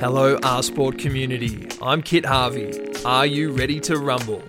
Hello, 0.00 0.38
R 0.42 0.62
Sport 0.62 0.96
community. 0.96 1.68
I'm 1.82 2.00
Kit 2.00 2.24
Harvey. 2.24 2.72
Are 3.04 3.26
you 3.26 3.52
ready 3.52 3.78
to 3.80 3.98
rumble? 3.98 4.42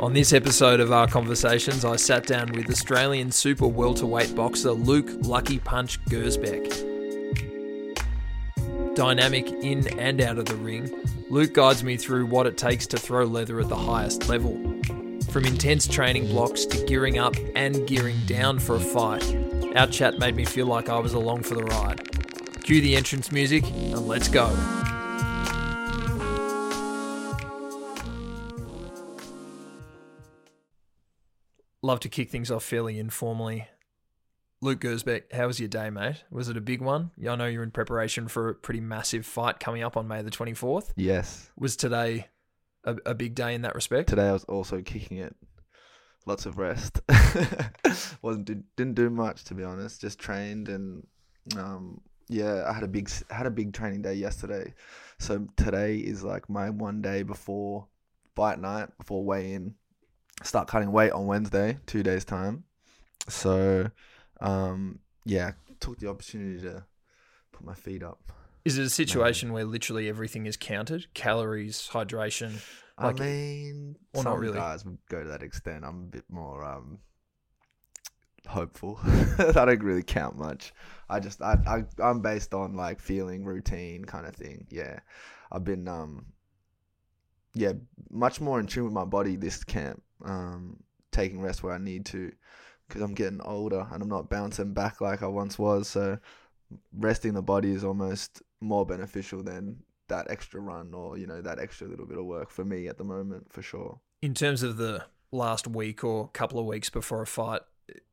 On 0.00 0.14
this 0.14 0.32
episode 0.32 0.80
of 0.80 0.90
R 0.90 1.06
Conversations, 1.06 1.84
I 1.84 1.96
sat 1.96 2.26
down 2.26 2.52
with 2.52 2.70
Australian 2.70 3.30
super 3.30 3.66
welterweight 3.66 4.34
boxer 4.34 4.72
Luke 4.72 5.10
Lucky 5.26 5.58
Punch 5.58 6.02
Gersbeck. 6.06 6.64
Dynamic 8.94 9.50
in 9.50 9.86
and 9.98 10.22
out 10.22 10.38
of 10.38 10.46
the 10.46 10.56
ring, 10.56 10.90
Luke 11.28 11.52
guides 11.52 11.84
me 11.84 11.98
through 11.98 12.24
what 12.24 12.46
it 12.46 12.56
takes 12.56 12.86
to 12.86 12.96
throw 12.96 13.26
leather 13.26 13.60
at 13.60 13.68
the 13.68 13.76
highest 13.76 14.26
level. 14.26 14.54
From 15.30 15.44
intense 15.44 15.86
training 15.86 16.28
blocks 16.28 16.64
to 16.64 16.82
gearing 16.86 17.18
up 17.18 17.34
and 17.54 17.86
gearing 17.86 18.16
down 18.24 18.58
for 18.58 18.76
a 18.76 18.80
fight, 18.80 19.36
our 19.76 19.86
chat 19.86 20.18
made 20.18 20.34
me 20.34 20.46
feel 20.46 20.64
like 20.64 20.88
I 20.88 20.98
was 20.98 21.12
along 21.12 21.42
for 21.42 21.56
the 21.56 21.64
ride. 21.64 22.15
Cue 22.66 22.80
the 22.80 22.96
entrance 22.96 23.30
music 23.30 23.64
and 23.64 24.08
let's 24.08 24.26
go. 24.26 24.46
Love 31.80 32.00
to 32.00 32.08
kick 32.08 32.28
things 32.28 32.50
off 32.50 32.64
fairly 32.64 32.98
informally. 32.98 33.68
Luke 34.60 34.80
Gersbeck, 34.80 35.32
how 35.32 35.46
was 35.46 35.60
your 35.60 35.68
day, 35.68 35.90
mate? 35.90 36.24
Was 36.32 36.48
it 36.48 36.56
a 36.56 36.60
big 36.60 36.80
one? 36.80 37.12
I 37.24 37.36
know 37.36 37.46
you're 37.46 37.62
in 37.62 37.70
preparation 37.70 38.26
for 38.26 38.48
a 38.48 38.54
pretty 38.56 38.80
massive 38.80 39.24
fight 39.24 39.60
coming 39.60 39.84
up 39.84 39.96
on 39.96 40.08
May 40.08 40.22
the 40.22 40.32
24th. 40.32 40.90
Yes. 40.96 41.48
Was 41.56 41.76
today 41.76 42.26
a, 42.82 42.96
a 43.06 43.14
big 43.14 43.36
day 43.36 43.54
in 43.54 43.62
that 43.62 43.76
respect? 43.76 44.08
Today 44.08 44.28
I 44.28 44.32
was 44.32 44.42
also 44.42 44.82
kicking 44.82 45.18
it. 45.18 45.36
Lots 46.24 46.46
of 46.46 46.58
rest. 46.58 47.00
Wasn't 48.22 48.46
didn't 48.74 48.94
do 48.94 49.08
much 49.08 49.44
to 49.44 49.54
be 49.54 49.62
honest. 49.62 50.00
Just 50.00 50.18
trained 50.18 50.68
and 50.68 51.06
um, 51.56 52.00
yeah, 52.28 52.64
I 52.68 52.72
had 52.72 52.82
a 52.82 52.88
big 52.88 53.10
had 53.30 53.46
a 53.46 53.50
big 53.50 53.72
training 53.72 54.02
day 54.02 54.14
yesterday. 54.14 54.74
So 55.18 55.46
today 55.56 55.96
is 55.96 56.22
like 56.22 56.48
my 56.48 56.70
one 56.70 57.00
day 57.02 57.22
before 57.22 57.86
fight 58.34 58.60
night, 58.60 58.88
before 58.98 59.24
weigh 59.24 59.52
in. 59.52 59.74
Start 60.42 60.68
cutting 60.68 60.92
weight 60.92 61.12
on 61.12 61.26
Wednesday, 61.26 61.78
two 61.86 62.02
days 62.02 62.24
time. 62.24 62.64
So 63.28 63.90
um, 64.40 64.98
yeah, 65.24 65.52
took 65.80 65.98
the 65.98 66.08
opportunity 66.08 66.60
to 66.62 66.84
put 67.52 67.64
my 67.64 67.74
feet 67.74 68.02
up. 68.02 68.32
Is 68.64 68.78
it 68.78 68.84
a 68.84 68.90
situation 68.90 69.52
where 69.52 69.64
literally 69.64 70.08
everything 70.08 70.46
is 70.46 70.56
counted? 70.56 71.06
Calories, 71.14 71.88
hydration? 71.92 72.54
Like- 73.00 73.20
I 73.20 73.24
mean, 73.24 73.96
some 74.14 74.24
not 74.24 74.38
really? 74.38 74.58
guys 74.58 74.84
would 74.84 74.98
go 75.08 75.22
to 75.22 75.28
that 75.28 75.42
extent. 75.42 75.84
I'm 75.84 76.02
a 76.02 76.06
bit 76.06 76.24
more 76.28 76.64
um, 76.64 76.98
hopeful. 78.46 78.98
I 79.38 79.64
don't 79.64 79.82
really 79.82 80.02
count 80.02 80.38
much. 80.38 80.72
I 81.08 81.20
just 81.20 81.42
I, 81.42 81.58
I 81.66 82.02
I'm 82.02 82.20
based 82.20 82.54
on 82.54 82.74
like 82.74 83.00
feeling 83.00 83.44
routine 83.44 84.04
kind 84.04 84.26
of 84.26 84.34
thing. 84.34 84.66
Yeah, 84.70 85.00
I've 85.50 85.64
been 85.64 85.88
um 85.88 86.26
yeah 87.54 87.72
much 88.10 88.40
more 88.40 88.60
in 88.60 88.66
tune 88.66 88.84
with 88.84 88.92
my 88.92 89.04
body 89.04 89.36
this 89.36 89.64
camp. 89.64 90.02
Um, 90.24 90.78
taking 91.12 91.40
rest 91.40 91.62
where 91.62 91.74
I 91.74 91.78
need 91.78 92.04
to 92.06 92.32
because 92.86 93.02
I'm 93.02 93.14
getting 93.14 93.40
older 93.40 93.86
and 93.90 94.02
I'm 94.02 94.08
not 94.08 94.30
bouncing 94.30 94.72
back 94.72 95.00
like 95.00 95.22
I 95.22 95.26
once 95.26 95.58
was. 95.58 95.88
So 95.88 96.18
resting 96.96 97.34
the 97.34 97.42
body 97.42 97.72
is 97.72 97.84
almost 97.84 98.42
more 98.60 98.86
beneficial 98.86 99.42
than 99.42 99.78
that 100.08 100.30
extra 100.30 100.60
run 100.60 100.94
or 100.94 101.18
you 101.18 101.26
know 101.26 101.40
that 101.42 101.58
extra 101.58 101.88
little 101.88 102.06
bit 102.06 102.18
of 102.18 102.24
work 102.24 102.50
for 102.50 102.64
me 102.64 102.86
at 102.86 102.98
the 102.98 103.04
moment 103.04 103.52
for 103.52 103.62
sure. 103.62 104.00
In 104.22 104.34
terms 104.34 104.62
of 104.62 104.76
the 104.76 105.04
last 105.32 105.66
week 105.66 106.04
or 106.04 106.28
couple 106.28 106.58
of 106.58 106.66
weeks 106.66 106.90
before 106.90 107.22
a 107.22 107.26
fight, 107.26 107.62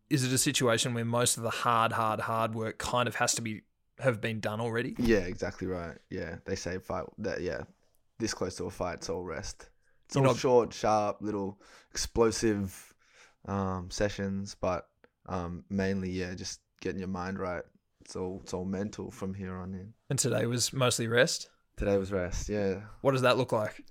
is 0.09 0.23
it 0.23 0.31
a 0.33 0.37
situation 0.37 0.93
where 0.93 1.05
most 1.05 1.37
of 1.37 1.43
the 1.43 1.49
hard, 1.49 1.91
hard, 1.93 2.19
hard 2.21 2.53
work 2.55 2.77
kind 2.77 3.07
of 3.07 3.15
has 3.15 3.33
to 3.35 3.41
be 3.41 3.61
have 3.99 4.19
been 4.21 4.39
done 4.39 4.59
already? 4.61 4.95
Yeah, 4.97 5.19
exactly 5.19 5.67
right. 5.67 5.97
Yeah, 6.09 6.35
they 6.45 6.55
say 6.55 6.77
fight 6.79 7.05
that. 7.19 7.41
Yeah, 7.41 7.61
this 8.19 8.33
close 8.33 8.55
to 8.55 8.65
a 8.65 8.69
fight, 8.71 8.95
it's 8.95 9.09
all 9.09 9.23
rest. 9.23 9.69
It's 10.05 10.15
You're 10.15 10.25
all 10.25 10.33
not- 10.33 10.39
short, 10.39 10.73
sharp, 10.73 11.17
little 11.21 11.59
explosive 11.91 12.93
um, 13.45 13.89
sessions, 13.89 14.55
but 14.59 14.87
um, 15.27 15.63
mainly 15.69 16.09
yeah, 16.11 16.33
just 16.35 16.59
getting 16.81 16.99
your 16.99 17.07
mind 17.07 17.39
right. 17.39 17.63
It's 18.01 18.15
all 18.17 18.41
it's 18.43 18.53
all 18.53 18.65
mental 18.65 19.09
from 19.11 19.33
here 19.33 19.55
on 19.55 19.73
in. 19.73 19.93
And 20.09 20.19
today 20.19 20.45
was 20.45 20.73
mostly 20.73 21.07
rest. 21.07 21.49
Today 21.77 21.97
was 21.97 22.11
rest. 22.11 22.49
Yeah, 22.49 22.81
What 23.01 23.13
does 23.13 23.21
that 23.21 23.37
look 23.37 23.51
like? 23.51 23.81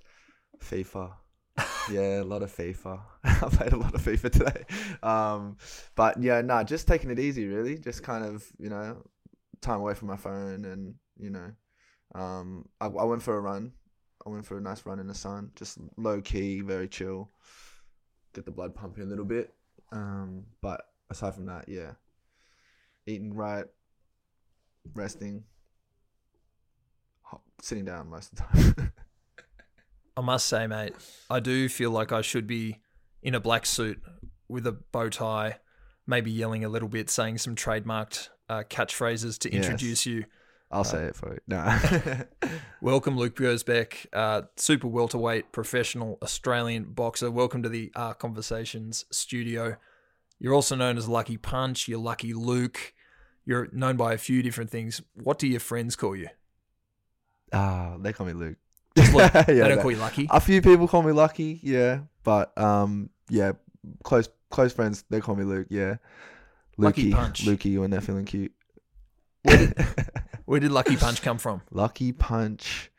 FIFA. 0.63 1.11
Yeah, 1.91 2.21
a 2.21 2.23
lot 2.23 2.43
of 2.43 2.55
FIFA. 2.55 2.99
I 3.23 3.49
played 3.51 3.73
a 3.73 3.77
lot 3.77 3.93
of 3.93 4.01
FIFA 4.01 4.31
today. 4.31 4.65
Um, 5.01 5.57
but 5.95 6.21
yeah, 6.21 6.41
nah, 6.41 6.63
just 6.63 6.87
taking 6.87 7.09
it 7.09 7.19
easy, 7.19 7.45
really. 7.45 7.77
Just 7.77 8.03
kind 8.03 8.25
of, 8.25 8.45
you 8.57 8.69
know, 8.69 9.03
time 9.61 9.79
away 9.79 9.93
from 9.93 10.07
my 10.07 10.17
phone 10.17 10.65
and, 10.65 10.95
you 11.17 11.29
know, 11.29 11.51
um, 12.15 12.65
I, 12.79 12.87
I 12.87 13.03
went 13.03 13.21
for 13.21 13.37
a 13.37 13.41
run. 13.41 13.73
I 14.25 14.29
went 14.29 14.45
for 14.45 14.57
a 14.57 14.61
nice 14.61 14.85
run 14.85 14.99
in 14.99 15.07
the 15.07 15.13
sun, 15.13 15.51
just 15.55 15.77
low 15.97 16.21
key, 16.21 16.61
very 16.61 16.87
chill. 16.87 17.29
Get 18.33 18.45
the 18.45 18.51
blood 18.51 18.73
pumping 18.73 19.03
a 19.03 19.07
little 19.07 19.25
bit. 19.25 19.53
Um, 19.91 20.45
but 20.61 20.81
aside 21.09 21.35
from 21.35 21.45
that, 21.47 21.65
yeah, 21.67 21.91
eating 23.05 23.33
right, 23.33 23.65
resting, 24.95 25.43
sitting 27.61 27.85
down 27.85 28.09
most 28.09 28.31
of 28.31 28.37
the 28.37 28.73
time. 28.73 28.91
I 30.15 30.21
must 30.21 30.47
say, 30.47 30.67
mate, 30.67 30.93
I 31.29 31.39
do 31.39 31.67
feel 31.69 31.91
like 31.91 32.11
I 32.11 32.21
should 32.21 32.45
be 32.47 32.79
in 33.21 33.33
a 33.35 33.39
black 33.39 33.65
suit 33.65 34.01
with 34.47 34.67
a 34.67 34.71
bow 34.71 35.09
tie, 35.09 35.57
maybe 36.05 36.29
yelling 36.31 36.63
a 36.63 36.69
little 36.69 36.89
bit, 36.89 37.09
saying 37.09 37.39
some 37.39 37.55
trademarked 37.55 38.29
uh, 38.49 38.63
catchphrases 38.69 39.39
to 39.39 39.51
Yes. 39.53 39.65
introduce 39.65 40.05
you. 40.05 40.25
I'll 40.69 40.83
say 40.83 41.03
it 41.05 41.15
for 41.15 41.33
you. 41.33 41.39
Nah. 41.47 41.79
Welcome, 42.81 43.15
Luke 43.15 43.35
Gersbeck, 43.35 44.07
uh, 44.11 44.43
super 44.55 44.87
welterweight 44.87 45.51
professional 45.51 46.17
Australian 46.23 46.85
boxer. 46.85 47.29
Welcome 47.29 47.61
to 47.63 47.69
the 47.69 47.91
R 47.95 48.15
Conversations 48.15 49.05
studio. 49.11 49.77
You're 50.39 50.53
also 50.55 50.75
known 50.75 50.97
as 50.97 51.07
Lucky 51.07 51.37
Punch. 51.37 51.87
You're 51.87 51.99
Lucky 51.99 52.33
Luke. 52.33 52.93
You're 53.45 53.69
known 53.71 53.97
by 53.97 54.13
a 54.13 54.17
few 54.17 54.41
different 54.41 54.71
things. 54.71 55.01
What 55.13 55.37
do 55.37 55.47
your 55.47 55.59
friends 55.59 55.95
call 55.95 56.15
you? 56.15 56.29
Ah, 57.51 57.97
they 57.99 58.11
call 58.11 58.25
me 58.25 58.33
Luke. 58.33 58.57
Luke. 58.95 59.15
yeah, 59.33 59.43
they 59.43 59.55
don't 59.59 59.69
that- 59.69 59.81
call 59.81 59.91
you 59.91 59.97
Lucky. 59.97 60.27
A 60.29 60.39
few 60.39 60.61
people 60.61 60.87
call 60.87 61.03
me 61.03 61.11
Lucky, 61.11 61.59
yeah, 61.63 62.01
but 62.23 62.55
um, 62.57 63.09
yeah, 63.29 63.53
close 64.03 64.29
close 64.49 64.73
friends 64.73 65.03
they 65.09 65.19
call 65.19 65.35
me 65.35 65.43
Luke, 65.43 65.67
yeah. 65.69 65.95
Lucky 66.77 67.11
Punch. 67.11 67.45
Lukey 67.45 67.79
when 67.79 67.91
they're 67.91 68.01
feeling 68.01 68.25
cute. 68.25 68.51
Where 69.43 69.57
did, 69.57 69.85
where 70.45 70.59
did 70.59 70.71
Lucky 70.71 70.95
Punch 70.95 71.21
come 71.21 71.37
from? 71.37 71.61
Lucky 71.71 72.11
Punch, 72.11 72.91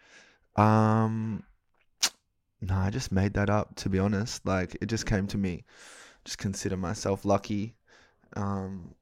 um, 0.57 1.43
no, 2.61 2.75
I 2.75 2.91
just 2.91 3.13
made 3.13 3.35
that 3.35 3.51
up 3.51 3.75
to 3.77 3.89
be 3.89 3.99
honest. 3.99 4.47
Like 4.47 4.77
it 4.81 4.87
just 4.87 5.07
came 5.07 5.27
to 5.29 5.39
me. 5.39 5.65
Just 6.25 6.39
consider 6.39 6.77
myself 6.77 7.25
lucky, 7.25 7.75
um, 8.35 8.95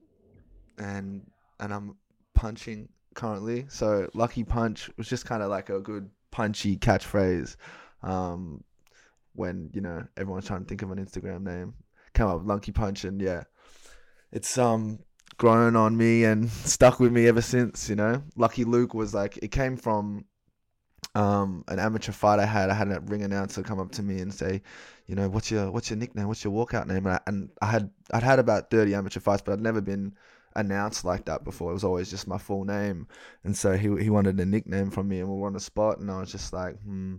and 0.78 1.22
and 1.60 1.72
I'm 1.72 1.97
punching 2.34 2.88
currently. 3.14 3.66
So 3.69 4.09
Lucky 4.14 4.42
Punch 4.42 4.91
was 4.97 5.06
just 5.06 5.24
kind 5.24 5.42
of 5.42 5.50
like 5.50 5.70
a 5.70 5.78
good 5.78 6.10
punchy 6.32 6.76
catchphrase. 6.76 7.54
Um, 8.03 8.65
when 9.34 9.70
you 9.72 9.81
know 9.81 10.04
everyone's 10.16 10.47
trying 10.47 10.62
to 10.62 10.66
think 10.66 10.82
of 10.82 10.91
an 10.91 11.04
Instagram 11.04 11.43
name, 11.43 11.75
come 12.15 12.28
up 12.28 12.41
Lucky 12.44 12.72
Punch, 12.72 13.04
and 13.04 13.20
yeah, 13.20 13.44
it's 14.32 14.59
um 14.59 14.98
grown 15.38 15.76
on 15.76 15.97
me 15.97 16.25
and 16.25 16.50
stuck 16.65 16.98
with 16.98 17.12
me 17.12 17.28
ever 17.28 17.42
since. 17.42 17.88
You 17.88 17.97
know, 17.97 18.22
Lucky 18.37 18.65
Luke 18.65 18.94
was 18.94 19.15
like 19.15 19.38
it 19.38 19.53
came 19.53 19.76
from 19.76 20.25
um 21.15 21.65
an 21.69 21.78
amateur 21.78 22.12
fight 22.12 22.41
I 22.41 22.47
had. 22.47 22.71
I 22.71 22.75
had 22.75 22.88
a 22.88 23.00
ring 23.00 23.22
announcer 23.22 23.62
come 23.62 23.78
up 23.78 23.92
to 23.92 24.03
me 24.03 24.21
and 24.21 24.34
say, 24.34 24.62
you 25.07 25.15
know, 25.15 25.28
what's 25.28 25.51
your 25.51 25.71
what's 25.71 25.91
your 25.91 25.98
nickname? 25.98 26.28
What's 26.28 26.42
your 26.42 26.53
walkout 26.53 26.86
name? 26.86 27.07
And 27.07 27.15
I, 27.15 27.21
and 27.27 27.51
I 27.60 27.66
had 27.66 27.91
I'd 28.12 28.22
had 28.22 28.39
about 28.39 28.71
thirty 28.71 28.95
amateur 28.95 29.21
fights, 29.21 29.42
but 29.45 29.53
I'd 29.53 29.60
never 29.60 29.80
been 29.80 30.15
announced 30.57 31.04
like 31.04 31.25
that 31.27 31.45
before. 31.45 31.71
It 31.71 31.75
was 31.75 31.84
always 31.84 32.10
just 32.10 32.28
my 32.28 32.39
full 32.39 32.65
name, 32.65 33.09
and 33.45 33.57
so 33.57 33.77
he 33.77 34.03
he 34.03 34.10
wanted 34.10 34.39
a 34.41 34.47
nickname 34.47 34.91
from 34.91 35.09
me, 35.09 35.21
and 35.21 35.28
we 35.28 35.37
were 35.37 35.47
on 35.47 35.54
the 35.54 35.60
spot, 35.60 35.99
and 35.99 36.10
I 36.10 36.21
was 36.21 36.33
just 36.33 36.53
like, 36.53 36.81
hmm. 36.83 37.16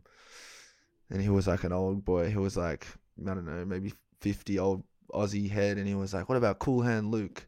And 1.10 1.22
he 1.22 1.30
was 1.30 1.48
like 1.48 1.64
an 1.64 1.74
old 1.74 2.04
boy. 2.06 2.30
He 2.30 2.38
was 2.38 2.58
like 2.58 2.88
I 3.22 3.34
don't 3.34 3.46
know, 3.46 3.66
maybe 3.66 3.94
fifty 4.22 4.60
old 4.60 4.84
Aussie 5.12 5.50
head, 5.50 5.78
and 5.78 5.88
he 5.88 5.96
was 5.96 6.14
like, 6.14 6.30
"What 6.30 6.38
about 6.38 6.60
Cool 6.60 6.82
Hand 6.82 7.12
Luke?" 7.12 7.48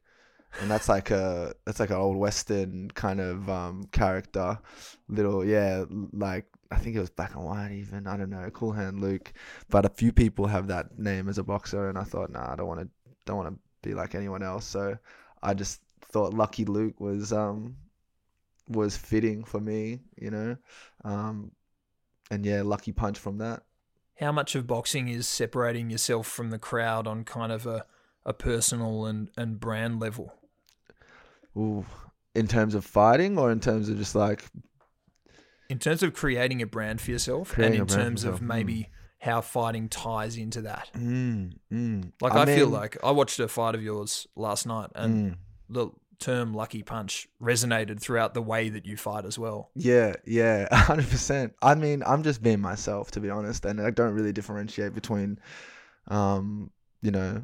And 0.62 0.72
that's 0.72 0.88
like 0.88 1.12
a 1.12 1.54
that's 1.66 1.80
like 1.80 1.90
an 1.90 1.98
old 1.98 2.18
western 2.18 2.90
kind 2.92 3.20
of 3.20 3.50
um, 3.50 3.86
character, 3.92 4.60
little 5.10 5.44
yeah, 5.44 5.86
like 6.14 6.46
I 6.72 6.78
think 6.78 6.96
it 6.96 7.00
was 7.00 7.10
black 7.10 7.36
and 7.36 7.46
white 7.46 7.72
even. 7.72 8.08
I 8.08 8.18
don't 8.18 8.30
know, 8.30 8.50
Cool 8.52 8.72
Hand 8.72 9.02
Luke. 9.02 9.34
But 9.70 9.86
a 9.86 9.90
few 9.90 10.12
people 10.12 10.48
have 10.48 10.68
that 10.68 10.98
name 11.00 11.30
as 11.30 11.38
a 11.38 11.44
boxer, 11.44 11.90
and 11.90 11.98
I 11.98 12.04
thought, 12.04 12.32
nah, 12.32 12.52
I 12.52 12.56
don't 12.56 12.68
want 12.68 12.82
to 12.82 12.90
don't 13.26 13.38
want 13.38 13.50
to 13.50 13.60
be 13.88 13.94
like 13.94 14.16
anyone 14.16 14.44
else. 14.44 14.66
So 14.66 14.98
I 15.46 15.54
just 15.54 15.82
thought 16.02 16.34
Lucky 16.34 16.66
Luke 16.66 17.00
was 17.00 17.32
um 17.32 17.76
was 18.68 18.98
fitting 18.98 19.44
for 19.44 19.60
me, 19.60 20.00
you 20.20 20.32
know. 20.32 20.58
Um, 21.04 21.52
and 22.32 22.46
yeah, 22.46 22.64
Lucky 22.64 22.92
Punch 22.92 23.20
from 23.20 23.38
that. 23.38 23.64
How 24.20 24.32
much 24.32 24.56
of 24.56 24.66
boxing 24.66 25.08
is 25.08 25.28
separating 25.28 25.90
yourself 25.90 26.28
from 26.28 26.50
the 26.50 26.58
crowd 26.58 27.06
on 27.06 27.26
kind 27.26 27.52
of 27.52 27.68
a, 27.68 27.86
a 28.26 28.34
personal 28.34 29.06
and, 29.06 29.30
and 29.38 29.60
brand 29.60 30.00
level? 30.00 30.34
Ooh, 31.56 31.86
in 32.34 32.48
terms 32.48 32.74
of 32.76 32.86
fighting 32.86 33.38
or 33.38 33.52
in 33.52 33.60
terms 33.60 33.88
of 33.90 33.98
just 33.98 34.16
like 34.16 34.44
in 35.70 35.80
terms 35.80 36.04
of 36.04 36.14
creating 36.14 36.62
a 36.62 36.66
brand 36.66 37.02
for 37.02 37.12
yourself, 37.12 37.58
and 37.58 37.76
in 37.76 37.88
terms 37.88 38.24
of 38.24 38.34
myself, 38.34 38.42
mm. 38.42 38.48
maybe 38.48 38.90
how 39.20 39.42
fighting 39.42 39.90
ties 39.90 40.38
into 40.38 40.62
that. 40.62 40.90
Mm, 40.96 41.54
mm. 41.72 42.12
Like 42.22 42.34
I, 42.34 42.46
feel 42.46 42.68
mean, 42.68 42.74
like 42.74 42.98
I 43.04 43.12
watched 43.12 43.40
a 43.40 43.48
fight 43.48 43.76
of 43.76 43.82
yours 43.82 44.28
last 44.36 44.66
night, 44.66 44.92
and 44.96 45.34
mm. 45.34 45.38
the 45.70 45.90
term 46.20 46.54
"lucky 46.54 46.84
punch" 46.84 47.28
resonated 47.42 48.00
throughout 48.00 48.34
the 48.34 48.42
way 48.42 48.70
that 48.70 48.86
you 48.86 48.98
fight 48.98 49.26
as 49.26 49.40
well. 49.40 49.72
Yeah, 49.76 50.14
yeah, 50.26 50.68
hundred 50.76 51.10
percent. 51.10 51.54
I 51.62 51.76
mean, 51.76 52.04
I'm 52.06 52.24
just 52.24 52.44
being 52.44 52.60
myself 52.60 53.12
to 53.12 53.20
be 53.20 53.30
honest, 53.30 53.66
and 53.66 53.82
I 53.82 53.90
don't 53.90 54.14
really 54.14 54.34
differentiate 54.34 54.94
between, 54.94 55.40
um, 56.08 56.70
you 57.02 57.12
know, 57.12 57.44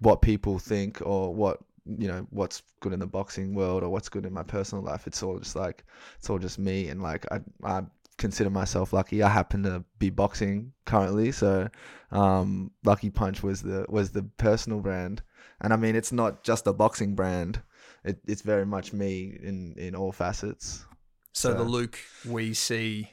what 0.00 0.22
people 0.22 0.58
think 0.58 1.00
or 1.04 1.34
what 1.34 1.58
you 1.98 2.08
know 2.08 2.26
what's 2.30 2.62
good 2.80 2.92
in 2.92 2.98
the 2.98 3.06
boxing 3.06 3.54
world 3.54 3.82
or 3.82 3.88
what's 3.88 4.08
good 4.08 4.26
in 4.26 4.32
my 4.32 4.42
personal 4.42 4.84
life. 4.84 5.06
It's 5.06 5.22
all 5.22 5.38
just 5.38 5.56
like 5.56 5.84
it's 6.18 6.28
all 6.30 6.38
just 6.38 6.58
me, 6.58 6.88
and 6.88 7.02
like 7.02 7.26
I 7.30 7.40
I 7.64 7.82
consider 8.18 8.50
myself 8.50 8.92
lucky. 8.92 9.22
I 9.22 9.28
happen 9.28 9.62
to 9.64 9.84
be 9.98 10.10
boxing 10.10 10.72
currently, 10.84 11.32
so 11.32 11.68
um, 12.10 12.70
Lucky 12.84 13.10
Punch 13.10 13.42
was 13.42 13.62
the 13.62 13.86
was 13.88 14.10
the 14.10 14.22
personal 14.22 14.80
brand, 14.80 15.22
and 15.60 15.72
I 15.72 15.76
mean 15.76 15.96
it's 15.96 16.12
not 16.12 16.42
just 16.44 16.66
a 16.66 16.72
boxing 16.72 17.14
brand. 17.14 17.62
It, 18.04 18.20
it's 18.26 18.42
very 18.42 18.66
much 18.66 18.92
me 18.92 19.38
in 19.42 19.74
in 19.76 19.94
all 19.94 20.12
facets. 20.12 20.84
So 21.32 21.52
the 21.52 21.64
Luke 21.64 21.98
we 22.26 22.54
see 22.54 23.10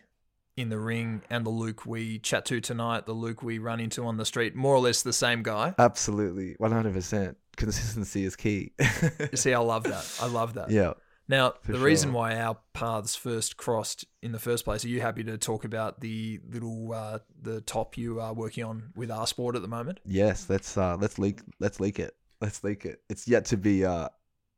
in 0.55 0.69
the 0.69 0.79
ring 0.79 1.21
and 1.29 1.45
the 1.45 1.49
Luke 1.49 1.85
we 1.85 2.19
chat 2.19 2.45
to 2.45 2.61
tonight, 2.61 3.05
the 3.05 3.13
Luke 3.13 3.41
we 3.41 3.57
run 3.57 3.79
into 3.79 4.05
on 4.05 4.17
the 4.17 4.25
street, 4.25 4.55
more 4.55 4.75
or 4.75 4.79
less 4.79 5.01
the 5.01 5.13
same 5.13 5.43
guy. 5.43 5.73
Absolutely, 5.77 6.55
one 6.57 6.71
hundred 6.71 6.93
percent. 6.93 7.37
Consistency 7.55 8.23
is 8.25 8.35
key. 8.35 8.73
You 8.79 9.37
see, 9.37 9.53
I 9.53 9.59
love 9.59 9.83
that. 9.83 10.17
I 10.21 10.27
love 10.27 10.55
that. 10.55 10.69
yeah, 10.71 10.93
Now, 11.27 11.53
For 11.61 11.71
the 11.71 11.79
reason 11.79 12.11
why 12.11 12.37
our 12.37 12.57
paths 12.73 13.15
first 13.15 13.55
crossed 13.55 14.05
in 14.21 14.33
the 14.33 14.39
first 14.39 14.65
place, 14.65 14.83
are 14.83 14.89
you 14.89 15.01
happy 15.01 15.23
to 15.23 15.37
talk 15.37 15.63
about 15.63 16.01
the 16.01 16.39
little 16.49 16.93
uh, 16.93 17.19
the 17.41 17.61
top 17.61 17.97
you 17.97 18.19
are 18.19 18.33
working 18.33 18.63
on 18.63 18.91
with 18.95 19.09
R 19.09 19.25
Sport 19.25 19.55
at 19.55 19.61
the 19.61 19.67
moment? 19.67 19.99
yes. 20.05 20.47
Let's 20.49 20.77
uh, 20.77 20.97
let's 20.99 21.17
leak 21.17 21.39
let's 21.59 21.79
leak 21.79 21.99
it. 21.99 22.15
Let's 22.41 22.63
leak 22.63 22.85
it. 22.85 23.01
It's 23.09 23.27
yet 23.27 23.45
to 23.45 23.57
be 23.57 23.85
uh, 23.85 24.09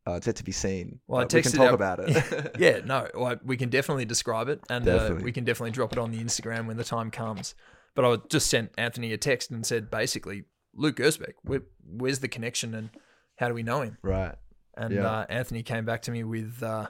uh 0.07 0.13
it's 0.13 0.25
yet 0.25 0.37
to 0.37 0.43
be 0.43 0.51
seen. 0.51 0.99
Well, 1.07 1.21
I 1.21 1.23
but 1.25 1.33
we 1.35 1.41
can 1.43 1.51
talk 1.51 1.67
out- 1.67 1.73
about 1.75 1.99
it. 1.99 2.51
yeah, 2.59 2.79
no, 2.83 3.07
well, 3.13 3.35
we 3.43 3.57
can 3.57 3.69
definitely 3.69 4.05
describe 4.05 4.49
it, 4.49 4.61
and 4.69 4.87
uh, 4.87 5.15
we 5.21 5.31
can 5.31 5.45
definitely 5.45 5.71
drop 5.71 5.91
it 5.91 5.99
on 5.99 6.11
the 6.11 6.17
Instagram 6.17 6.65
when 6.65 6.77
the 6.77 6.83
time 6.83 7.11
comes. 7.11 7.53
But 7.93 8.05
I 8.05 8.17
just 8.27 8.47
sent 8.47 8.71
Anthony 8.77 9.13
a 9.13 9.17
text 9.17 9.51
and 9.51 9.65
said 9.65 9.89
basically, 9.89 10.43
Luke 10.73 10.97
Gersbeck, 10.97 11.35
where, 11.43 11.61
where's 11.85 12.19
the 12.19 12.27
connection 12.27 12.75
and 12.75 12.89
how 13.37 13.47
do 13.47 13.53
we 13.53 13.63
know 13.63 13.81
him? 13.81 13.97
right. 14.01 14.35
And 14.77 14.93
Yeah. 14.93 15.09
uh, 15.09 15.25
Anthony 15.29 15.63
came 15.63 15.85
back 15.85 16.01
to 16.03 16.11
me 16.11 16.23
with, 16.23 16.61
uh, 16.61 16.89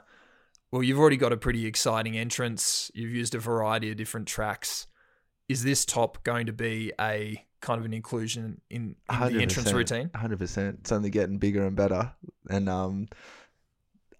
well, 0.70 0.82
you've 0.82 0.98
already 0.98 1.16
got 1.16 1.32
a 1.32 1.36
pretty 1.36 1.66
exciting 1.66 2.16
entrance. 2.16 2.90
You've 2.94 3.12
used 3.12 3.34
a 3.34 3.38
variety 3.38 3.90
of 3.90 3.96
different 3.96 4.26
tracks. 4.28 4.86
Is 5.48 5.62
this 5.62 5.84
top 5.84 6.24
going 6.24 6.46
to 6.46 6.52
be 6.52 6.92
a 7.00 7.44
kind 7.60 7.78
of 7.78 7.84
an 7.84 7.94
inclusion 7.94 8.60
in, 8.68 8.96
in 9.10 9.32
the 9.32 9.42
entrance 9.42 9.72
routine? 9.72 10.10
Hundred 10.14 10.38
percent. 10.38 10.78
It's 10.80 10.92
only 10.92 11.10
getting 11.10 11.38
bigger 11.38 11.66
and 11.66 11.76
better. 11.76 12.12
And 12.50 12.68
um, 12.68 13.08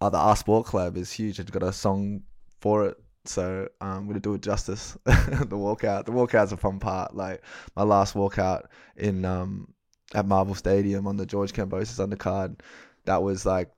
uh, 0.01 0.11
the 0.11 0.19
R 0.19 0.37
Sport 0.37 0.67
Club 0.67 0.97
is 0.97 1.11
huge. 1.13 1.39
It's 1.41 1.51
got 1.51 1.63
a 1.63 1.73
song 1.73 2.23
for 2.61 2.87
it. 2.87 2.97
So 3.25 3.69
um, 3.81 3.91
I'm 3.91 4.07
gonna 4.07 4.21
do 4.21 4.35
it 4.35 4.43
justice. 4.43 4.97
the 5.05 5.13
walkout. 5.57 6.05
The 6.05 6.13
walkout's 6.13 6.53
a 6.53 6.57
fun 6.57 6.79
part. 6.79 7.17
Like 7.17 7.43
my 7.75 7.83
last 7.83 8.15
walkout 8.15 8.67
in 8.97 9.25
um 9.25 9.75
at 10.15 10.27
Marvel 10.27 10.55
Stadium 10.55 11.07
on 11.09 11.17
the 11.17 11.27
George 11.27 11.53
Kambosos 11.53 11.99
undercard. 12.07 12.61
That 13.07 13.23
was 13.23 13.47
like 13.47 13.71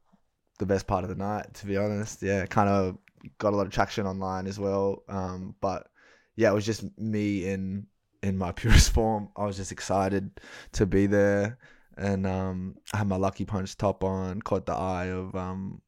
the 0.58 0.66
best 0.66 0.86
part 0.86 1.04
of 1.04 1.10
the 1.10 1.16
night, 1.16 1.54
to 1.54 1.66
be 1.66 1.76
honest. 1.76 2.22
Yeah, 2.22 2.44
kind 2.46 2.68
of 2.68 2.98
got 3.38 3.52
a 3.52 3.56
lot 3.56 3.66
of 3.66 3.72
traction 3.72 4.06
online 4.06 4.46
as 4.46 4.58
well. 4.58 5.02
Um, 5.08 5.54
but 5.60 5.88
yeah, 6.36 6.50
it 6.50 6.54
was 6.54 6.66
just 6.66 6.84
me 6.98 7.48
in 7.48 7.86
in 8.22 8.36
my 8.36 8.52
purest 8.60 8.92
form. 8.92 9.30
I 9.36 9.44
was 9.44 9.56
just 9.56 9.72
excited 9.72 10.30
to 10.72 10.86
be 10.86 11.06
there, 11.06 11.58
and 11.96 12.26
um, 12.26 12.76
I 12.92 12.98
had 12.98 13.08
my 13.08 13.16
lucky 13.16 13.44
punch 13.44 13.76
top 13.76 14.04
on. 14.04 14.42
Caught 14.42 14.66
the 14.66 14.74
eye 14.74 15.06
of 15.06 15.34
um, 15.34 15.82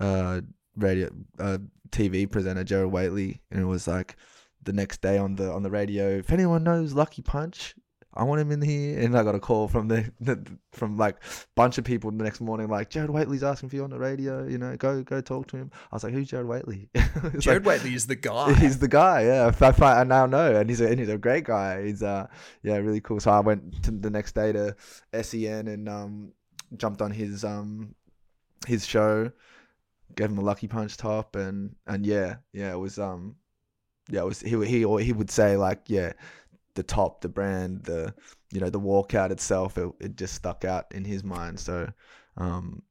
uh, 0.00 0.40
radio 0.76 1.10
uh, 1.38 1.58
TV 1.90 2.30
presenter 2.30 2.64
Gerard 2.64 2.92
Whateley, 2.92 3.42
and 3.50 3.60
it 3.60 3.66
was 3.66 3.86
like 3.86 4.16
the 4.62 4.72
next 4.72 5.00
day 5.00 5.18
on 5.18 5.36
the 5.36 5.50
on 5.52 5.62
the 5.62 5.70
radio. 5.70 6.08
If 6.18 6.32
anyone 6.32 6.64
knows 6.64 6.92
Lucky 6.92 7.22
Punch, 7.22 7.74
I 8.12 8.24
want 8.24 8.40
him 8.40 8.50
in 8.50 8.60
here. 8.60 8.98
And 8.98 9.16
I 9.16 9.22
got 9.22 9.34
a 9.34 9.40
call 9.40 9.68
from 9.68 9.88
the, 9.88 10.10
the 10.20 10.44
from 10.72 10.96
like 10.96 11.16
bunch 11.54 11.78
of 11.78 11.84
people 11.84 12.10
the 12.10 12.22
next 12.22 12.40
morning, 12.40 12.68
like 12.68 12.90
Gerard 12.90 13.10
Whateley's 13.10 13.42
asking 13.42 13.68
for 13.68 13.76
you 13.76 13.84
on 13.84 13.90
the 13.90 13.98
radio. 13.98 14.46
You 14.46 14.58
know, 14.58 14.76
go 14.76 15.02
go 15.02 15.20
talk 15.20 15.46
to 15.48 15.56
him. 15.56 15.70
I 15.92 15.96
was 15.96 16.04
like, 16.04 16.12
who's 16.12 16.28
Jared 16.28 16.46
Waitley? 16.46 16.88
Gerard 17.40 17.64
like, 17.64 17.66
Whateley 17.66 17.94
is 17.94 18.06
the 18.06 18.16
guy. 18.16 18.54
He's 18.60 18.78
the 18.78 18.88
guy, 18.88 19.24
yeah. 19.24 19.52
I, 19.60 20.00
I, 20.00 20.04
now 20.04 20.26
know, 20.26 20.56
and 20.56 20.68
he's 20.68 20.80
a 20.80 20.88
and 20.88 20.98
he's 20.98 21.08
a 21.08 21.18
great 21.18 21.44
guy. 21.44 21.84
He's 21.84 22.02
uh 22.02 22.26
yeah, 22.62 22.76
really 22.76 23.00
cool. 23.00 23.20
So 23.20 23.30
I 23.30 23.40
went 23.40 23.82
to 23.84 23.90
the 23.90 24.10
next 24.10 24.34
day 24.34 24.52
to 24.52 24.76
SEN 25.22 25.68
and 25.68 25.88
um 25.88 26.32
jumped 26.76 27.02
on 27.02 27.10
his 27.10 27.44
um 27.44 27.94
his 28.66 28.86
show, 28.86 29.30
gave 30.14 30.30
him 30.30 30.38
a 30.38 30.42
lucky 30.42 30.68
punch 30.68 30.96
top, 30.96 31.36
and 31.36 31.74
and 31.86 32.04
yeah, 32.04 32.36
yeah, 32.52 32.72
it 32.72 32.78
was 32.78 32.98
um 32.98 33.36
yeah, 34.10 34.20
it 34.20 34.26
was 34.26 34.40
he 34.40 34.50
he 34.66 35.02
he 35.02 35.12
would 35.12 35.30
say 35.30 35.56
like 35.56 35.82
yeah, 35.86 36.12
the 36.74 36.82
top, 36.82 37.20
the 37.20 37.28
brand, 37.28 37.84
the 37.84 38.14
you 38.52 38.60
know 38.60 38.70
the 38.70 38.80
walkout 38.80 39.30
itself, 39.30 39.78
it 39.78 39.88
it 40.00 40.16
just 40.16 40.34
stuck 40.34 40.64
out 40.64 40.86
in 40.92 41.04
his 41.04 41.24
mind. 41.24 41.58
So 41.60 41.88
um 42.36 42.82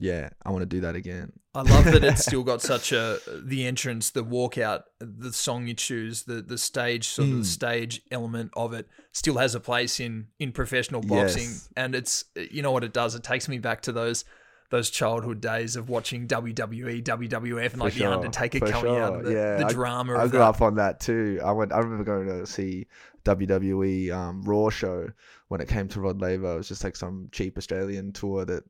yeah, 0.00 0.28
I 0.44 0.50
want 0.50 0.62
to 0.62 0.66
do 0.66 0.80
that 0.82 0.94
again. 0.94 1.32
I 1.54 1.62
love 1.62 1.86
that 1.86 2.04
it's 2.04 2.24
still 2.26 2.44
got 2.44 2.62
such 2.62 2.92
a 2.92 3.18
the 3.44 3.66
entrance, 3.66 4.10
the 4.10 4.22
walkout, 4.24 4.82
the 5.00 5.32
song 5.32 5.66
you 5.66 5.74
choose, 5.74 6.22
the 6.22 6.40
the 6.40 6.56
stage 6.58 7.08
sort 7.08 7.30
of 7.30 7.36
the 7.38 7.42
Mm. 7.42 7.46
stage 7.46 8.02
element 8.12 8.52
of 8.56 8.72
it 8.72 8.86
still 9.12 9.38
has 9.38 9.56
a 9.56 9.60
place 9.60 9.98
in 9.98 10.28
in 10.38 10.52
professional 10.52 11.00
boxing, 11.02 11.42
Yes. 11.42 11.68
and 11.76 11.94
it's 11.96 12.24
you 12.36 12.62
know 12.62 12.70
what 12.70 12.84
it 12.84 12.92
does. 12.92 13.16
It 13.16 13.24
takes 13.24 13.48
me 13.48 13.58
back 13.58 13.82
to 13.82 13.92
those 13.92 14.24
those 14.70 14.90
childhood 14.90 15.40
days 15.40 15.76
of 15.76 15.88
watching 15.88 16.26
WWE, 16.26 17.02
WWF, 17.02 17.72
and 17.72 17.80
like 17.80 17.94
For 17.94 17.98
the 17.98 18.10
Undertaker 18.10 18.60
coming 18.60 18.72
out, 18.72 18.80
sure, 18.82 19.16
and 19.16 19.26
the, 19.26 19.32
yeah. 19.32 19.56
the 19.56 19.72
drama 19.72 20.14
I 20.14 20.24
of 20.24 20.30
grew 20.30 20.40
that. 20.40 20.46
up 20.46 20.62
on 20.62 20.74
that 20.76 21.00
too. 21.00 21.40
I 21.42 21.52
went. 21.52 21.72
I 21.72 21.78
remember 21.78 22.04
going 22.04 22.26
to 22.26 22.46
see 22.46 22.86
WWE 23.24 24.12
um, 24.12 24.42
Raw 24.42 24.70
show 24.70 25.08
when 25.48 25.60
it 25.60 25.68
came 25.68 25.88
to 25.88 26.00
Rod 26.00 26.20
Laver. 26.20 26.54
It 26.54 26.56
was 26.58 26.68
just 26.68 26.84
like 26.84 26.96
some 26.96 27.28
cheap 27.32 27.56
Australian 27.56 28.12
tour 28.12 28.44
that 28.44 28.64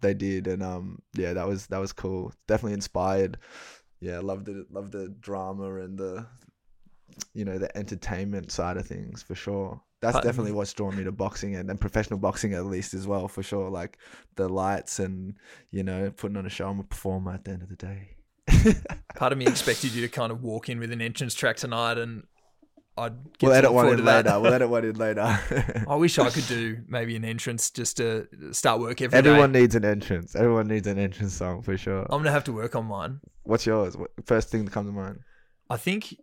they 0.00 0.14
did, 0.14 0.46
and 0.46 0.62
um, 0.62 1.00
yeah, 1.14 1.32
that 1.32 1.46
was 1.46 1.66
that 1.68 1.78
was 1.78 1.92
cool. 1.92 2.32
Definitely 2.46 2.74
inspired. 2.74 3.38
Yeah, 4.00 4.20
loved 4.20 4.48
it. 4.48 4.70
Loved 4.70 4.92
the 4.92 5.08
drama 5.20 5.76
and 5.76 5.98
the, 5.98 6.26
you 7.34 7.44
know, 7.44 7.58
the 7.58 7.74
entertainment 7.76 8.50
side 8.50 8.76
of 8.76 8.86
things 8.86 9.22
for 9.22 9.34
sure. 9.34 9.80
That's 10.06 10.18
But- 10.18 10.24
definitely 10.24 10.52
what's 10.52 10.72
drawn 10.72 10.96
me 10.96 11.02
to 11.04 11.10
boxing 11.12 11.56
and, 11.56 11.68
and 11.68 11.80
professional 11.80 12.20
boxing 12.20 12.54
at 12.54 12.64
least 12.64 12.94
as 12.94 13.06
well 13.08 13.26
for 13.26 13.42
sure. 13.42 13.68
Like 13.70 13.98
the 14.36 14.48
lights 14.48 15.00
and 15.00 15.34
you 15.72 15.82
know 15.82 16.12
putting 16.16 16.36
on 16.36 16.46
a 16.46 16.48
show. 16.48 16.68
I'm 16.68 16.78
a 16.78 16.84
performer 16.84 17.32
at 17.32 17.44
the 17.44 17.50
end 17.50 17.62
of 17.62 17.68
the 17.68 17.76
day. 17.76 18.10
Part 19.16 19.32
of 19.32 19.38
me 19.38 19.46
expected 19.46 19.92
you 19.92 20.02
to 20.02 20.08
kind 20.08 20.30
of 20.30 20.42
walk 20.44 20.68
in 20.68 20.78
with 20.78 20.92
an 20.92 21.02
entrance 21.02 21.34
track 21.34 21.56
tonight, 21.56 21.98
and 21.98 22.22
I'd 22.96 23.12
get 23.38 23.48
We'll 23.48 23.52
edit 23.56 23.72
one 23.72 23.88
in 23.88 24.04
later. 24.04 24.38
We'll 24.40 24.54
edit 24.54 24.68
one 24.68 24.84
in 24.84 24.94
later. 24.96 25.40
I 25.88 25.96
wish 25.96 26.18
I 26.20 26.30
could 26.30 26.46
do 26.46 26.78
maybe 26.88 27.16
an 27.16 27.24
entrance 27.24 27.70
just 27.72 27.96
to 27.96 28.28
start 28.52 28.78
work 28.80 29.02
every 29.02 29.20
day. 29.20 29.28
Everyone 29.28 29.50
needs 29.50 29.74
an 29.74 29.84
entrance. 29.84 30.36
Everyone 30.36 30.68
needs 30.68 30.86
an 30.86 30.98
entrance 30.98 31.34
song 31.34 31.62
for 31.62 31.76
sure. 31.76 32.02
I'm 32.08 32.20
gonna 32.20 32.30
have 32.30 32.44
to 32.44 32.52
work 32.52 32.76
on 32.76 32.86
mine. 32.86 33.20
What's 33.42 33.66
yours? 33.66 33.96
First 34.24 34.50
thing 34.50 34.64
that 34.64 34.70
comes 34.70 34.88
to 34.88 34.92
mind. 34.92 35.18
I 35.68 35.76
think 35.76 36.14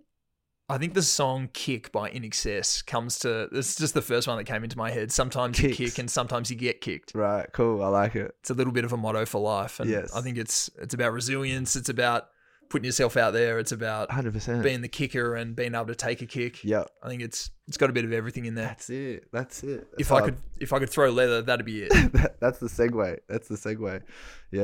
I 0.69 0.77
think 0.77 0.93
the 0.93 1.01
song 1.01 1.49
Kick 1.53 1.91
by 1.91 2.09
INXS 2.09 2.85
comes 2.85 3.19
to 3.19 3.49
it's 3.51 3.75
just 3.75 3.93
the 3.93 4.01
first 4.01 4.27
one 4.27 4.37
that 4.37 4.45
came 4.45 4.63
into 4.63 4.77
my 4.77 4.91
head. 4.91 5.11
Sometimes 5.11 5.59
you 5.61 5.73
kick 5.73 5.97
and 5.99 6.09
sometimes 6.09 6.49
you 6.49 6.55
get 6.55 6.79
kicked. 6.81 7.11
Right, 7.13 7.47
cool. 7.51 7.83
I 7.83 7.87
like 7.89 8.15
it. 8.15 8.33
It's 8.39 8.49
a 8.49 8.53
little 8.53 8.71
bit 8.73 8.85
of 8.85 8.93
a 8.93 8.97
motto 8.97 9.25
for 9.25 9.41
life. 9.41 9.79
And 9.79 9.89
Yes. 9.89 10.15
I 10.15 10.21
think 10.21 10.37
it's 10.37 10.69
it's 10.81 10.93
about 10.93 11.11
resilience, 11.11 11.75
it's 11.75 11.89
about 11.89 12.29
putting 12.69 12.85
yourself 12.85 13.17
out 13.17 13.33
there, 13.33 13.59
it's 13.59 13.71
about 13.73 14.09
100%. 14.09 14.63
being 14.63 14.81
the 14.81 14.87
kicker 14.87 15.35
and 15.35 15.55
being 15.55 15.75
able 15.75 15.85
to 15.87 15.95
take 15.95 16.21
a 16.21 16.25
kick. 16.25 16.63
Yeah, 16.63 16.85
I 17.03 17.09
think 17.09 17.21
it's 17.21 17.51
it's 17.67 17.77
got 17.77 17.89
a 17.89 17.93
bit 17.93 18.05
of 18.05 18.13
everything 18.13 18.45
in 18.45 18.55
there. 18.55 18.67
That's 18.67 18.89
it. 18.89 19.27
That's 19.33 19.63
it. 19.63 19.87
if 19.99 20.07
That's 20.07 20.11
I 20.11 20.19
how- 20.19 20.25
could 20.25 20.37
if 20.61 20.73
I 20.73 20.79
could 20.79 20.89
throw 20.89 21.09
leather, 21.11 21.41
that'd 21.41 21.65
be 21.65 21.83
it. 21.83 21.89
that- 22.13 22.39
that's 22.39 22.59
the 22.59 22.67
segue. 22.67 23.19
That's 23.27 23.47
the 23.49 23.55
segue. 23.55 24.01
Yeah. 24.49 24.63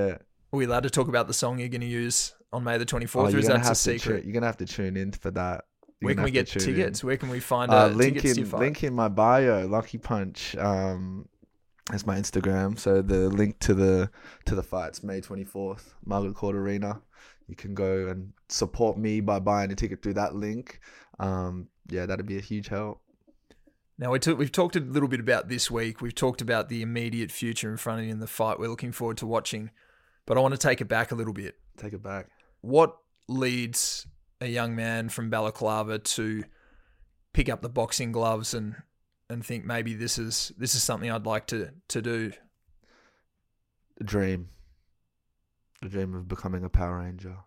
Are 0.52 0.58
we 0.58 0.66
allowed 0.66 0.84
to 0.84 0.90
talk 0.90 1.08
about 1.10 1.28
the 1.28 1.34
song 1.34 1.60
you're 1.60 1.68
gonna 1.70 1.86
use 1.86 2.34
on 2.54 2.64
May 2.64 2.78
the 2.78 2.86
twenty 2.86 3.06
Oh, 3.06 3.10
fourth, 3.10 3.34
or 3.36 3.38
is 3.38 3.48
that 3.48 3.70
a 3.70 3.76
secret? 3.76 4.24
you're 4.24 4.34
gonna 4.34 4.46
have 4.48 4.58
to 4.58 4.66
tune 4.66 4.96
in 4.98 5.12
for 5.12 5.30
that. 5.32 5.66
Where 6.02 6.16
can 6.16 6.24
we 6.24 6.32
get 6.32 6.48
tune 6.48 6.62
in. 6.62 6.76
tickets? 6.76 7.04
Where 7.04 7.18
can 7.18 7.30
we 7.30 7.40
find 7.40 7.72
Uh, 7.72 7.86
uh, 7.86 7.88
link 7.90 8.16
tickets 8.16 8.38
in 8.38 8.50
link 8.52 8.84
in 8.84 8.94
my 8.94 9.10
bio, 9.10 9.68
Lucky 9.68 9.98
Punch. 9.98 10.56
Um, 10.56 11.28
that's 11.90 12.06
my 12.06 12.18
Instagram. 12.18 12.78
So 12.80 13.02
the 13.02 13.30
link 13.30 13.60
to 13.60 13.74
the 13.74 14.10
to 14.46 14.56
the 14.56 14.64
fights 14.64 15.04
May 15.04 15.22
twenty 15.22 15.44
fourth, 15.44 15.94
Margaret 16.06 16.36
Court 16.36 16.56
Arena. 16.56 17.02
You 17.48 17.56
can 17.56 17.74
go 17.74 18.08
and 18.08 18.32
support 18.48 18.98
me 18.98 19.22
by 19.22 19.40
buying 19.40 19.72
a 19.72 19.76
ticket 19.76 20.02
through 20.04 20.14
that 20.14 20.36
link. 20.36 20.80
Um, 21.20 21.68
yeah, 21.90 22.06
that'd 22.06 22.28
be 22.28 22.38
a 22.38 22.42
huge 22.42 22.68
help. 22.68 23.02
Now 23.98 24.12
we 24.12 24.20
took, 24.20 24.38
we've 24.38 24.52
talked 24.52 24.78
a 24.78 24.80
little 24.80 25.10
bit 25.10 25.20
about 25.20 25.50
this 25.50 25.70
week. 25.70 26.00
We've 26.00 26.16
talked 26.16 26.42
about 26.42 26.70
the 26.70 26.82
immediate 26.82 27.32
future 27.32 27.70
in 27.70 27.76
front 27.76 28.00
of 28.00 28.06
you 28.06 28.12
in 28.14 28.20
the 28.20 28.28
fight. 28.28 28.58
We're 28.58 28.70
looking 28.70 28.94
forward 28.94 29.18
to 29.18 29.26
watching, 29.26 29.72
but 30.26 30.38
I 30.38 30.42
want 30.42 30.54
to 30.54 30.58
take 30.58 30.80
it 30.80 30.88
back 30.88 31.12
a 31.12 31.16
little 31.16 31.34
bit. 31.34 31.56
Take 31.76 31.92
it 31.92 32.02
back. 32.02 32.28
What 32.62 32.96
leads 33.28 34.08
a 34.42 34.48
young 34.48 34.76
man 34.76 35.10
from 35.10 35.30
Balaclava 35.30 36.00
to 36.00 36.44
pick 37.34 37.50
up 37.50 37.62
the 37.62 37.70
boxing 37.70 38.12
gloves 38.12 38.54
and 38.54 38.76
and 39.30 39.46
think 39.46 39.64
maybe 39.64 39.94
this 39.94 40.18
is 40.18 40.52
this 40.58 40.76
is 40.76 40.84
something 40.84 41.12
I'd 41.12 41.26
like 41.26 41.48
to 41.48 41.70
to 41.90 42.02
do? 42.02 42.32
A 44.00 44.04
dream. 44.04 44.50
A 45.82 45.88
dream 45.88 46.16
of 46.16 46.28
becoming 46.28 46.64
a 46.64 46.70
Power 46.70 47.00
Ranger. 47.00 47.38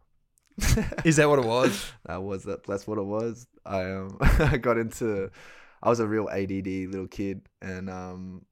Is 1.05 1.17
that 1.17 1.29
what 1.29 1.39
it 1.39 1.45
was? 1.45 1.93
that 2.07 2.23
was 2.23 2.45
that. 2.45 2.65
That's 2.65 2.87
what 2.87 2.99
it 2.99 3.05
was. 3.05 3.47
I 3.65 3.85
um 3.91 4.19
I 4.21 4.57
got 4.59 4.79
into. 4.79 5.31
I 5.83 5.89
was 5.89 6.01
a 6.01 6.07
real 6.07 6.29
ADD 6.29 6.67
little 6.91 7.09
kid, 7.09 7.43
and 7.61 7.91
um 7.91 8.45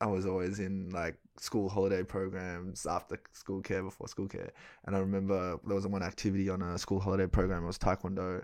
I 0.00 0.06
was 0.06 0.26
always 0.26 0.58
in 0.58 0.90
like 0.90 1.16
school 1.40 1.68
holiday 1.68 2.02
programs 2.02 2.86
after 2.86 3.20
school 3.32 3.60
care, 3.60 3.82
before 3.82 4.08
school 4.08 4.28
care. 4.28 4.52
And 4.86 4.96
I 4.96 4.98
remember 5.00 5.58
there 5.66 5.76
was 5.76 5.86
one 5.86 6.02
activity 6.02 6.48
on 6.48 6.62
a 6.62 6.78
school 6.78 7.00
holiday 7.00 7.26
program. 7.26 7.64
It 7.64 7.66
was 7.66 7.78
Taekwondo, 7.78 8.42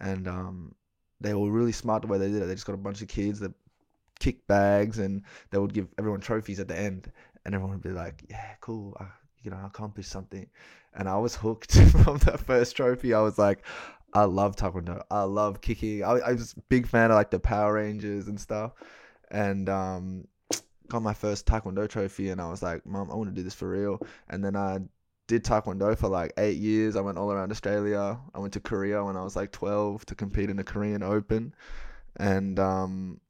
and 0.00 0.28
um 0.28 0.74
they 1.20 1.34
were 1.34 1.50
really 1.50 1.72
smart 1.72 2.02
the 2.02 2.08
way 2.08 2.18
they 2.18 2.28
did 2.30 2.42
it. 2.42 2.46
They 2.46 2.54
just 2.54 2.66
got 2.66 2.74
a 2.74 2.78
bunch 2.78 3.00
of 3.00 3.08
kids 3.08 3.38
that 3.40 3.52
kicked 4.20 4.46
bags, 4.48 4.98
and 4.98 5.22
they 5.50 5.58
would 5.58 5.72
give 5.72 5.88
everyone 5.98 6.20
trophies 6.20 6.60
at 6.60 6.68
the 6.68 6.78
end, 6.78 7.10
and 7.44 7.54
everyone 7.54 7.74
would 7.76 7.82
be 7.82 7.90
like, 7.90 8.24
"Yeah, 8.28 8.54
cool." 8.60 8.96
I, 9.00 9.06
you 9.42 9.50
know, 9.50 9.58
I 9.62 9.66
accomplished 9.66 10.10
something 10.10 10.48
and 10.94 11.08
I 11.08 11.16
was 11.18 11.34
hooked 11.34 11.74
from 12.04 12.18
that 12.18 12.40
first 12.40 12.76
trophy. 12.76 13.14
I 13.14 13.20
was 13.20 13.38
like, 13.38 13.64
I 14.12 14.24
love 14.24 14.56
taekwondo. 14.56 15.02
I 15.10 15.22
love 15.22 15.60
kicking. 15.60 16.04
I, 16.04 16.18
I 16.18 16.32
was 16.32 16.52
a 16.52 16.60
big 16.68 16.86
fan 16.86 17.10
of 17.10 17.16
like 17.16 17.30
the 17.30 17.40
Power 17.40 17.74
Rangers 17.74 18.28
and 18.28 18.38
stuff, 18.38 18.72
and 19.30 19.68
um, 19.68 20.28
got 20.88 21.02
my 21.02 21.14
first 21.14 21.46
taekwondo 21.46 21.88
trophy, 21.88 22.30
and 22.30 22.40
I 22.40 22.48
was 22.48 22.62
like, 22.62 22.84
Mom, 22.86 23.10
I 23.10 23.14
want 23.14 23.30
to 23.30 23.34
do 23.34 23.42
this 23.42 23.54
for 23.54 23.68
real. 23.68 24.00
And 24.28 24.44
then 24.44 24.56
I 24.56 24.80
did 25.28 25.44
taekwondo 25.44 25.96
for 25.96 26.08
like 26.08 26.32
eight 26.36 26.58
years. 26.58 26.96
I 26.96 27.00
went 27.00 27.18
all 27.18 27.32
around 27.32 27.50
Australia. 27.50 28.18
I 28.34 28.38
went 28.38 28.52
to 28.54 28.60
Korea 28.60 29.04
when 29.04 29.16
I 29.16 29.22
was 29.22 29.36
like 29.36 29.52
twelve 29.52 30.04
to 30.06 30.14
compete 30.14 30.50
in 30.50 30.56
the 30.56 30.64
Korean 30.64 31.02
Open, 31.02 31.54
and 32.16 32.58
um, 32.58 33.20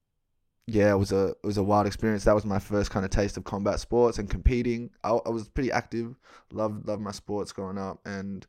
yeah, 0.67 0.93
it 0.93 0.97
was 0.97 1.13
a 1.13 1.29
it 1.29 1.45
was 1.45 1.59
a 1.59 1.63
wild 1.63 1.87
experience. 1.87 2.25
That 2.25 2.35
was 2.35 2.45
my 2.45 2.59
first 2.59 2.91
kind 2.91 3.05
of 3.05 3.11
taste 3.11 3.37
of 3.37 3.45
combat 3.45 3.81
sports 3.81 4.19
and 4.19 4.31
competing. 4.31 4.91
I, 5.05 5.11
I 5.11 5.31
was 5.31 5.49
pretty 5.49 5.73
active, 5.73 6.17
loved 6.51 6.87
loved 6.87 7.03
my 7.03 7.13
sports 7.13 7.53
growing 7.53 7.79
up, 7.79 8.01
and 8.05 8.47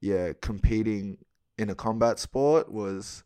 yeah, 0.00 0.32
competing 0.40 1.18
in 1.56 1.70
a 1.70 1.74
combat 1.74 2.18
sport 2.18 2.70
was 2.70 3.24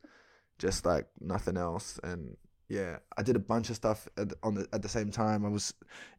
just 0.59 0.85
like 0.85 1.07
nothing 1.21 1.57
else. 1.57 1.99
And 2.03 2.37
yeah, 2.69 2.99
I 3.17 3.23
did 3.23 3.37
a 3.37 3.41
bunch 3.41 3.71
of 3.71 3.77
stuff 3.77 4.09
at, 4.17 4.33
on 4.43 4.55
the 4.55 4.69
at 4.73 4.83
the 4.83 4.89
same 4.89 5.11
time. 5.11 5.45
I 5.45 5.49
was 5.49 5.73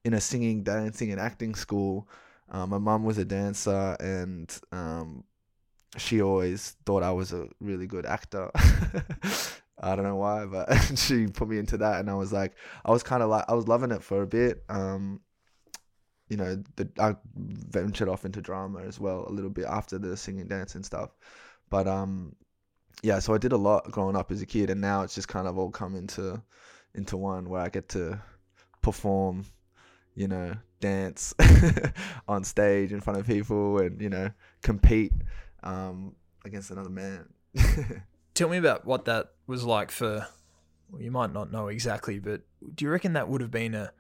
in 0.04 0.14
a 0.14 0.22
singing, 0.22 0.64
dancing, 0.64 1.12
and 1.12 1.20
acting 1.20 1.56
school. 1.56 2.10
Um, 2.50 2.72
my 2.72 2.80
mom 2.80 3.04
was 3.04 3.18
a 3.20 3.26
dancer, 3.26 3.96
and 4.00 4.52
um, 4.72 5.24
she 5.98 6.22
always 6.22 6.76
thought 6.86 7.04
I 7.04 7.12
was 7.12 7.34
a 7.34 7.48
really 7.60 7.88
good 7.88 8.06
actor. 8.06 8.52
I 9.82 9.96
don't 9.96 10.04
know 10.04 10.18
why, 10.18 10.46
but 10.46 10.74
she 10.96 11.28
put 11.28 11.48
me 11.48 11.60
into 11.60 11.78
that, 11.78 12.00
and 12.00 12.10
I 12.10 12.16
was 12.16 12.34
like, 12.34 12.56
I 12.84 12.92
was 12.92 13.04
kind 13.04 13.24
of 13.24 13.30
like, 13.30 13.46
I 13.48 13.54
was 13.54 13.68
loving 13.68 13.92
it 13.92 14.04
for 14.04 14.24
a 14.24 14.28
bit. 14.28 14.64
Um, 14.70 15.22
you 16.30 16.38
know, 16.38 16.62
the, 16.76 16.90
I 17.00 17.16
ventured 17.36 18.10
off 18.10 18.26
into 18.26 18.42
drama 18.42 18.82
as 18.82 19.00
well 19.00 19.26
a 19.28 19.32
little 19.32 19.50
bit 19.50 19.66
after 19.66 19.98
the 19.98 20.18
singing, 20.18 20.48
dancing 20.48 20.84
stuff, 20.84 21.12
but 21.70 21.88
um, 21.88 22.36
yeah. 23.04 23.20
So 23.20 23.34
I 23.34 23.38
did 23.38 23.52
a 23.52 23.58
lot 23.58 23.92
growing 23.92 24.16
up 24.16 24.32
as 24.32 24.42
a 24.42 24.46
kid, 24.46 24.70
and 24.70 24.82
now 24.82 25.02
it's 25.02 25.16
just 25.16 25.28
kind 25.28 25.48
of 25.48 25.58
all 25.58 25.70
come 25.70 25.96
into 25.96 26.42
into 26.96 27.18
one 27.18 27.50
where 27.50 27.62
I 27.62 27.70
get 27.70 27.90
to 27.90 28.22
perform, 28.82 29.46
you 30.16 30.28
know, 30.28 30.56
dance 30.80 31.34
on 32.28 32.44
stage 32.44 32.92
in 32.92 33.02
front 33.02 33.20
of 33.20 33.28
people, 33.28 33.80
and 33.80 34.02
you 34.02 34.10
know, 34.10 34.32
compete 34.62 35.14
um, 35.64 36.16
against 36.46 36.72
another 36.72 36.90
man. 36.90 37.26
Tell 38.34 38.50
me 38.50 38.58
about 38.58 38.86
what 38.86 39.06
that 39.06 39.32
was 39.48 39.64
like 39.64 39.92
for. 39.92 40.28
Well, 40.92 41.02
you 41.02 41.12
might 41.12 41.32
not 41.32 41.52
know 41.52 41.68
exactly, 41.68 42.20
but 42.20 42.42
do 42.74 42.86
you 42.86 42.92
reckon 42.92 43.14
that 43.14 43.30
would 43.30 43.42
have 43.42 43.52
been 43.52 43.76
a 43.76 43.92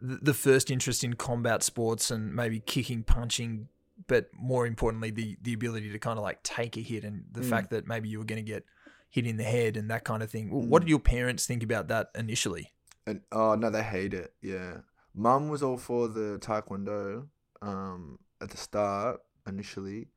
the 0.00 0.34
first 0.34 0.70
interest 0.70 1.02
in 1.02 1.14
combat 1.14 1.62
sports 1.62 2.10
and 2.10 2.34
maybe 2.34 2.60
kicking, 2.60 3.02
punching, 3.02 3.68
but 4.06 4.28
more 4.32 4.66
importantly, 4.66 5.10
the 5.10 5.36
the 5.42 5.52
ability 5.52 5.90
to 5.90 5.98
kind 5.98 6.18
of 6.18 6.22
like 6.24 6.42
take 6.42 6.76
a 6.76 6.80
hit 6.80 7.04
and 7.04 7.24
the 7.32 7.40
mm. 7.40 7.50
fact 7.50 7.70
that 7.70 7.86
maybe 7.86 8.08
you 8.08 8.18
were 8.18 8.24
going 8.24 8.44
to 8.44 8.50
get 8.50 8.64
hit 9.10 9.26
in 9.26 9.36
the 9.36 9.44
head 9.44 9.76
and 9.76 9.90
that 9.90 10.04
kind 10.04 10.22
of 10.22 10.30
thing. 10.30 10.50
Mm. 10.50 10.68
What 10.68 10.80
did 10.80 10.88
your 10.88 10.98
parents 10.98 11.46
think 11.46 11.62
about 11.62 11.88
that 11.88 12.10
initially? 12.14 12.72
And 13.06 13.22
oh 13.32 13.54
no, 13.54 13.70
they 13.70 13.82
hate 13.82 14.14
it. 14.14 14.34
Yeah, 14.42 14.78
mum 15.14 15.48
was 15.48 15.62
all 15.62 15.78
for 15.78 16.08
the 16.08 16.38
taekwondo 16.40 17.26
um, 17.62 18.18
at 18.40 18.50
the 18.50 18.56
start 18.56 19.20
initially, 19.46 20.08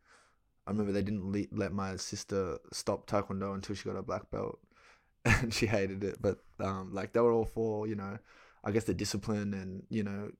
I 0.68 0.72
remember 0.72 0.92
they 0.92 1.02
didn't 1.02 1.32
le- 1.32 1.58
let 1.58 1.74
my 1.74 1.96
sister 1.96 2.60
stop 2.72 3.08
taekwondo 3.08 3.54
until 3.54 3.76
she 3.76 3.90
got 3.90 3.98
a 3.98 4.04
black 4.04 4.30
belt, 4.32 4.60
and 5.26 5.54
she 5.54 5.66
hated 5.66 6.04
it. 6.04 6.22
But 6.22 6.38
um, 6.60 6.94
like 6.94 7.14
they 7.14 7.20
were 7.20 7.32
all 7.32 7.46
for 7.46 7.88
you 7.88 7.96
know, 7.96 8.18
I 8.64 8.72
guess 8.72 8.84
the 8.84 8.94
discipline 8.94 9.54
and 9.54 9.84
you 9.90 10.04
know, 10.04 10.32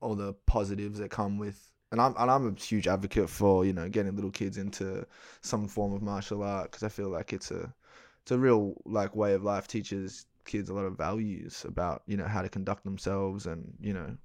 all 0.00 0.14
the 0.14 0.34
positives 0.46 0.98
that 0.98 1.10
come 1.10 1.38
with. 1.38 1.72
And 1.90 2.00
I'm 2.00 2.14
and 2.18 2.30
I'm 2.30 2.46
a 2.46 2.60
huge 2.60 2.86
advocate 2.86 3.30
for 3.30 3.64
you 3.64 3.72
know 3.72 3.88
getting 3.88 4.14
little 4.14 4.30
kids 4.30 4.58
into 4.58 5.06
some 5.40 5.66
form 5.68 5.94
of 5.94 6.02
martial 6.02 6.42
art 6.42 6.70
because 6.70 6.82
I 6.82 6.88
feel 6.88 7.08
like 7.08 7.32
it's 7.32 7.50
a 7.50 7.72
it's 8.22 8.30
a 8.30 8.38
real 8.38 8.74
like 8.84 9.16
way 9.16 9.32
of 9.32 9.42
life. 9.42 9.66
Teaches 9.66 10.26
kids 10.44 10.70
a 10.70 10.74
lot 10.74 10.84
of 10.84 10.96
values 10.96 11.64
about 11.68 12.02
you 12.06 12.16
know 12.16 12.26
how 12.26 12.42
to 12.42 12.48
conduct 12.48 12.84
themselves 12.84 13.46
and 13.46 13.72
you 13.80 13.92
know 13.92 14.16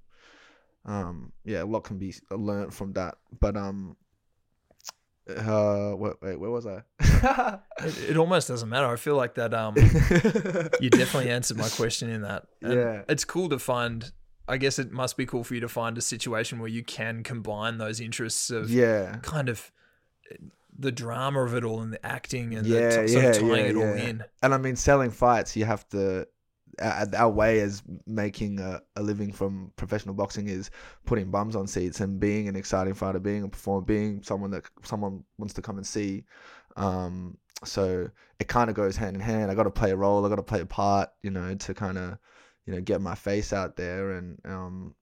um 0.86 1.30
yeah 1.44 1.62
a 1.62 1.64
lot 1.64 1.84
can 1.84 1.98
be 1.98 2.14
learned 2.30 2.72
from 2.72 2.92
that 2.94 3.16
but 3.40 3.56
um 3.56 3.96
uh, 5.26 5.94
wait, 5.96 6.14
wait, 6.20 6.38
where 6.38 6.50
was 6.50 6.66
I? 6.66 6.82
it, 7.78 8.10
it, 8.10 8.16
almost 8.18 8.48
doesn't 8.48 8.68
matter. 8.68 8.86
I 8.86 8.96
feel 8.96 9.16
like 9.16 9.36
that. 9.36 9.54
Um, 9.54 9.74
you 10.80 10.90
definitely 10.90 11.30
answered 11.30 11.56
my 11.56 11.70
question 11.70 12.10
in 12.10 12.22
that. 12.22 12.44
And 12.60 12.74
yeah, 12.74 13.02
it's 13.08 13.24
cool 13.24 13.48
to 13.48 13.58
find. 13.58 14.12
I 14.46 14.56
guess 14.58 14.78
it 14.78 14.92
must 14.92 15.16
be 15.16 15.26
cool 15.26 15.44
for 15.44 15.54
you 15.54 15.60
to 15.60 15.68
find 15.68 15.96
a 15.96 16.02
situation 16.02 16.58
where 16.58 16.68
you 16.68 16.84
can 16.84 17.22
combine 17.22 17.78
those 17.78 18.00
interests 18.00 18.50
of 18.50 18.70
yeah, 18.70 19.16
kind 19.22 19.48
of 19.48 19.72
the 20.76 20.92
drama 20.92 21.40
of 21.40 21.54
it 21.54 21.64
all 21.64 21.80
and 21.80 21.92
the 21.92 22.04
acting 22.04 22.54
and 22.54 22.66
yeah, 22.66 23.02
the 23.02 23.06
t- 23.06 23.14
yeah, 23.14 23.32
tying 23.32 23.48
yeah, 23.48 23.56
it 23.56 23.76
all 23.76 23.94
in. 23.94 24.24
And 24.42 24.54
I 24.54 24.58
mean, 24.58 24.76
selling 24.76 25.10
fights, 25.10 25.56
you 25.56 25.64
have 25.64 25.88
to 25.90 26.26
our 26.80 27.30
way 27.30 27.60
as 27.60 27.82
making 28.06 28.60
a, 28.60 28.80
a, 28.96 29.02
living 29.02 29.32
from 29.32 29.72
professional 29.76 30.14
boxing 30.14 30.48
is 30.48 30.70
putting 31.06 31.30
bums 31.30 31.56
on 31.56 31.66
seats 31.66 32.00
and 32.00 32.18
being 32.18 32.48
an 32.48 32.56
exciting 32.56 32.94
fighter, 32.94 33.18
being 33.18 33.44
a 33.44 33.48
performer, 33.48 33.84
being 33.84 34.22
someone 34.22 34.50
that 34.50 34.64
someone 34.82 35.22
wants 35.38 35.54
to 35.54 35.62
come 35.62 35.76
and 35.76 35.86
see. 35.86 36.24
Um, 36.76 37.36
so 37.64 38.10
it 38.40 38.48
kind 38.48 38.68
of 38.68 38.76
goes 38.76 38.96
hand 38.96 39.14
in 39.14 39.20
hand. 39.20 39.50
I 39.50 39.54
got 39.54 39.64
to 39.64 39.70
play 39.70 39.90
a 39.90 39.96
role. 39.96 40.24
I 40.24 40.28
got 40.28 40.36
to 40.36 40.42
play 40.42 40.60
a 40.60 40.66
part, 40.66 41.10
you 41.22 41.30
know, 41.30 41.54
to 41.54 41.74
kind 41.74 41.98
of, 41.98 42.18
you 42.66 42.74
know, 42.74 42.80
get 42.80 43.00
my 43.00 43.14
face 43.14 43.52
out 43.52 43.76
there 43.76 44.12
and 44.12 44.40
um, 44.44 44.94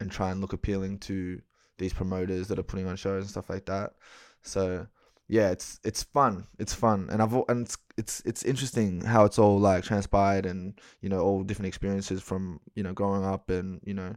and 0.00 0.10
try 0.10 0.30
and 0.30 0.40
look 0.40 0.52
appealing 0.52 0.98
to 1.00 1.40
these 1.78 1.92
promoters 1.92 2.48
that 2.48 2.58
are 2.58 2.64
putting 2.64 2.86
on 2.86 2.96
shows 2.96 3.24
and 3.24 3.30
stuff 3.30 3.50
like 3.50 3.66
that. 3.66 3.92
So 4.42 4.86
yeah, 5.28 5.50
it's 5.50 5.80
it's 5.84 6.02
fun. 6.02 6.46
It's 6.58 6.74
fun, 6.74 7.08
and 7.10 7.22
I've 7.22 7.32
and 7.48 7.62
it's 7.66 7.78
it's 7.96 8.20
it's 8.26 8.42
interesting 8.42 9.00
how 9.00 9.24
it's 9.24 9.38
all 9.38 9.58
like 9.58 9.84
transpired, 9.84 10.46
and 10.46 10.78
you 11.00 11.08
know 11.08 11.20
all 11.20 11.42
different 11.42 11.68
experiences 11.68 12.22
from 12.22 12.60
you 12.74 12.82
know 12.82 12.92
growing 12.92 13.24
up, 13.24 13.48
and 13.50 13.80
you 13.84 13.94
know 13.94 14.14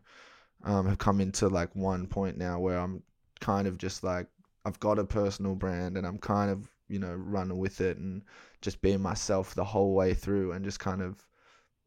um, 0.64 0.88
have 0.88 0.98
come 0.98 1.22
into 1.22 1.48
like 1.48 1.74
one 1.76 2.08
point 2.08 2.38
now 2.38 2.60
where 2.60 2.78
I'm 2.78 3.02
kind 3.40 3.68
of 3.68 3.78
just 3.78 4.04
like 4.04 4.28
I've 4.66 4.80
got 4.80 5.00
a 5.00 5.06
personal 5.06 5.56
brand, 5.56 5.98
and 5.98 6.06
I'm 6.06 6.18
kind 6.18 6.52
of 6.52 6.70
you 6.90 7.00
know 7.00 7.14
running 7.14 7.58
with 7.58 7.82
it 7.82 7.98
and 7.98 8.24
just 8.62 8.82
being 8.82 9.02
myself 9.02 9.56
the 9.56 9.64
whole 9.64 9.94
way 9.94 10.14
through, 10.14 10.52
and 10.52 10.66
just 10.66 10.80
kind 10.80 11.02
of 11.02 11.26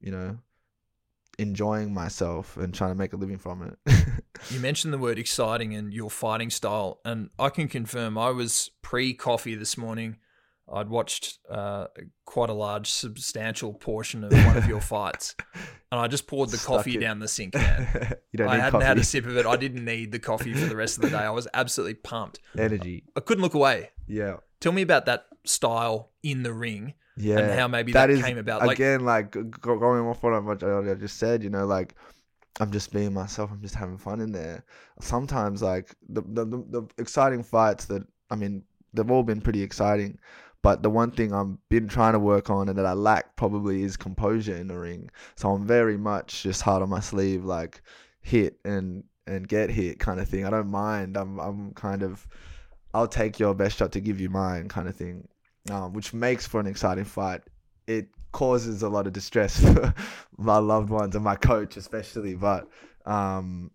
you 0.00 0.12
know 0.12 0.38
enjoying 1.38 1.95
myself 1.95 2.57
and 2.57 2.75
trying 2.75 2.90
to 2.90 2.97
make 2.97 3.12
a 3.12 3.16
living 3.16 3.38
from 3.38 3.62
it. 3.62 4.04
you 4.50 4.61
mentioned 4.61 4.92
the 4.92 4.99
word 4.99 5.18
exciting 5.18 5.75
and 5.75 5.95
your 5.95 6.11
fighting 6.11 6.50
style, 6.50 7.00
and 7.04 7.30
I 7.38 7.49
can 7.49 7.68
confirm 7.68 8.18
I 8.18 8.30
was 8.30 8.71
pre 8.83 9.14
coffee 9.14 9.54
this 9.54 9.78
morning. 9.78 10.16
I'd 10.71 10.90
watched 10.90 11.38
uh, 11.49 11.87
quite 12.26 12.50
a 12.50 12.54
large, 12.54 12.90
substantial 12.90 13.73
portion 13.73 14.23
of 14.23 14.33
one 14.33 14.59
of 14.59 14.66
your 14.66 14.80
fights, 14.83 15.35
and 15.90 15.99
I 15.99 16.09
just 16.09 16.26
poured 16.26 16.50
the 16.50 16.59
Stuck 16.59 16.76
coffee 16.76 16.97
it. 16.97 17.00
down 17.00 17.21
the 17.21 17.28
sink. 17.28 17.54
Man. 17.54 18.18
I 18.38 18.57
hadn't 18.57 18.73
coffee. 18.73 18.85
had 18.85 18.99
a 18.99 19.04
sip 19.04 19.25
of 19.25 19.37
it. 19.38 19.47
I 19.47 19.57
didn't 19.57 19.85
need 19.85 20.12
the 20.12 20.18
coffee 20.18 20.52
for 20.52 20.66
the 20.66 20.76
rest 20.76 20.99
of 20.99 21.02
the 21.02 21.11
day. 21.11 21.16
I 21.25 21.30
was 21.30 21.49
absolutely 21.54 21.95
pumped. 21.95 22.40
Energy. 22.59 23.04
I, 23.16 23.21
I 23.21 23.23
couldn't 23.23 23.42
look 23.42 23.54
away. 23.54 23.90
Yeah. 24.07 24.37
Tell 24.61 24.73
me 24.73 24.83
about 24.83 25.07
that 25.07 25.26
style 25.45 26.11
in 26.23 26.42
the 26.42 26.52
ring 26.52 26.95
yeah, 27.18 27.38
and 27.38 27.58
how 27.58 27.68
maybe 27.68 27.92
that, 27.92 28.06
that 28.06 28.10
is, 28.10 28.22
came 28.22 28.38
about. 28.38 28.66
Like, 28.66 28.78
again, 28.78 29.04
like 29.04 29.30
going 29.60 30.06
off 30.06 30.22
what 30.22 30.62
I 30.62 30.94
just 30.94 31.18
said, 31.18 31.42
you 31.42 31.50
know, 31.50 31.66
like 31.66 31.94
I'm 32.60 32.70
just 32.70 32.92
being 32.92 33.12
myself. 33.12 33.50
I'm 33.50 33.62
just 33.62 33.75
having 33.75 33.98
fun 33.98 34.20
in 34.20 34.32
there. 34.32 34.64
Sometimes, 35.00 35.62
like 35.62 35.94
the 36.08 36.22
the, 36.22 36.44
the, 36.44 36.64
the 36.68 36.88
exciting 36.98 37.42
fights 37.42 37.87
that 37.87 38.06
I 38.30 38.37
mean, 38.37 38.62
they've 38.92 39.10
all 39.10 39.22
been 39.22 39.40
pretty 39.40 39.62
exciting. 39.62 40.18
But 40.60 40.82
the 40.82 40.90
one 40.90 41.12
thing 41.12 41.32
I've 41.32 41.56
been 41.68 41.87
trying 41.87 42.14
to 42.14 42.18
work 42.18 42.50
on 42.50 42.68
and 42.68 42.76
that 42.78 42.87
I 42.87 42.92
lack 42.92 43.37
probably 43.37 43.84
is 43.84 43.96
composure 43.96 44.56
in 44.56 44.66
the 44.66 44.76
ring. 44.76 45.08
So 45.37 45.50
I'm 45.50 45.64
very 45.64 45.96
much 45.96 46.42
just 46.42 46.62
hard 46.62 46.82
on 46.82 46.88
my 46.88 47.00
sleeve, 47.00 47.44
like 47.44 47.80
hit 48.20 48.58
and 48.64 49.04
and 49.26 49.46
get 49.46 49.70
hit 49.70 50.00
kind 50.00 50.18
of 50.18 50.28
thing. 50.28 50.44
I 50.44 50.50
don't 50.50 50.70
mind. 50.70 51.16
I'm 51.16 51.38
I'm 51.38 51.72
kind 51.75 52.02
of 52.02 52.26
I'll 52.92 53.06
take 53.06 53.38
your 53.38 53.54
best 53.54 53.78
shot 53.78 53.92
to 53.92 54.00
give 54.00 54.20
you 54.20 54.30
mine, 54.30 54.68
kind 54.68 54.88
of 54.88 54.96
thing, 54.96 55.28
um, 55.70 55.92
which 55.92 56.12
makes 56.12 56.46
for 56.46 56.60
an 56.60 56.66
exciting 56.66 57.04
fight. 57.04 57.42
It 57.87 58.08
causes 58.32 58.82
a 58.82 58.88
lot 58.88 59.06
of 59.06 59.12
distress 59.12 59.60
for 59.75 59.94
my 60.37 60.58
loved 60.58 60.90
ones 60.90 61.14
and 61.14 61.25
my 61.25 61.37
coach, 61.37 61.76
especially. 61.76 62.34
But 62.34 62.68
um, 63.06 63.70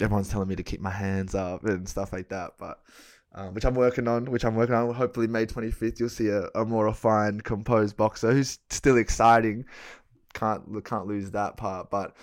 everyone's 0.00 0.28
telling 0.28 0.48
me 0.48 0.56
to 0.56 0.62
keep 0.62 0.80
my 0.80 0.90
hands 0.90 1.34
up 1.34 1.64
and 1.64 1.88
stuff 1.88 2.12
like 2.12 2.28
that. 2.28 2.52
But 2.58 2.80
um, 3.36 3.52
which 3.52 3.64
I'm 3.64 3.74
working 3.74 4.08
on, 4.08 4.24
which 4.26 4.44
I'm 4.44 4.54
working 4.54 4.74
on. 4.74 4.92
Hopefully, 4.94 5.26
May 5.26 5.46
25th, 5.46 6.00
you'll 6.00 6.08
see 6.08 6.28
a, 6.28 6.48
a 6.54 6.64
more 6.64 6.86
refined, 6.86 7.44
composed 7.44 7.96
boxer 7.96 8.32
who's 8.32 8.58
still 8.70 8.96
exciting. 8.96 9.66
Can't 10.32 10.84
can't 10.84 11.06
lose 11.06 11.30
that 11.32 11.56
part. 11.56 11.90
But 11.90 12.16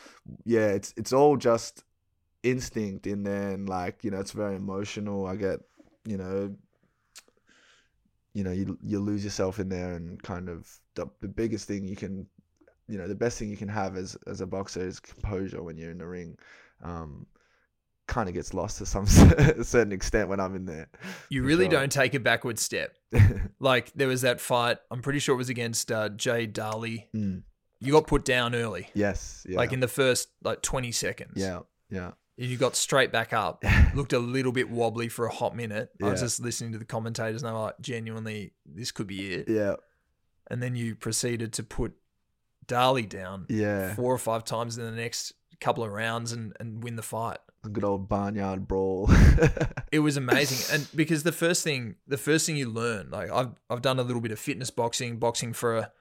yeah, 0.44 0.68
it's 0.70 0.94
it's 0.98 1.14
all 1.14 1.38
just 1.38 1.84
instinct 2.42 3.08
and 3.08 3.70
like 3.70 4.04
you 4.04 4.12
know, 4.12 4.20
it's 4.20 4.32
very 4.32 4.56
emotional. 4.56 5.28
I 5.28 5.36
get 5.36 5.60
you 6.06 6.18
know, 6.18 6.56
you 8.34 8.44
know, 8.44 8.52
you 8.52 8.78
you 8.84 9.00
lose 9.00 9.24
yourself 9.24 9.60
in 9.60 9.70
there, 9.70 9.94
and 9.94 10.22
kind 10.24 10.50
of 10.50 10.70
the 10.96 11.08
the 11.22 11.28
biggest 11.28 11.68
thing 11.68 11.86
you 11.88 11.96
can, 11.96 12.26
you 12.88 12.98
know, 12.98 13.08
the 13.08 13.16
best 13.16 13.38
thing 13.40 13.50
you 13.50 13.58
can 13.58 13.70
have 13.70 13.96
as 13.96 14.16
as 14.28 14.42
a 14.42 14.48
boxer 14.48 14.86
is 14.86 15.00
composure 15.00 15.62
when 15.64 15.78
you're 15.78 15.92
in 15.92 15.98
the 16.00 16.08
ring. 16.08 16.38
Um, 16.84 17.28
kind 18.06 18.28
of 18.28 18.36
gets 18.36 18.54
lost 18.54 18.80
to 18.80 18.86
some 18.86 19.06
certain 19.64 19.94
extent 19.94 20.28
when 20.28 20.40
I'm 20.42 20.56
in 20.56 20.66
there. 20.66 20.90
You 21.30 21.44
really 21.44 21.66
sure. 21.66 21.72
don't 21.80 21.92
take 21.92 22.14
a 22.14 22.20
backward 22.20 22.60
step. 22.60 22.98
Like 23.60 23.94
there 23.94 24.10
was 24.10 24.22
that 24.24 24.42
fight. 24.42 24.78
I'm 24.92 25.02
pretty 25.02 25.20
sure 25.20 25.36
it 25.36 25.38
was 25.38 25.48
against 25.48 25.90
uh, 25.90 26.10
Jay 26.10 26.46
Darley. 26.46 27.08
Mm, 27.16 27.44
You 27.80 27.94
got 27.94 28.08
put 28.08 28.26
down 28.26 28.56
early, 28.56 28.90
yes. 28.94 29.46
Yeah. 29.48 29.56
like 29.58 29.72
in 29.72 29.80
the 29.80 29.88
first 29.88 30.28
like 30.44 30.62
20 30.62 30.92
seconds. 30.92 31.32
yeah. 31.36 31.60
Yeah. 31.90 32.12
And 32.38 32.48
you 32.50 32.58
got 32.58 32.76
straight 32.76 33.12
back 33.12 33.32
up. 33.34 33.64
Looked 33.94 34.14
a 34.14 34.20
little 34.20 34.52
bit 34.52 34.70
wobbly 34.70 35.08
for 35.08 35.26
a 35.28 35.34
hot 35.34 35.56
minute. 35.56 35.90
I 36.02 36.10
was 36.10 36.22
just 36.22 36.40
listening 36.40 36.72
to 36.74 36.78
the 36.80 36.86
commentators, 36.86 37.44
and 37.44 37.50
they 37.50 37.54
were 37.54 37.60
like, 37.60 37.80
"Genuinely, 37.80 38.54
this 38.66 38.92
could 38.92 39.08
be 39.08 39.34
it." 39.34 39.48
Yeah. 39.50 39.76
And 40.50 40.62
then 40.62 40.76
you 40.76 40.96
proceeded 40.96 41.54
to 41.54 41.64
put 41.64 41.94
Darley 42.68 43.06
down 43.06 43.46
Yeah. 43.50 43.94
four 43.96 44.14
or 44.14 44.18
five 44.18 44.44
times 44.46 44.78
in 44.78 44.84
the 44.84 44.92
next 44.92 45.34
couple 45.62 45.84
of 45.84 45.92
rounds 45.92 46.32
and, 46.32 46.54
and 46.60 46.84
win 46.84 46.96
the 46.96 47.02
fight. 47.04 47.38
A 47.64 47.70
good 47.70 47.84
old 47.84 48.10
barnyard 48.10 48.68
brawl. 48.68 49.10
It 49.92 50.00
was 50.00 50.18
amazing, 50.18 50.76
and 50.76 50.88
because 50.96 51.22
the 51.22 51.32
first 51.32 51.64
thing, 51.64 51.98
the 52.08 52.18
first 52.18 52.48
thing 52.48 52.58
you 52.58 52.68
learn, 52.68 53.12
like 53.12 53.30
I've 53.30 53.52
I've 53.70 53.84
done 53.84 54.00
a 54.00 54.02
little 54.04 54.22
bit 54.24 54.32
of 54.32 54.40
fitness 54.40 54.72
boxing, 54.72 55.18
boxing 55.20 55.54
for 55.54 55.78
a, 55.78 55.92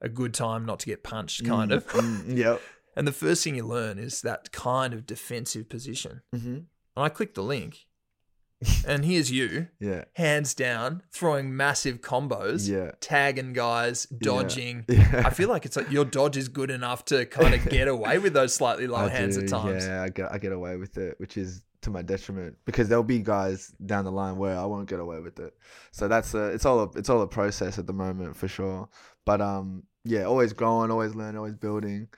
a 0.00 0.08
good 0.08 0.32
time, 0.32 0.64
not 0.64 0.80
to 0.80 0.86
get 0.86 1.02
punched, 1.02 1.44
kind 1.44 1.70
Mm, 1.70 1.76
of. 1.76 1.86
mm, 1.88 2.36
yep. 2.38 2.62
And 2.96 3.06
the 3.06 3.12
first 3.12 3.42
thing 3.44 3.54
you 3.56 3.64
learn 3.64 3.98
is 3.98 4.20
that 4.22 4.52
kind 4.52 4.92
of 4.94 5.06
defensive 5.06 5.68
position. 5.68 6.22
hmm 6.32 6.46
And 6.54 6.66
I 6.96 7.08
click 7.08 7.34
the 7.34 7.42
link, 7.42 7.86
and 8.86 9.04
here's 9.04 9.30
you, 9.30 9.68
Yeah. 9.80 10.04
hands 10.14 10.54
down, 10.54 11.02
throwing 11.10 11.56
massive 11.56 12.00
combos, 12.00 12.68
Yeah. 12.68 12.92
tagging 13.00 13.54
guys, 13.54 14.06
dodging. 14.06 14.84
Yeah. 14.88 15.22
I 15.26 15.30
feel 15.30 15.48
like 15.48 15.64
it's 15.66 15.76
like 15.76 15.90
your 15.90 16.04
dodge 16.04 16.36
is 16.36 16.48
good 16.48 16.70
enough 16.70 17.04
to 17.06 17.26
kind 17.26 17.54
of 17.54 17.68
get 17.70 17.88
away 17.88 18.18
with 18.18 18.34
those 18.34 18.54
slightly 18.54 18.86
low 18.86 18.98
I 19.06 19.08
hands 19.08 19.36
do, 19.36 19.42
at 19.42 19.48
times. 19.48 19.84
Yeah, 19.86 20.02
I 20.02 20.08
get 20.10 20.30
I 20.32 20.38
get 20.38 20.52
away 20.52 20.76
with 20.76 20.96
it, 20.98 21.18
which 21.18 21.36
is 21.36 21.62
to 21.80 21.90
my 21.90 22.02
detriment 22.02 22.56
because 22.64 22.88
there'll 22.88 23.02
be 23.02 23.18
guys 23.18 23.74
down 23.84 24.04
the 24.04 24.12
line 24.12 24.36
where 24.36 24.56
I 24.56 24.64
won't 24.66 24.88
get 24.88 25.00
away 25.00 25.18
with 25.18 25.40
it. 25.40 25.52
So 25.90 26.06
that's 26.06 26.32
a 26.34 26.48
it's 26.50 26.64
all 26.64 26.78
a, 26.84 26.90
it's 26.96 27.08
all 27.08 27.22
a 27.22 27.26
process 27.26 27.76
at 27.80 27.88
the 27.88 27.92
moment 27.92 28.36
for 28.36 28.46
sure. 28.46 28.88
But 29.26 29.40
um 29.40 29.82
yeah, 30.04 30.22
always 30.24 30.52
growing, 30.52 30.90
always 30.92 31.14
learning, 31.16 31.38
always 31.38 31.56
building. 31.56 32.08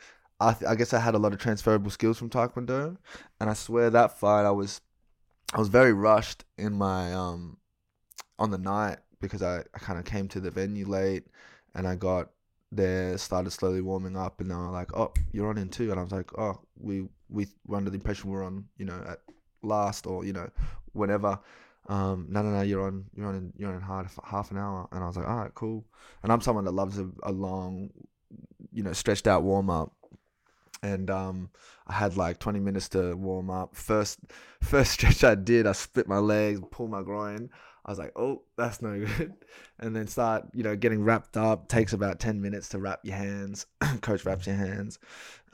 I 0.41 0.53
th- 0.53 0.69
I 0.69 0.75
guess 0.75 0.93
I 0.93 1.01
had 1.01 1.15
a 1.15 1.19
lot 1.19 1.33
of 1.33 1.39
transferable 1.39 1.91
skills 1.91 2.19
from 2.19 2.31
Taekwondo, 2.31 2.97
and 3.41 3.51
I 3.51 3.55
swear 3.55 3.91
that 3.91 4.19
fight 4.19 4.45
I 4.45 4.51
was 4.51 4.81
I 5.53 5.59
was 5.59 5.69
very 5.69 5.93
rushed 5.93 6.45
in 6.59 6.75
my 6.75 7.13
um 7.13 7.59
on 8.39 8.51
the 8.51 8.59
night 8.59 8.99
because 9.21 9.43
I, 9.43 9.61
I 9.75 9.79
kind 9.79 9.99
of 9.99 10.05
came 10.05 10.29
to 10.29 10.41
the 10.41 10.51
venue 10.51 10.87
late 10.87 11.25
and 11.75 11.87
I 11.87 11.95
got 11.95 12.31
there, 12.73 13.17
started 13.19 13.51
slowly 13.51 13.81
warming 13.81 14.17
up, 14.17 14.41
and 14.41 14.51
they 14.51 14.55
were 14.55 14.71
like, 14.71 14.97
"Oh, 14.97 15.13
you're 15.33 15.49
on 15.49 15.59
in 15.59 15.69
two," 15.69 15.91
and 15.91 16.01
I 16.01 16.03
was 16.03 16.13
like, 16.13 16.37
"Oh, 16.39 16.61
we 16.77 17.09
we 17.29 17.47
were 17.67 17.77
under 17.77 17.91
the 17.91 17.97
impression 17.97 18.31
we're 18.31 18.45
on, 18.45 18.67
you 18.77 18.85
know, 18.85 19.03
at 19.07 19.21
last 19.63 20.07
or 20.07 20.25
you 20.25 20.33
know, 20.33 20.49
whenever." 20.93 21.39
Um, 21.87 22.27
no, 22.31 22.41
no, 22.43 22.51
no, 22.51 22.63
you're 22.63 22.87
on, 22.87 23.05
you're 23.15 23.27
on, 23.27 23.35
in, 23.35 23.53
you're 23.59 23.69
on 23.69 23.77
in 23.77 23.83
half 23.83 24.19
half 24.25 24.51
an 24.51 24.59
hour, 24.59 24.89
and 24.93 25.03
I 25.05 25.07
was 25.07 25.17
like, 25.17 25.29
"All 25.29 25.37
right, 25.37 25.55
cool." 25.55 25.85
And 26.23 26.33
I'm 26.33 26.41
someone 26.41 26.65
that 26.65 26.73
loves 26.73 26.99
a, 26.99 27.09
a 27.23 27.33
long, 27.33 27.91
you 28.73 28.83
know, 28.83 28.93
stretched 28.93 29.27
out 29.27 29.43
warm 29.43 29.71
up, 29.71 29.93
and 30.85 31.09
um, 31.11 31.49
I 31.87 31.95
had 31.95 32.19
like 32.19 32.39
20 32.39 32.61
minutes 32.61 32.91
to 32.91 33.17
warm 33.17 33.49
up. 33.49 33.75
First, 33.75 34.21
first 34.61 34.93
stretch 34.93 35.25
I 35.25 35.35
did, 35.35 35.67
I 35.67 35.73
split 35.73 36.07
my 36.07 36.19
legs, 36.19 36.61
pulled 36.71 36.91
my 36.91 37.03
groin. 37.03 37.49
I 37.87 37.91
was 37.91 37.99
like, 37.99 38.13
oh, 38.17 38.43
that's 38.57 38.81
no 38.83 38.99
good. 38.99 39.35
And 39.81 39.95
then 39.95 40.07
start, 40.07 40.45
you 40.55 40.63
know, 40.63 40.77
getting 40.77 41.03
wrapped 41.03 41.37
up. 41.37 41.69
Takes 41.69 41.93
about 41.93 42.21
10 42.21 42.41
minutes 42.41 42.69
to 42.71 42.79
wrap 42.79 43.01
your 43.03 43.17
hands. 43.17 43.67
Coach 44.03 44.25
wraps 44.25 44.47
your 44.47 44.57
hands. 44.57 44.99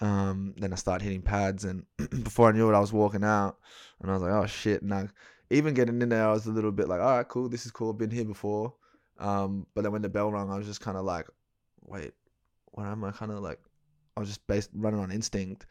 Um, 0.01 0.55
then 0.59 0.73
I 0.73 0.77
start 0.77 1.01
hitting 1.01 1.23
pads. 1.23 1.65
And 1.65 1.87
before 1.97 2.49
I 2.49 2.53
knew 2.53 2.71
it, 2.71 2.77
I 2.77 2.81
was 2.81 2.93
walking 2.93 3.25
out. 3.25 3.57
And 4.01 4.11
I 4.11 4.15
was 4.15 4.23
like, 4.23 4.33
oh, 4.33 4.47
shit. 4.47 4.83
And 4.83 4.93
I, 4.93 5.09
even 5.49 5.75
getting 5.75 6.03
in 6.03 6.11
there, 6.11 6.29
I 6.29 6.33
was 6.33 6.47
a 6.47 6.53
little 6.53 6.71
bit 6.71 6.87
like, 6.87 7.01
all 7.01 7.17
right, 7.17 7.27
cool. 7.27 7.49
This 7.49 7.65
is 7.65 7.73
cool. 7.73 7.91
I've 7.91 7.99
been 7.99 8.11
here 8.11 8.27
before. 8.27 8.75
Um, 9.19 9.67
but 9.75 9.83
then 9.83 9.93
when 9.93 10.03
the 10.03 10.09
bell 10.09 10.31
rang, 10.31 10.51
I 10.51 10.59
was 10.59 10.67
just 10.67 10.83
kind 10.83 10.99
of 10.99 11.05
like, 11.05 11.27
wait, 11.83 12.13
what 12.73 12.87
am 12.87 13.03
I 13.05 13.11
kind 13.13 13.33
of 13.33 13.39
like? 13.41 13.59
I 14.21 14.23
was 14.23 14.29
just 14.29 14.47
based 14.47 14.71
running 14.75 15.01
on 15.01 15.11
instinct. 15.11 15.67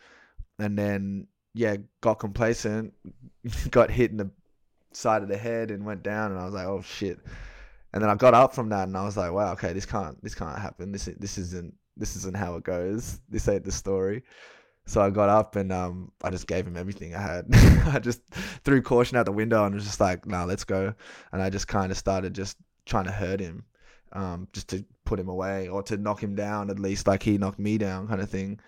And 0.57 0.77
then, 0.77 1.27
yeah, 1.53 1.77
got 2.01 2.15
complacent, 2.15 2.93
got 3.71 3.91
hit 3.91 4.11
in 4.11 4.17
the 4.17 4.29
side 4.91 5.21
of 5.21 5.29
the 5.29 5.37
head 5.37 5.71
and 5.71 5.85
went 5.85 6.03
down 6.03 6.31
and 6.31 6.39
I 6.39 6.45
was 6.45 6.53
like, 6.53 6.67
oh 6.67 6.81
shit. 6.81 7.19
And 7.93 8.03
then 8.03 8.09
I 8.09 8.15
got 8.15 8.33
up 8.33 8.53
from 8.53 8.69
that 8.69 8.87
and 8.87 8.97
I 8.97 9.03
was 9.03 9.17
like, 9.17 9.31
wow, 9.31 9.51
okay, 9.53 9.73
this 9.73 9.85
can't 9.85 10.21
this 10.23 10.35
can't 10.35 10.57
happen. 10.57 10.91
This 10.91 11.09
this 11.17 11.37
isn't 11.37 11.73
this 11.97 12.15
isn't 12.15 12.37
how 12.37 12.55
it 12.55 12.63
goes. 12.63 13.19
This 13.29 13.47
ain't 13.47 13.65
the 13.65 13.71
story. 13.71 14.23
So 14.85 15.01
I 15.01 15.09
got 15.09 15.29
up 15.29 15.55
and 15.55 15.71
um 15.71 16.11
I 16.23 16.29
just 16.29 16.47
gave 16.47 16.65
him 16.65 16.77
everything 16.77 17.15
I 17.15 17.21
had. 17.21 17.45
I 17.93 17.99
just 17.99 18.21
threw 18.63 18.81
caution 18.81 19.17
out 19.17 19.25
the 19.25 19.31
window 19.31 19.65
and 19.65 19.75
was 19.75 19.85
just 19.85 19.99
like, 19.99 20.25
nah, 20.25 20.45
let's 20.45 20.63
go. 20.63 20.93
And 21.31 21.41
I 21.41 21.49
just 21.49 21.67
kind 21.67 21.91
of 21.91 21.97
started 21.97 22.33
just 22.33 22.57
trying 22.85 23.05
to 23.05 23.11
hurt 23.11 23.39
him, 23.39 23.65
um, 24.13 24.47
just 24.53 24.69
to 24.69 24.85
put 25.05 25.19
him 25.19 25.29
away 25.29 25.67
or 25.67 25.83
to 25.83 25.97
knock 25.97 26.21
him 26.21 26.35
down 26.35 26.69
at 26.69 26.79
least, 26.79 27.07
like 27.07 27.23
he 27.23 27.37
knocked 27.37 27.59
me 27.59 27.77
down, 27.77 28.07
kind 28.07 28.21
of 28.21 28.29
thing. 28.29 28.59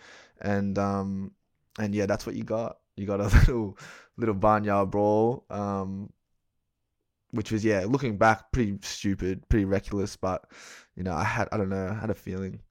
And 0.41 0.77
um 0.79 1.31
and 1.79 1.93
yeah, 1.95 2.05
that's 2.05 2.25
what 2.25 2.35
you 2.35 2.43
got. 2.43 2.77
You 2.95 3.05
got 3.05 3.19
a 3.21 3.23
little 3.37 3.77
little 4.17 4.35
barnyard 4.35 4.91
brawl, 4.91 5.45
um, 5.49 6.11
which 7.31 7.51
was 7.51 7.63
yeah, 7.63 7.85
looking 7.87 8.17
back, 8.17 8.51
pretty 8.51 8.77
stupid, 8.81 9.47
pretty 9.49 9.65
reckless. 9.65 10.15
But 10.15 10.45
you 10.95 11.03
know, 11.03 11.13
I 11.13 11.23
had 11.23 11.47
I 11.51 11.57
don't 11.57 11.69
know, 11.69 11.87
I 11.87 11.93
had 11.99 12.09
a 12.09 12.15
feeling. 12.15 12.61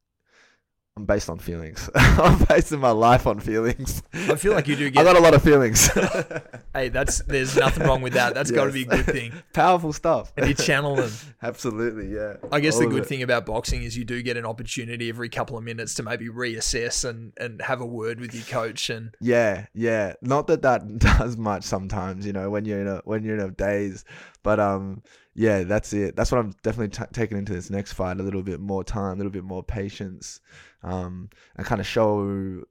I'm 1.01 1.07
based 1.07 1.31
on 1.31 1.39
feelings. 1.39 1.89
I'm 1.95 2.45
basing 2.45 2.79
my 2.79 2.91
life 2.91 3.27
on 3.27 3.41
feelings. 3.41 4.03
I 4.13 4.35
feel 4.35 4.53
like 4.53 4.69
you 4.69 4.77
do 4.77 4.91
get. 4.91 5.01
I 5.01 5.05
got 5.05 5.17
a 5.17 5.21
lot 5.21 5.33
of 5.33 5.43
feelings. 5.43 5.87
hey, 6.75 6.91
that's 6.91 7.23
there's 7.23 7.57
nothing 7.57 7.87
wrong 7.87 8.03
with 8.03 8.13
that. 8.13 8.35
That's 8.35 8.51
got 8.51 8.67
to 8.67 8.71
be 8.71 8.83
a 8.83 8.85
good 8.85 9.07
thing. 9.07 9.33
Powerful 9.55 9.95
stuff. 9.95 10.31
And 10.37 10.47
you 10.47 10.53
channel 10.53 10.97
them. 10.97 11.11
Absolutely, 11.43 12.15
yeah. 12.15 12.35
I 12.53 12.61
guess 12.61 12.75
All 12.75 12.81
the 12.83 12.89
good 12.89 13.05
it. 13.05 13.07
thing 13.07 13.23
about 13.23 13.47
boxing 13.47 13.83
is 13.83 13.97
you 13.97 14.05
do 14.05 14.21
get 14.21 14.37
an 14.37 14.45
opportunity 14.45 15.09
every 15.09 15.31
couple 15.31 15.57
of 15.57 15.65
minutes 15.65 15.95
to 15.95 16.03
maybe 16.03 16.29
reassess 16.29 17.09
and, 17.09 17.33
and 17.39 17.63
have 17.63 17.81
a 17.81 17.87
word 17.87 18.21
with 18.21 18.35
your 18.35 18.45
coach. 18.45 18.91
And 18.91 19.15
Yeah, 19.23 19.69
yeah. 19.73 20.17
Not 20.21 20.49
that 20.49 20.61
that 20.61 20.99
does 20.99 21.39
much 21.39 21.65
sometimes, 21.65 22.27
you 22.27 22.35
know, 22.35 22.51
when 22.51 22.67
you're 22.67 22.83
in 22.83 22.89
a 22.89 23.01
when 23.07 23.25
you're 23.25 23.39
in 23.39 23.41
a 23.41 23.51
daze, 23.51 24.05
but 24.43 24.61
um, 24.61 25.03
yeah, 25.35 25.63
that's 25.63 25.93
it. 25.93 26.17
That's 26.17 26.33
what 26.33 26.39
I'm 26.39 26.55
definitely 26.63 26.89
t- 26.89 27.11
taking 27.13 27.39
into 27.39 27.53
this 27.53 27.71
next 27.71 27.93
fight. 27.93 28.19
A 28.19 28.23
little 28.23 28.43
bit 28.43 28.61
more 28.61 28.83
time, 28.83 29.15
a 29.15 29.17
little 29.17 29.33
bit 29.33 29.45
more 29.45 29.63
patience, 29.63 30.41
um, 30.83 31.31
and 31.57 31.67
kind 31.67 31.81
of 31.81 31.87
show 31.87 32.63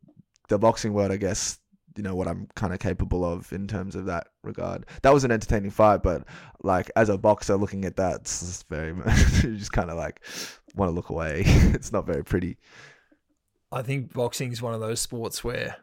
the 0.50 0.60
boxing 0.60 0.94
world, 0.94 1.12
I 1.12 1.18
guess, 1.18 1.60
you 1.96 2.04
know, 2.04 2.16
what 2.16 2.28
I'm 2.28 2.48
kind 2.56 2.74
of 2.74 2.80
capable 2.80 3.24
of 3.24 3.52
in 3.54 3.68
terms 3.68 3.96
of 3.96 4.06
that 4.06 4.28
regard. 4.44 4.86
That 5.04 5.14
was 5.14 5.24
an 5.24 5.32
entertaining 5.32 5.72
fight, 5.72 6.04
but 6.04 6.26
like 6.64 6.92
as 6.96 7.10
a 7.10 7.18
boxer, 7.18 7.56
looking 7.56 7.86
at 7.86 7.96
that, 7.96 8.22
it's 8.22 8.40
just 8.42 8.68
very 8.68 8.90
you 9.44 9.58
just 9.58 9.72
kind 9.72 9.90
of 9.90 9.98
like 9.98 10.22
want 10.76 10.90
to 10.90 10.94
look 10.94 11.10
away. 11.10 11.44
it's 11.46 11.92
not 11.92 12.06
very 12.06 12.24
pretty. 12.24 12.58
I 13.72 13.84
think 13.84 14.14
boxing 14.14 14.52
is 14.52 14.62
one 14.62 14.74
of 14.74 14.80
those 14.80 15.00
sports 15.00 15.44
where 15.44 15.78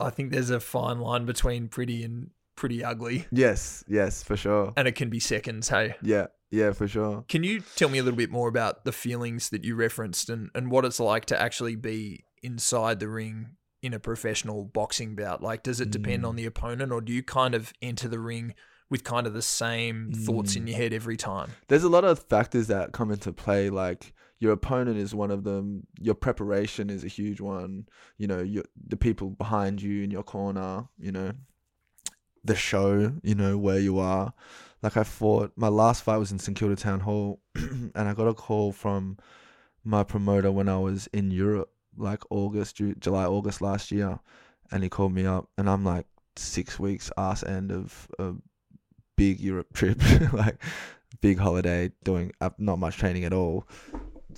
I 0.00 0.10
think 0.10 0.30
there's 0.30 0.50
a 0.50 0.60
fine 0.60 0.98
line 0.98 1.26
between 1.26 1.68
pretty 1.68 2.02
and 2.02 2.30
pretty 2.56 2.82
ugly, 2.82 3.26
Yes, 3.30 3.84
yes, 3.86 4.22
for 4.22 4.36
sure. 4.36 4.72
and 4.76 4.88
it 4.88 4.92
can 4.96 5.08
be 5.10 5.20
seconds. 5.20 5.68
Hey, 5.68 5.94
Yeah, 6.02 6.26
yeah, 6.50 6.72
for 6.72 6.88
sure. 6.88 7.24
can 7.28 7.42
you 7.44 7.60
tell 7.76 7.88
me 7.88 7.98
a 7.98 8.02
little 8.02 8.16
bit 8.16 8.30
more 8.30 8.48
about 8.48 8.84
the 8.84 8.92
feelings 8.92 9.50
that 9.50 9.64
you 9.64 9.74
referenced 9.76 10.30
and, 10.30 10.50
and 10.54 10.70
what 10.70 10.84
it's 10.84 10.98
like 11.00 11.26
to 11.26 11.40
actually 11.40 11.76
be 11.76 12.24
inside 12.42 12.98
the 13.00 13.08
ring 13.08 13.56
in 13.82 13.92
a 13.94 13.98
professional 14.00 14.64
boxing 14.64 15.14
bout? 15.14 15.42
Like, 15.42 15.62
does 15.62 15.80
it 15.80 15.90
depend 15.90 16.22
Mm. 16.24 16.28
on 16.28 16.36
the 16.36 16.46
opponent, 16.46 16.92
or 16.92 17.00
do 17.00 17.12
you 17.12 17.22
kind 17.22 17.54
of 17.54 17.72
enter 17.82 18.08
the 18.08 18.18
ring 18.18 18.54
with 18.88 19.02
kind 19.04 19.26
of 19.26 19.34
the 19.34 19.42
same 19.42 20.12
thoughts 20.12 20.52
Mm. 20.54 20.56
in 20.58 20.66
your 20.68 20.76
head 20.76 20.92
every 20.92 21.16
time? 21.16 21.50
there's 21.68 21.84
a 21.84 21.88
lot 21.88 22.04
of 22.04 22.20
factors 22.28 22.68
that 22.68 22.92
come 22.92 23.10
into 23.10 23.32
play 23.32 23.68
like 23.70 24.12
your 24.38 24.52
opponent 24.52 24.96
is 24.98 25.14
one 25.14 25.30
of 25.30 25.44
them 25.44 25.86
your 25.98 26.14
preparation 26.14 26.88
is 26.90 27.02
a 27.02 27.08
huge 27.08 27.40
one 27.40 27.86
you 28.18 28.26
know 28.26 28.40
your, 28.42 28.62
the 28.86 28.96
people 28.96 29.30
behind 29.30 29.80
you 29.82 30.04
in 30.04 30.10
your 30.10 30.22
corner 30.22 30.86
you 30.98 31.10
know 31.10 31.32
the 32.46 32.54
show, 32.54 33.12
you 33.22 33.34
know, 33.34 33.58
where 33.58 33.78
you 33.78 33.98
are. 33.98 34.32
Like 34.82 34.96
I 34.96 35.04
fought 35.04 35.52
my 35.56 35.68
last 35.68 36.02
fight 36.02 36.18
was 36.18 36.32
in 36.32 36.38
St 36.38 36.56
Kilda 36.56 36.76
Town 36.76 37.00
Hall 37.00 37.40
and 37.54 37.92
I 37.96 38.14
got 38.14 38.28
a 38.28 38.34
call 38.34 38.72
from 38.72 39.18
my 39.84 40.02
promoter 40.02 40.52
when 40.52 40.68
I 40.68 40.78
was 40.78 41.06
in 41.08 41.30
Europe, 41.30 41.70
like 41.96 42.22
August, 42.30 42.76
Ju- 42.76 42.94
July, 42.96 43.24
August 43.24 43.62
last 43.62 43.90
year, 43.90 44.18
and 44.70 44.82
he 44.82 44.88
called 44.88 45.12
me 45.12 45.26
up 45.26 45.48
and 45.56 45.68
I'm 45.68 45.84
like 45.84 46.06
six 46.36 46.78
weeks 46.78 47.10
ass 47.16 47.42
end 47.42 47.72
of 47.72 48.08
a 48.18 48.34
big 49.16 49.40
Europe 49.40 49.68
trip, 49.74 50.00
like 50.32 50.62
big 51.20 51.38
holiday, 51.38 51.90
doing 52.04 52.32
uh, 52.40 52.50
not 52.58 52.78
much 52.78 52.96
training 52.96 53.24
at 53.24 53.32
all, 53.32 53.66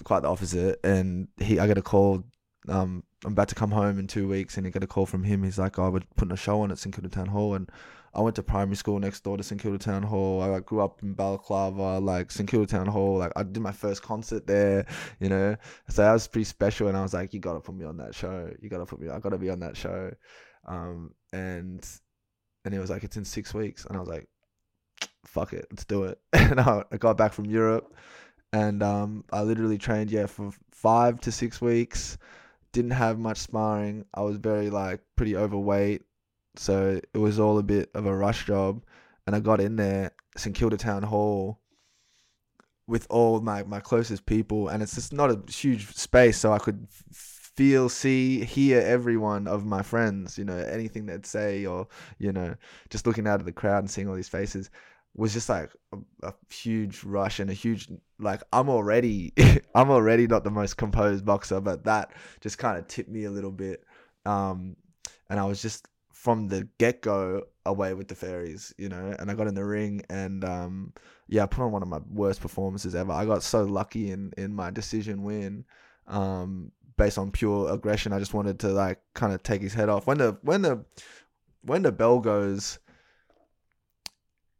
quite 0.04 0.20
the 0.20 0.28
opposite. 0.28 0.80
And 0.84 1.28
he, 1.38 1.58
I 1.58 1.66
get 1.66 1.78
a 1.78 1.82
call. 1.82 2.24
Um, 2.68 3.02
I'm 3.24 3.32
about 3.32 3.48
to 3.48 3.54
come 3.54 3.70
home 3.70 3.98
in 3.98 4.06
two 4.06 4.28
weeks, 4.28 4.56
and 4.56 4.66
I 4.66 4.70
get 4.70 4.84
a 4.84 4.86
call 4.86 5.06
from 5.06 5.24
him. 5.24 5.42
He's 5.42 5.58
like, 5.58 5.78
"Oh, 5.78 5.90
we're 5.90 6.02
putting 6.16 6.32
a 6.32 6.36
show 6.36 6.60
on 6.62 6.70
at 6.70 6.78
St 6.78 6.94
Kilda 6.94 7.08
Town 7.08 7.28
Hall," 7.28 7.54
and 7.54 7.70
I 8.14 8.20
went 8.20 8.36
to 8.36 8.42
primary 8.42 8.76
school 8.76 8.98
next 8.98 9.22
door 9.22 9.36
to 9.36 9.42
St 9.42 9.60
Kilda 9.60 9.78
Town 9.78 10.02
Hall. 10.02 10.42
I 10.42 10.46
like, 10.46 10.66
grew 10.66 10.80
up 10.80 11.02
in 11.02 11.12
Balaclava, 11.12 11.98
like 11.98 12.30
St 12.30 12.48
Kilda 12.48 12.66
Town 12.66 12.86
Hall. 12.86 13.18
Like 13.18 13.32
I 13.36 13.42
did 13.42 13.60
my 13.60 13.72
first 13.72 14.02
concert 14.02 14.46
there, 14.46 14.86
you 15.20 15.28
know. 15.28 15.56
So 15.88 16.02
that 16.02 16.12
was 16.12 16.26
pretty 16.26 16.44
special. 16.44 16.88
And 16.88 16.96
I 16.96 17.02
was 17.02 17.14
like, 17.14 17.34
"You 17.34 17.40
gotta 17.40 17.60
put 17.60 17.74
me 17.74 17.84
on 17.84 17.96
that 17.98 18.14
show. 18.14 18.50
You 18.60 18.68
gotta 18.68 18.86
put 18.86 19.00
me. 19.00 19.08
I 19.08 19.18
gotta 19.18 19.38
be 19.38 19.50
on 19.50 19.60
that 19.60 19.76
show." 19.76 20.12
Um, 20.66 21.14
and 21.32 21.86
and 22.64 22.74
he 22.74 22.80
was 22.80 22.90
like, 22.90 23.04
"It's 23.04 23.16
in 23.16 23.24
six 23.24 23.54
weeks," 23.54 23.84
and 23.84 23.96
I 23.96 24.00
was 24.00 24.08
like, 24.08 24.28
"Fuck 25.24 25.52
it, 25.52 25.66
let's 25.70 25.84
do 25.84 26.04
it." 26.04 26.18
and 26.32 26.60
I, 26.60 26.84
I 26.92 26.96
got 26.96 27.16
back 27.16 27.32
from 27.32 27.46
Europe, 27.46 27.94
and 28.52 28.82
um, 28.82 29.24
I 29.32 29.42
literally 29.42 29.78
trained 29.78 30.10
yeah 30.10 30.26
for 30.26 30.52
five 30.70 31.20
to 31.22 31.32
six 31.32 31.60
weeks. 31.60 32.18
Didn't 32.72 32.92
have 32.92 33.18
much 33.18 33.38
sparring. 33.38 34.04
I 34.14 34.22
was 34.22 34.36
very 34.36 34.70
like 34.70 35.00
pretty 35.16 35.36
overweight, 35.36 36.02
so 36.58 37.00
it 37.14 37.18
was 37.18 37.38
all 37.38 37.58
a 37.58 37.62
bit 37.62 37.90
of 37.94 38.06
a 38.06 38.16
rush 38.16 38.46
job. 38.46 38.84
And 39.26 39.36
I 39.36 39.40
got 39.40 39.60
in 39.60 39.76
there, 39.76 40.12
St 40.36 40.56
Kilda 40.56 40.76
Town 40.76 41.02
Hall, 41.02 41.60
with 42.86 43.06
all 43.10 43.40
my 43.40 43.62
my 43.64 43.80
closest 43.80 44.26
people, 44.26 44.68
and 44.68 44.82
it's 44.82 44.94
just 44.94 45.12
not 45.12 45.30
a 45.30 45.40
huge 45.52 45.94
space, 45.94 46.38
so 46.38 46.52
I 46.52 46.58
could 46.58 46.88
feel, 47.12 47.88
see, 47.88 48.44
hear 48.44 48.80
everyone 48.80 49.46
of 49.46 49.66
my 49.66 49.82
friends. 49.82 50.38
You 50.38 50.44
know, 50.44 50.56
anything 50.56 51.06
they'd 51.06 51.26
say, 51.26 51.66
or 51.66 51.88
you 52.18 52.32
know, 52.32 52.54
just 52.88 53.06
looking 53.06 53.26
out 53.26 53.40
of 53.40 53.46
the 53.46 53.52
crowd 53.52 53.80
and 53.80 53.90
seeing 53.90 54.08
all 54.08 54.14
these 54.14 54.28
faces 54.28 54.70
was 55.14 55.32
just 55.32 55.48
like 55.48 55.70
a, 55.92 55.98
a 56.28 56.34
huge 56.50 57.02
rush 57.02 57.40
and 57.40 57.50
a 57.50 57.54
huge 57.54 57.88
like 58.20 58.42
I'm 58.52 58.68
already 58.68 59.32
I'm 59.74 59.90
already 59.90 60.26
not 60.26 60.44
the 60.44 60.50
most 60.50 60.76
composed 60.76 61.24
boxer, 61.24 61.60
but 61.60 61.84
that 61.84 62.12
just 62.40 62.58
kind 62.58 62.78
of 62.78 62.86
tipped 62.88 63.10
me 63.10 63.24
a 63.24 63.30
little 63.30 63.52
bit. 63.52 63.84
Um, 64.24 64.76
and 65.28 65.38
I 65.38 65.44
was 65.44 65.60
just 65.60 65.86
from 66.18 66.48
the 66.48 66.66
get 66.78 67.00
go 67.00 67.44
away 67.64 67.94
with 67.94 68.08
the 68.08 68.14
fairies, 68.16 68.74
you 68.76 68.88
know. 68.88 69.14
And 69.20 69.30
I 69.30 69.34
got 69.34 69.46
in 69.46 69.54
the 69.54 69.64
ring 69.64 70.02
and 70.10 70.44
um, 70.44 70.92
yeah, 71.28 71.44
I 71.44 71.46
put 71.46 71.62
on 71.62 71.70
one 71.70 71.80
of 71.80 71.86
my 71.86 72.00
worst 72.10 72.40
performances 72.40 72.96
ever. 72.96 73.12
I 73.12 73.24
got 73.24 73.44
so 73.44 73.62
lucky 73.62 74.10
in 74.10 74.32
in 74.36 74.52
my 74.52 74.70
decision 74.72 75.22
win. 75.22 75.64
Um, 76.08 76.72
based 76.96 77.18
on 77.18 77.30
pure 77.30 77.72
aggression, 77.72 78.12
I 78.12 78.18
just 78.18 78.34
wanted 78.34 78.58
to 78.60 78.68
like 78.70 79.00
kind 79.14 79.32
of 79.32 79.44
take 79.44 79.62
his 79.62 79.74
head 79.74 79.88
off. 79.88 80.08
When 80.08 80.18
the 80.18 80.36
when 80.42 80.62
the 80.62 80.84
when 81.62 81.82
the 81.82 81.92
bell 81.92 82.18
goes 82.18 82.80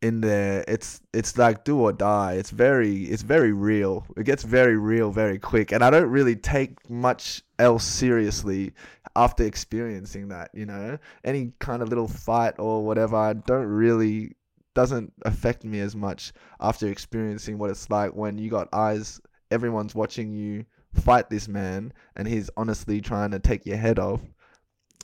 in 0.00 0.20
there 0.20 0.64
it's 0.68 1.00
it's 1.12 1.36
like 1.36 1.64
do 1.64 1.78
or 1.80 1.92
die. 1.92 2.34
It's 2.34 2.50
very 2.50 3.04
it's 3.04 3.22
very 3.22 3.52
real. 3.52 4.06
It 4.16 4.24
gets 4.24 4.44
very 4.44 4.76
real 4.76 5.10
very 5.10 5.38
quick. 5.38 5.72
And 5.72 5.82
i 5.82 5.90
don't 5.90 6.10
really 6.10 6.36
take 6.36 6.88
much 6.88 7.42
else 7.58 7.84
seriously 7.84 8.72
after 9.16 9.44
experiencing 9.44 10.28
that 10.28 10.50
you 10.54 10.66
know? 10.66 10.98
Any 11.24 11.52
kind 11.58 11.82
of 11.82 11.88
little 11.88 12.08
fight 12.08 12.54
or 12.58 12.84
whatever 12.84 13.16
i 13.16 13.32
don't 13.32 13.66
really 13.66 14.32
doesn't 14.74 15.12
affect 15.22 15.64
me 15.64 15.80
as 15.80 15.96
much 15.96 16.32
after 16.60 16.86
experiencing 16.86 17.58
what 17.58 17.70
it's 17.70 17.90
like 17.90 18.14
when 18.14 18.38
you 18.38 18.48
got 18.48 18.68
eyes 18.72 19.20
everyone's 19.50 19.94
watching 19.94 20.32
you 20.32 20.64
fight 20.94 21.28
this 21.30 21.48
man 21.48 21.92
and 22.16 22.28
he's 22.28 22.50
honestly 22.56 23.00
trying 23.00 23.30
to 23.30 23.38
take 23.38 23.66
your 23.66 23.76
head 23.76 23.98
off. 23.98 24.20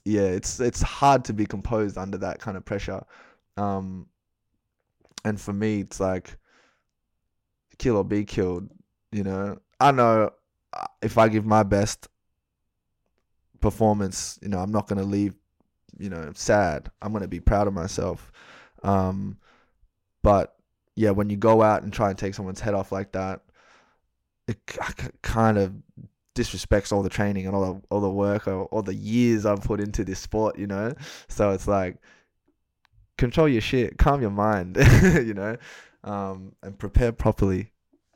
Yeah 0.04 0.22
it's 0.22 0.60
it's 0.60 0.82
hard 0.82 1.24
to 1.24 1.32
be 1.32 1.46
composed 1.46 1.98
under 1.98 2.18
that 2.18 2.38
kind 2.38 2.56
of 2.56 2.64
pressure. 2.64 3.02
Um 3.56 4.06
and 5.24 5.40
for 5.40 5.52
me, 5.52 5.80
it's 5.80 6.00
like 6.00 6.36
kill 7.78 7.96
or 7.96 8.04
be 8.04 8.24
killed. 8.24 8.68
You 9.12 9.24
know, 9.24 9.58
I 9.80 9.90
know 9.90 10.30
uh, 10.72 10.86
if 11.02 11.18
I 11.18 11.28
give 11.28 11.44
my 11.44 11.62
best 11.62 12.08
performance, 13.60 14.38
you 14.42 14.48
know, 14.48 14.58
I'm 14.58 14.72
not 14.72 14.88
gonna 14.88 15.04
leave, 15.04 15.34
you 15.98 16.10
know, 16.10 16.32
sad. 16.34 16.90
I'm 17.00 17.12
gonna 17.12 17.28
be 17.28 17.40
proud 17.40 17.66
of 17.66 17.74
myself. 17.74 18.30
Um, 18.82 19.38
but 20.22 20.56
yeah, 20.96 21.10
when 21.10 21.30
you 21.30 21.36
go 21.36 21.62
out 21.62 21.82
and 21.82 21.92
try 21.92 22.10
and 22.10 22.18
take 22.18 22.34
someone's 22.34 22.60
head 22.60 22.74
off 22.74 22.92
like 22.92 23.12
that, 23.12 23.40
it 24.46 24.58
kind 25.22 25.58
of 25.58 25.74
disrespects 26.34 26.92
all 26.92 27.02
the 27.02 27.08
training 27.08 27.46
and 27.46 27.54
all 27.54 27.74
the 27.74 27.80
all 27.90 28.00
the 28.00 28.10
work 28.10 28.48
or 28.48 28.64
all 28.66 28.82
the 28.82 28.94
years 28.94 29.46
I've 29.46 29.62
put 29.62 29.80
into 29.80 30.04
this 30.04 30.18
sport. 30.18 30.58
You 30.58 30.66
know, 30.66 30.94
so 31.28 31.50
it's 31.50 31.68
like 31.68 31.96
control 33.18 33.48
your 33.48 33.60
shit, 33.60 33.98
calm 33.98 34.20
your 34.20 34.30
mind, 34.30 34.76
you 35.02 35.34
know, 35.34 35.56
um, 36.02 36.52
and 36.62 36.78
prepare 36.78 37.12
properly. 37.12 37.72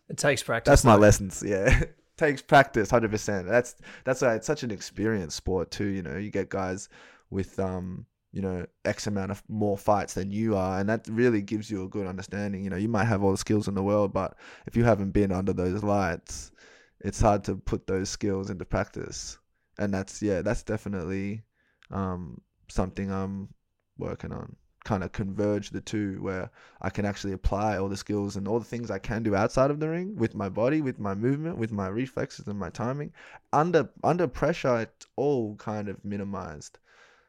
It 0.09 0.17
takes 0.17 0.43
practice. 0.43 0.71
That's 0.71 0.85
my 0.85 0.97
though. 0.97 1.03
lessons. 1.03 1.43
Yeah, 1.47 1.85
takes 2.17 2.43
practice, 2.43 2.91
hundred 2.91 3.11
percent. 3.11 3.49
That's 3.49 3.77
that's 4.05 4.23
why 4.23 4.35
it's 4.35 4.47
such 4.47 4.63
an 4.63 4.71
experience 4.71 5.35
sport 5.35 5.71
too. 5.71 5.87
You 5.87 6.03
know, 6.03 6.17
you 6.17 6.31
get 6.31 6.49
guys 6.49 6.89
with 7.31 7.59
um, 7.59 8.07
you 8.33 8.43
know, 8.43 8.67
X 8.85 9.07
amount 9.07 9.31
of 9.31 9.43
more 9.49 9.79
fights 9.79 10.15
than 10.15 10.31
you 10.31 10.57
are, 10.57 10.79
and 10.79 10.89
that 10.89 11.07
really 11.09 11.43
gives 11.43 11.71
you 11.71 11.85
a 11.85 11.89
good 11.89 12.07
understanding. 12.07 12.65
You 12.65 12.71
know, 12.71 12.77
you 12.77 12.89
might 12.89 13.05
have 13.07 13.23
all 13.23 13.33
the 13.33 13.39
skills 13.39 13.69
in 13.69 13.75
the 13.75 13.83
world, 13.83 14.13
but 14.13 14.37
if 14.67 14.77
you 14.77 14.85
haven't 14.85 15.11
been 15.13 15.33
under 15.33 15.53
those 15.53 15.83
lights, 15.83 16.53
it's 17.01 17.21
hard 17.21 17.45
to 17.45 17.57
put 17.57 17.87
those 17.87 18.11
skills 18.11 18.51
into 18.51 18.65
practice. 18.65 19.39
And 19.79 19.95
that's 19.95 20.21
yeah, 20.23 20.43
that's 20.43 20.63
definitely 20.63 21.43
um 21.91 22.41
something 22.69 23.11
I'm 23.11 23.49
working 23.97 24.33
on 24.33 24.57
kind 24.89 25.05
of 25.05 25.13
converge 25.13 25.69
the 25.69 25.83
two 25.83 26.17
where 26.23 26.51
I 26.81 26.89
can 26.89 27.05
actually 27.05 27.35
apply 27.35 27.77
all 27.77 27.91
the 27.91 27.97
skills 27.97 28.37
and 28.37 28.49
all 28.49 28.59
the 28.59 28.65
things 28.65 28.91
I 28.91 28.99
can 28.99 29.23
do 29.23 29.35
outside 29.35 29.71
of 29.71 29.81
the 29.81 29.89
ring 29.91 30.17
with 30.17 30.35
my 30.35 30.49
body, 30.49 30.81
with 30.81 30.99
my 30.99 31.15
movement, 31.15 31.59
with 31.59 31.71
my 31.71 31.89
reflexes 31.89 32.47
and 32.47 32.59
my 32.59 32.71
timing. 32.71 33.13
Under 33.53 33.91
under 34.03 34.27
pressure 34.27 34.81
it's 34.81 35.07
all 35.17 35.57
kind 35.57 35.91
of 35.91 36.03
minimized. 36.07 36.79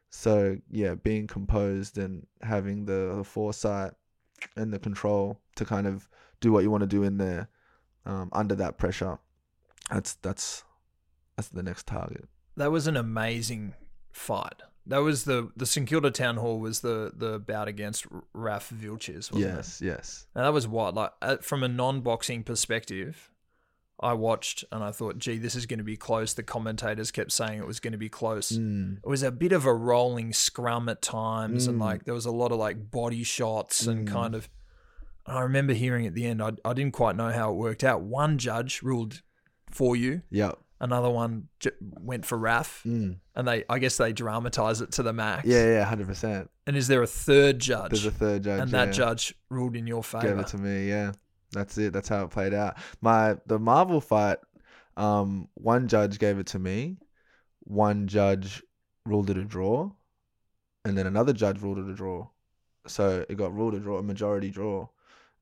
So 0.09 0.57
yeah, 0.71 0.95
being 0.95 1.27
composed 1.27 1.97
and 1.97 2.25
having 2.41 2.85
the, 2.85 3.15
the 3.17 3.23
foresight 3.25 3.91
and 4.55 4.71
the 4.71 4.79
control 4.79 5.41
to 5.57 5.65
kind 5.65 5.85
of 5.85 6.07
do 6.39 6.53
what 6.53 6.63
you 6.63 6.71
want 6.71 6.83
to 6.83 6.87
do 6.87 7.03
in 7.03 7.17
there 7.17 7.49
um, 8.05 8.29
under 8.31 8.55
that 8.55 8.77
pressure. 8.77 9.19
That's 9.91 10.13
that's 10.13 10.63
that's 11.35 11.49
the 11.49 11.63
next 11.63 11.87
target. 11.87 12.29
That 12.55 12.71
was 12.71 12.87
an 12.87 12.95
amazing 12.95 13.73
fight. 14.13 14.61
That 14.87 14.99
was 14.99 15.25
the 15.25 15.51
the 15.55 15.65
St 15.65 15.87
Kilda 15.87 16.11
Town 16.11 16.37
Hall 16.37 16.59
was 16.59 16.81
the 16.81 17.11
the 17.15 17.39
bout 17.39 17.67
against 17.67 18.05
Raf 18.33 18.69
Vilches. 18.69 19.29
yes, 19.33 19.81
it? 19.81 19.85
yes. 19.85 20.27
And 20.33 20.45
that 20.45 20.53
was 20.53 20.67
what 20.67 20.95
like 20.95 21.11
uh, 21.21 21.37
from 21.37 21.63
a 21.63 21.67
non 21.67 22.01
boxing 22.01 22.43
perspective. 22.43 23.29
I 24.01 24.13
watched 24.13 24.63
and 24.71 24.81
I 24.81 24.91
thought, 24.91 25.17
gee, 25.17 25.37
this 25.37 25.55
is 25.55 25.65
going 25.65 25.79
to 25.79 25.83
be 25.83 25.97
close. 25.97 26.33
The 26.33 26.41
commentators 26.41 27.11
kept 27.11 27.33
saying 27.33 27.59
it 27.59 27.67
was 27.67 27.81
going 27.81 27.91
to 27.91 27.97
be 27.97 28.07
close. 28.07 28.53
Mm. 28.53 28.99
It 29.03 29.09
was 29.09 29.23
a 29.23 29.31
bit 29.31 29.51
of 29.51 29.65
a 29.65 29.73
rolling 29.73 30.31
scrum 30.31 30.87
at 30.87 31.01
times, 31.01 31.65
mm. 31.65 31.71
and 31.71 31.79
like 31.79 32.05
there 32.05 32.13
was 32.13 32.25
a 32.25 32.31
lot 32.31 32.53
of 32.53 32.59
like 32.59 32.89
body 32.91 33.23
shots 33.23 33.85
and 33.85 34.07
mm. 34.07 34.11
kind 34.11 34.35
of. 34.35 34.49
I 35.25 35.41
remember 35.41 35.73
hearing 35.73 36.07
at 36.07 36.15
the 36.15 36.25
end, 36.25 36.41
I, 36.41 36.53
I 36.65 36.73
didn't 36.73 36.93
quite 36.93 37.15
know 37.15 37.29
how 37.29 37.51
it 37.51 37.55
worked 37.55 37.83
out. 37.83 38.01
One 38.01 38.39
judge 38.39 38.81
ruled 38.81 39.21
for 39.69 39.95
you. 39.95 40.23
Yep 40.31 40.57
another 40.79 41.09
one 41.09 41.47
j- 41.59 41.71
went 41.79 42.25
for 42.25 42.37
Raf, 42.37 42.83
mm. 42.85 43.17
and 43.35 43.47
they 43.47 43.63
I 43.69 43.79
guess 43.79 43.97
they 43.97 44.13
dramatize 44.13 44.81
it 44.81 44.91
to 44.93 45.03
the 45.03 45.13
max. 45.13 45.47
Yeah, 45.47 45.65
yeah, 45.65 45.83
hundred 45.83 46.07
percent. 46.07 46.49
And 46.67 46.77
is 46.77 46.87
there 46.87 47.01
a 47.01 47.07
third 47.07 47.59
judge? 47.59 47.91
There's 47.91 48.05
a 48.05 48.11
third 48.11 48.43
judge, 48.43 48.61
and 48.61 48.71
yeah. 48.71 48.85
that 48.85 48.93
judge 48.93 49.35
ruled 49.49 49.75
in 49.75 49.87
your 49.87 50.03
favor. 50.03 50.27
Gave 50.27 50.39
it 50.39 50.47
to 50.47 50.57
me. 50.57 50.87
Yeah, 50.87 51.11
that's 51.51 51.77
it. 51.77 51.93
That's 51.93 52.09
how 52.09 52.23
it 52.23 52.31
played 52.31 52.53
out. 52.53 52.77
My 53.01 53.37
the 53.45 53.59
Marvel 53.59 54.01
fight, 54.01 54.37
um, 54.97 55.49
one 55.55 55.87
judge 55.87 56.19
gave 56.19 56.39
it 56.39 56.47
to 56.47 56.59
me, 56.59 56.97
one 57.61 58.07
judge 58.07 58.63
ruled 59.05 59.29
it 59.29 59.37
a 59.37 59.45
draw, 59.45 59.91
and 60.85 60.97
then 60.97 61.07
another 61.07 61.33
judge 61.33 61.61
ruled 61.61 61.79
it 61.79 61.89
a 61.89 61.93
draw. 61.93 62.27
So 62.87 63.25
it 63.27 63.35
got 63.35 63.53
ruled 63.53 63.75
a 63.75 63.79
draw, 63.79 63.97
a 63.97 64.03
majority 64.03 64.49
draw. 64.49 64.87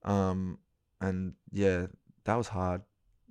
Um, 0.04 0.58
and 1.00 1.34
yeah, 1.52 1.88
that 2.26 2.36
was 2.36 2.48
hard. 2.48 2.82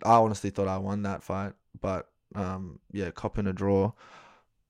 I 0.05 0.15
honestly 0.15 0.51
thought 0.51 0.69
I 0.69 0.79
won 0.79 1.03
that 1.03 1.23
fight 1.23 1.55
but 1.81 2.09
um, 2.35 2.81
yeah, 2.93 3.11
copping 3.11 3.47
a 3.47 3.53
draw. 3.53 3.93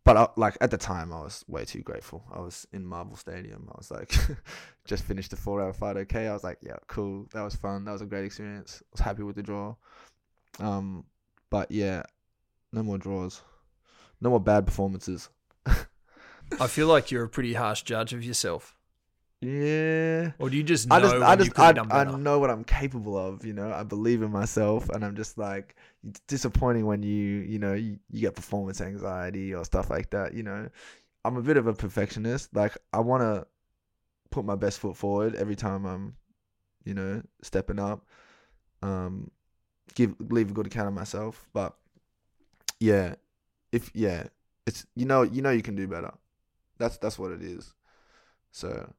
But 0.05 0.17
I, 0.17 0.29
like 0.37 0.57
at 0.61 0.71
the 0.71 0.79
time, 0.79 1.13
I 1.13 1.21
was 1.21 1.45
way 1.49 1.65
too 1.65 1.81
grateful. 1.81 2.25
I 2.33 2.39
was 2.39 2.67
in 2.73 2.87
Marvel 2.87 3.17
Stadium. 3.17 3.69
I 3.73 3.75
was 3.77 3.91
like, 3.91 4.15
just 4.85 5.03
finished 5.03 5.31
the 5.31 5.37
four-hour 5.37 5.73
fight. 5.73 5.97
Okay, 5.97 6.29
I 6.29 6.33
was 6.33 6.45
like, 6.45 6.59
yeah, 6.63 6.77
cool. 6.87 7.27
That 7.33 7.43
was 7.43 7.57
fun. 7.57 7.85
That 7.85 7.93
was 7.93 8.03
a 8.03 8.07
great 8.07 8.25
experience. 8.25 8.83
I 8.85 8.87
was 8.93 9.01
happy 9.01 9.25
with 9.25 9.35
the 9.35 9.43
draw. 9.43 9.75
Um, 10.61 11.05
but 11.51 11.73
yeah, 11.73 12.05
no 12.73 12.85
more 12.85 12.99
draws. 12.99 13.43
No 14.21 14.31
more 14.31 14.41
bad 14.41 14.65
performances. 14.65 15.29
I 15.67 16.69
feel 16.69 16.87
like 16.87 17.11
you're 17.11 17.25
a 17.25 17.29
pretty 17.29 17.55
harsh 17.55 17.83
judge 17.83 18.15
of 18.15 18.23
yourself. 18.23 18.77
Yeah. 19.41 20.33
or 20.39 20.49
do 20.49 20.57
you 20.57 20.63
just 20.63 20.89
know 20.89 20.97
I 20.97 21.01
just, 21.01 21.15
I 21.17 21.37
just, 21.37 21.59
I, 21.59 21.75
I 21.91 22.05
know 22.05 22.39
what 22.39 22.49
I'm 22.49 22.65
capable 22.65 23.19
of. 23.19 23.45
You 23.45 23.53
know, 23.53 23.73
I 23.73 23.83
believe 23.83 24.23
in 24.23 24.31
myself, 24.31 24.89
and 24.89 25.05
I'm 25.05 25.17
just 25.17 25.37
like 25.37 25.75
it's 26.09 26.21
disappointing 26.27 26.87
when 26.87 27.03
you, 27.03 27.41
you 27.41 27.59
know, 27.59 27.75
you, 27.75 27.99
you 28.11 28.21
get 28.21 28.35
performance 28.35 28.81
anxiety 28.81 29.55
or 29.55 29.65
stuff 29.65 29.91
like 29.91 30.11
that. 30.11 30.35
You 30.35 30.43
know, 30.43 30.69
I'm 31.25 31.37
a 31.37 31.43
bit 31.43 31.57
of 31.57 31.67
a 31.67 31.75
perfectionist. 31.75 32.55
Like 32.55 32.77
I 32.93 33.01
want 33.01 33.23
to 33.23 33.47
put 34.31 34.45
my 34.45 34.57
best 34.57 34.79
foot 34.79 34.97
forward 34.97 35.35
every 35.35 35.57
time 35.57 35.85
I'm, 35.85 36.17
you 36.85 36.95
know, 36.95 37.23
stepping 37.43 37.79
up. 37.79 38.07
Um, 38.83 39.31
give 39.95 40.15
leave 40.21 40.51
a 40.51 40.55
good 40.55 40.67
account 40.67 40.89
of 40.89 40.95
myself, 40.95 41.49
but 41.53 41.75
yeah, 42.79 43.15
if 43.73 43.91
yeah, 43.95 44.25
it's 44.67 44.87
you 44.95 45.07
know, 45.07 45.23
you 45.23 45.43
know, 45.43 45.51
you 45.51 45.63
can 45.63 45.75
do 45.75 45.89
better. 45.89 46.13
That's 46.79 46.99
that's 46.99 47.19
what 47.19 47.33
it 47.33 47.43
is. 47.43 47.75
So 48.53 48.93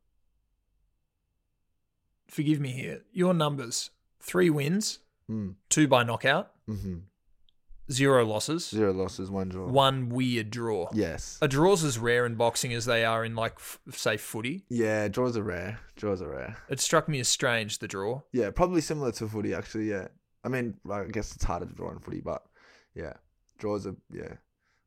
Forgive 2.28 2.60
me 2.60 2.72
here. 2.72 3.04
Your 3.14 3.34
numbers: 3.34 3.92
three 4.20 4.50
wins, 4.50 5.00
mm, 5.30 5.56
two 5.70 5.88
by 5.88 6.04
knockout, 6.04 6.52
hmm 6.68 6.98
zero 7.90 8.26
losses, 8.26 8.68
zero 8.68 8.92
losses, 8.92 9.32
one 9.32 9.48
draw. 9.50 9.66
one 9.68 10.10
weird 10.10 10.50
draw. 10.50 10.90
Yes. 10.94 11.38
A 11.42 11.48
draws 11.48 11.84
as 11.86 11.98
rare 11.98 12.26
in 12.26 12.36
boxing 12.36 12.74
as 12.74 12.86
they 12.86 13.06
are 13.06 13.24
in 13.24 13.34
like 13.36 13.54
f- 13.58 13.80
say 13.92 14.18
footy? 14.18 14.66
Yeah, 14.70 15.08
draws 15.08 15.38
are 15.38 15.44
rare. 15.44 15.80
Draws 15.96 16.22
are 16.22 16.30
rare. 16.30 16.58
It 16.70 16.82
struck 16.82 17.08
me 17.08 17.20
as 17.22 17.30
strange 17.30 17.80
the 17.80 17.88
draw. 17.88 18.24
Yeah, 18.34 18.50
probably 18.52 18.82
similar 18.82 19.14
to 19.14 19.28
footy 19.30 19.54
actually. 19.54 19.90
Yeah, 19.90 20.10
I 20.44 20.50
mean, 20.50 20.76
I 20.92 21.06
guess 21.06 21.34
it's 21.34 21.46
harder 21.46 21.66
to 21.66 21.74
draw 21.74 21.92
in 21.92 22.00
footy, 22.00 22.20
but 22.20 22.44
yeah, 22.94 23.14
draws 23.58 23.88
are 23.88 23.96
yeah 24.12 24.34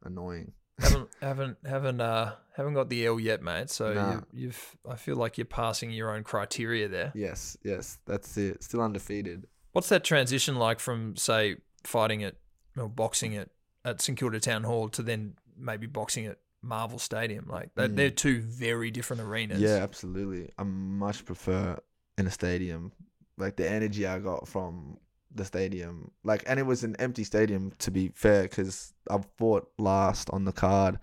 annoying. 0.05 0.53
haven't 0.81 1.09
haven't 1.23 1.57
haven't 1.64 2.01
uh 2.03 2.33
haven't 2.57 2.75
got 2.75 2.90
the 2.90 3.07
L 3.07 3.19
yet, 3.19 3.43
mate. 3.43 3.71
So 3.71 3.95
Nah. 3.95 4.12
you, 4.12 4.27
you've 4.33 4.77
I 4.88 4.97
feel 4.97 5.16
like 5.16 5.38
you're 5.38 5.45
passing 5.47 5.90
your 5.90 6.14
own 6.14 6.23
criteria 6.23 6.87
there. 6.88 7.12
Yes, 7.14 7.57
yes, 7.64 7.99
that's 8.07 8.37
it. 8.37 8.62
Still 8.62 8.83
undefeated. 8.83 9.47
What's 9.73 9.88
that 9.88 10.05
transition 10.05 10.57
like 10.57 10.81
from 10.81 11.16
say 11.16 11.57
fighting 11.85 12.23
at 12.23 12.35
or 12.77 12.88
boxing 12.88 13.37
at 13.37 13.49
at 13.85 14.01
St 14.03 14.19
Kilda 14.19 14.40
Town 14.40 14.64
Hall 14.64 14.88
to 14.90 15.03
then 15.03 15.35
maybe 15.57 15.87
boxing 15.87 16.27
at 16.27 16.38
Marvel 16.62 16.99
Stadium? 16.99 17.47
Like 17.49 17.75
they're, 17.75 17.88
Mm. 17.88 17.97
they're 17.97 18.11
two 18.11 18.40
very 18.43 18.90
different 18.90 19.23
arenas. 19.23 19.61
Yeah, 19.61 19.77
absolutely. 19.77 20.51
I 20.59 20.62
much 20.64 21.25
prefer 21.25 21.79
in 22.19 22.27
a 22.27 22.31
stadium. 22.31 22.93
Like 23.38 23.57
the 23.57 23.69
energy 23.69 24.07
I 24.07 24.19
got 24.19 24.47
from 24.49 24.99
the 25.35 25.45
stadium, 25.45 26.11
like, 26.25 26.43
and 26.47 26.59
it 26.59 26.64
was 26.64 26.83
an 26.85 26.97
empty 26.99 27.25
stadium 27.25 27.73
to 27.79 27.90
be 27.90 28.11
fair, 28.14 28.43
because 28.43 28.93
I 29.09 29.19
fought 29.38 29.71
last 29.79 30.29
on 30.31 30.45
the 30.45 30.53
card, 30.53 30.99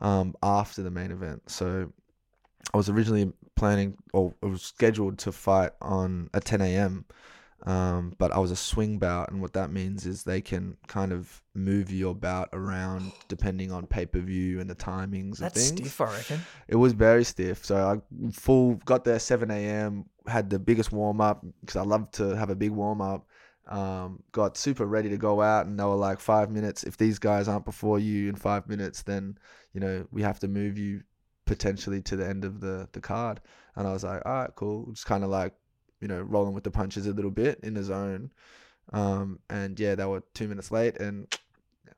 um, 0.00 0.34
after 0.42 0.82
the 0.82 0.90
main 0.90 1.10
event. 1.10 1.48
So 1.50 1.90
I 2.72 2.76
was 2.76 2.88
originally 2.88 3.32
planning, 3.56 3.96
or 4.12 4.34
it 4.42 4.46
was 4.46 4.62
scheduled 4.62 5.18
to 5.20 5.32
fight 5.32 5.72
on 5.80 6.28
at 6.34 6.44
10 6.44 6.60
a.m. 6.60 7.06
Um, 7.64 8.14
but 8.18 8.32
I 8.32 8.38
was 8.38 8.50
a 8.50 8.56
swing 8.56 8.98
bout, 8.98 9.30
and 9.30 9.40
what 9.40 9.52
that 9.52 9.70
means 9.70 10.04
is 10.04 10.24
they 10.24 10.40
can 10.40 10.76
kind 10.88 11.12
of 11.12 11.42
move 11.54 11.92
your 11.92 12.14
bout 12.14 12.48
around 12.52 13.12
depending 13.28 13.70
on 13.70 13.86
pay 13.86 14.04
per 14.04 14.18
view 14.18 14.58
and 14.58 14.68
the 14.68 14.74
timings 14.74 15.38
That's 15.38 15.56
of 15.70 15.76
things. 15.76 15.92
stiff, 15.92 16.00
I 16.00 16.12
reckon. 16.12 16.40
It 16.66 16.76
was 16.76 16.92
very 16.92 17.22
stiff. 17.22 17.64
So 17.64 17.76
I 17.76 18.32
full 18.32 18.74
got 18.84 19.04
there 19.04 19.18
7 19.18 19.50
a.m. 19.50 20.06
Had 20.26 20.50
the 20.50 20.58
biggest 20.58 20.90
warm 20.90 21.20
up 21.20 21.44
because 21.60 21.76
I 21.76 21.82
love 21.82 22.10
to 22.12 22.36
have 22.36 22.50
a 22.50 22.56
big 22.56 22.70
warm 22.70 23.00
up. 23.00 23.28
Um, 23.68 24.24
got 24.32 24.56
super 24.56 24.84
ready 24.84 25.08
to 25.10 25.16
go 25.16 25.40
out, 25.40 25.66
and 25.66 25.78
they 25.78 25.84
were 25.84 25.94
like 25.94 26.18
five 26.18 26.50
minutes. 26.50 26.82
If 26.82 26.96
these 26.96 27.20
guys 27.20 27.46
aren't 27.46 27.64
before 27.64 28.00
you 28.00 28.28
in 28.28 28.34
five 28.34 28.68
minutes, 28.68 29.02
then 29.02 29.38
you 29.72 29.80
know 29.80 30.04
we 30.10 30.22
have 30.22 30.40
to 30.40 30.48
move 30.48 30.78
you 30.78 31.02
potentially 31.44 32.00
to 32.02 32.16
the 32.16 32.26
end 32.26 32.44
of 32.44 32.60
the 32.60 32.88
the 32.92 33.00
card. 33.00 33.40
And 33.76 33.86
I 33.86 33.92
was 33.92 34.02
like, 34.02 34.22
all 34.26 34.32
right, 34.32 34.50
cool. 34.56 34.90
Just 34.92 35.06
kind 35.06 35.22
of 35.22 35.30
like 35.30 35.54
you 36.02 36.08
know 36.08 36.20
rolling 36.20 36.52
with 36.52 36.64
the 36.64 36.70
punches 36.70 37.06
a 37.06 37.12
little 37.12 37.30
bit 37.30 37.60
in 37.62 37.74
the 37.74 37.82
zone. 37.82 38.30
Um, 38.92 39.38
and 39.48 39.78
yeah, 39.78 39.94
they 39.94 40.04
were 40.04 40.22
two 40.34 40.48
minutes 40.48 40.70
late, 40.70 40.98
and 40.98 41.32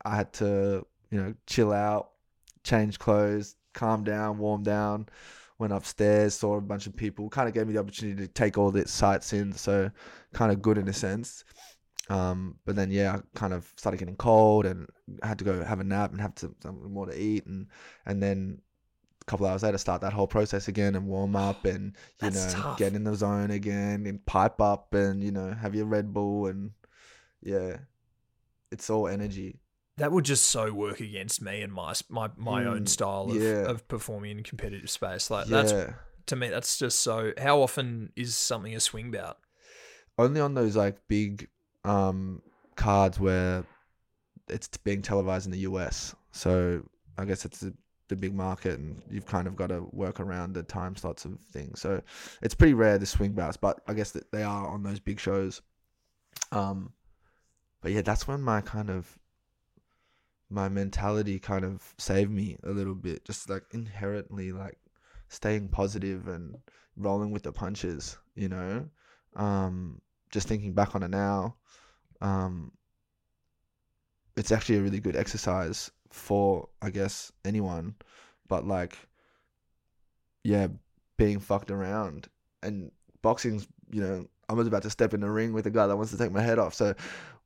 I 0.05 0.15
had 0.15 0.33
to 0.35 0.87
you 1.11 1.21
know 1.21 1.35
chill 1.47 1.73
out, 1.73 2.11
change 2.63 2.99
clothes, 2.99 3.57
calm 3.73 4.05
down, 4.05 4.39
warm 4.39 4.63
down. 4.63 5.09
Went 5.59 5.73
upstairs, 5.73 6.35
saw 6.35 6.57
a 6.57 6.61
bunch 6.61 6.87
of 6.87 6.97
people. 6.97 7.31
Kind 7.31 7.49
of 7.49 7.55
gave 7.55 7.67
me 7.67 7.75
the 7.75 7.81
opportunity 7.81 8.27
to 8.27 8.29
take 8.29 8.59
all 8.59 8.71
the 8.71 8.87
sights 8.87 9.33
in, 9.33 9.53
so 9.53 9.91
kind 10.33 10.53
of 10.53 10.61
good 10.61 10.79
in 10.79 10.89
a 10.89 10.93
sense. 10.93 11.45
Um, 12.11 12.57
but 12.67 12.77
then 12.77 12.91
yeah, 12.91 13.17
I 13.17 13.39
kind 13.39 13.55
of 13.55 13.73
started 13.77 13.99
getting 13.99 14.17
cold, 14.17 14.67
and 14.67 14.87
had 15.23 15.39
to 15.39 15.45
go 15.45 15.65
have 15.65 15.81
a 15.81 15.85
nap 15.85 16.13
and 16.13 16.21
have 16.21 16.35
to, 16.37 16.55
something 16.63 16.93
more 16.93 17.07
to 17.07 17.19
eat, 17.19 17.47
and 17.47 17.69
and 18.05 18.23
then 18.23 18.61
couple 19.27 19.47
hours 19.47 19.63
later 19.63 19.79
start 19.79 20.01
that 20.03 20.13
whole 20.13 20.27
process 20.27 20.69
again 20.69 20.95
and 20.95 21.07
warm 21.07 21.35
up 21.37 21.65
and 21.73 21.85
you 21.87 22.31
That's 22.31 22.55
know 22.55 22.61
tough. 22.61 22.79
get 22.79 22.95
in 22.95 23.05
the 23.05 23.15
zone 23.15 23.51
again 23.51 24.07
and 24.07 24.25
pipe 24.27 24.61
up 24.61 24.93
and 24.95 25.23
you 25.23 25.31
know 25.33 25.53
have 25.53 25.75
your 25.75 25.87
Red 25.87 26.13
Bull 26.13 26.47
and 26.47 26.73
yeah, 27.43 27.79
it's 28.71 28.89
all 28.91 29.09
energy. 29.09 29.59
That 29.97 30.11
would 30.11 30.25
just 30.25 30.47
so 30.47 30.73
work 30.73 31.01
against 31.01 31.41
me 31.43 31.63
and 31.63 31.73
my 31.73 31.95
my, 32.09 32.31
my 32.37 32.65
own 32.65 32.83
Mm, 32.85 32.89
style 32.89 33.31
of, 33.31 33.37
yeah. 33.41 33.65
of 33.71 33.87
performing 33.87 34.39
in 34.39 34.43
competitive 34.43 34.91
space. 34.91 35.31
Like 35.31 35.47
yeah. 35.49 35.63
that's 35.63 35.95
to 36.27 36.37
me, 36.37 36.49
that's 36.49 36.79
just 36.79 37.01
so. 37.01 37.33
How 37.39 37.61
often 37.61 38.11
is 38.17 38.35
something 38.35 38.75
a 38.75 38.81
swing 38.81 39.11
bout? 39.11 39.39
only 40.17 40.41
on 40.41 40.55
those 40.55 40.77
like 40.77 40.97
big 41.09 41.49
um 41.85 42.41
cards 42.77 43.19
where 43.19 43.65
it's 44.49 44.69
being 44.79 45.03
televised 45.03 45.47
in 45.47 45.53
the 45.53 45.59
US. 45.61 46.15
So 46.33 46.83
I 47.19 47.25
guess 47.25 47.45
it's 47.45 47.63
a, 47.63 47.73
the 48.09 48.17
big 48.17 48.35
market, 48.35 48.79
and 48.79 49.01
you've 49.11 49.27
kind 49.27 49.47
of 49.47 49.57
got 49.57 49.69
to 49.69 49.87
work 49.93 50.21
around 50.21 50.55
the 50.55 50.63
time 50.63 50.97
slots 50.97 51.25
of 51.25 51.39
things. 51.53 51.81
So 51.81 52.03
it's 52.43 52.55
pretty 52.55 52.75
rare 52.75 52.99
the 52.99 53.07
swing 53.07 53.33
bouts, 53.33 53.57
but 53.57 53.81
I 53.89 53.95
guess 53.95 54.11
that 54.13 54.31
they 54.31 54.43
are 54.43 54.69
on 54.69 54.83
those 54.83 55.01
big 55.01 55.19
shows. 55.19 55.63
Um, 56.53 56.93
but 57.81 57.93
yeah, 57.93 58.03
that's 58.03 58.29
when 58.29 58.41
my 58.41 58.61
kind 58.61 58.91
of 58.91 59.19
my 60.51 60.69
mentality 60.69 61.39
kind 61.39 61.65
of 61.65 61.95
saved 61.99 62.31
me 62.31 62.57
a 62.63 62.71
little 62.71 62.95
bit. 62.95 63.25
Just 63.25 63.49
like 63.49 63.65
inherently 63.73 64.53
like 64.53 64.79
staying 65.29 65.69
positive 65.69 66.29
and 66.29 66.57
rolling 66.97 67.31
with 67.31 67.43
the 67.43 67.53
punches, 67.53 68.19
you 68.35 68.49
know. 68.49 68.89
Um, 69.37 70.01
just 70.31 70.49
thinking 70.49 70.73
back 70.73 70.95
on 70.95 71.03
it 71.03 71.11
now, 71.11 71.57
um, 72.21 72.73
it's 74.37 74.53
actually 74.53 74.79
a 74.79 74.83
really 74.83 75.01
good 75.01 75.17
exercise 75.17 75.91
for 76.15 76.69
I 76.81 76.91
guess 76.91 77.33
anyone, 77.45 77.97
but 78.49 78.67
like, 78.67 78.97
yeah, 80.45 80.69
being 81.17 81.41
fucked 81.41 81.71
around 81.71 82.29
and 82.63 82.91
boxing's 83.21 83.67
you 83.91 84.01
know 84.01 84.27
I 84.49 84.53
was 84.53 84.67
about 84.67 84.83
to 84.83 84.91
step 84.91 85.13
in 85.13 85.21
the 85.21 85.31
ring 85.31 85.53
with 85.53 85.67
a 85.67 85.71
guy 85.71 85.87
that 85.87 85.97
wants 85.97 86.13
to 86.13 86.19
take 86.19 86.33
my 86.33 86.41
head 86.41 86.59
off. 86.59 86.75
So 86.75 86.95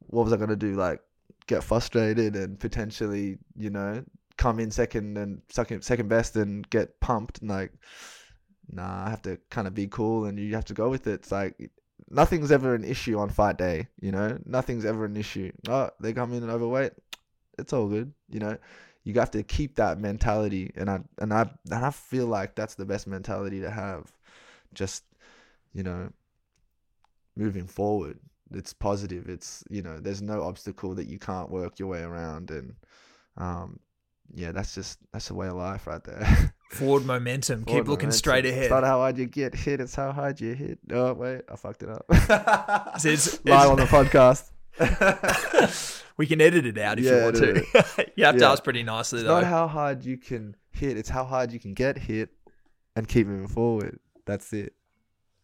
what 0.09 0.25
was 0.25 0.33
I 0.33 0.37
gonna 0.37 0.57
do? 0.57 0.75
Like 0.75 1.01
get 1.47 1.65
frustrated 1.65 2.37
and 2.37 2.61
potentially 2.61 3.39
you 3.57 3.71
know 3.71 4.05
come 4.37 4.61
in 4.61 4.71
second 4.71 5.17
and 5.17 5.41
second 5.49 5.83
second 5.83 6.09
best 6.09 6.37
and 6.37 6.69
get 6.69 7.01
pumped 7.01 7.41
and 7.41 7.49
like 7.49 7.73
nah 8.71 9.07
I 9.07 9.11
have 9.11 9.23
to 9.23 9.39
kind 9.51 9.67
of 9.67 9.75
be 9.75 9.87
cool 9.87 10.27
and 10.27 10.39
you 10.39 10.55
have 10.55 10.67
to 10.67 10.75
go 10.75 10.91
with 10.91 11.07
it. 11.07 11.15
It's 11.15 11.33
like 11.33 11.71
nothing's 12.11 12.53
ever 12.53 12.75
an 12.75 12.85
issue 12.85 13.19
on 13.19 13.31
fight 13.31 13.59
day, 13.59 13.89
you 14.01 14.13
know? 14.13 14.39
Nothing's 14.45 14.85
ever 14.85 15.05
an 15.05 15.17
issue. 15.17 15.53
Oh, 15.69 15.91
they 16.01 16.13
come 16.13 16.33
in 16.33 16.43
and 16.43 16.53
overweight. 16.53 16.93
It's 17.59 17.73
all 17.73 17.88
good, 17.88 18.12
you 18.31 18.40
know? 18.40 18.57
You 19.05 19.14
have 19.14 19.31
to 19.33 19.42
keep 19.42 19.77
that 19.77 19.99
mentality 20.01 20.71
and 20.77 20.90
I 20.90 21.01
and 21.18 21.33
I 21.33 21.51
and 21.71 21.85
I 21.85 21.90
feel 21.90 22.27
like 22.27 22.55
that's 22.55 22.75
the 22.75 22.85
best 22.85 23.07
mentality 23.07 23.61
to 23.61 23.71
have. 23.71 24.12
Just, 24.75 25.05
you 25.73 25.83
know, 25.83 26.11
moving 27.37 27.66
forward. 27.66 28.18
It's 28.53 28.73
positive. 28.73 29.29
It's, 29.29 29.62
you 29.71 29.83
know, 29.83 29.99
there's 29.99 30.23
no 30.23 30.42
obstacle 30.42 30.94
that 30.94 31.07
you 31.07 31.18
can't 31.18 31.51
work 31.51 31.79
your 31.79 31.88
way 31.88 32.03
around 32.03 32.51
and 32.51 32.75
um 33.37 33.79
yeah, 34.35 34.53
that's 34.53 34.75
just 34.75 34.99
that's 35.12 35.29
the 35.29 35.35
way 35.35 35.49
of 35.49 35.55
life 35.57 35.87
right 35.87 36.05
there. 36.05 36.53
Forward 36.71 37.07
momentum. 37.07 37.64
Forward 37.64 37.81
Keep 37.81 37.88
looking 37.88 38.09
momentum. 38.09 38.18
straight 38.18 38.44
ahead. 38.44 38.64
It's 38.64 38.71
not 38.71 38.85
how 38.85 38.99
hard 38.99 39.16
you 39.16 39.25
get 39.25 39.55
hit, 39.55 39.81
it's 39.81 39.94
how 39.94 40.12
hard 40.12 40.38
you 40.38 40.53
hit. 40.53 40.79
Oh 40.92 41.14
wait, 41.14 41.42
I 41.51 41.57
fucked 41.57 41.83
it 41.83 41.88
up. 41.88 42.05
It's- 42.11 43.05
it's- 43.07 43.40
Live 43.44 43.71
on 43.71 43.77
the 43.79 43.85
podcast. 43.87 44.51
we 46.17 46.27
can 46.27 46.41
edit 46.41 46.67
it 46.67 46.79
out 46.79 46.99
if 46.99 47.05
you 47.05 47.23
want 47.23 47.37
to. 47.37 48.11
you 48.17 48.25
have 48.25 48.37
to 48.37 48.41
Yeah. 48.43 48.53
ask 48.53 48.64
pretty 48.64 48.83
nicely 48.83 49.21
It's 49.21 49.27
though. 49.29 49.41
not 49.41 49.45
how 49.45 49.67
hard 49.69 50.05
you 50.05 50.17
can 50.17 50.57
hit, 50.71 50.97
it's 50.97 51.09
how 51.09 51.25
hard 51.25 51.53
you 51.53 51.61
can 51.61 51.75
get 51.75 51.99
hit 51.99 52.31
and 52.97 53.07
keep 53.09 53.27
moving 53.27 53.49
forward. 53.49 53.99
That's 54.27 54.53
it. 54.53 54.75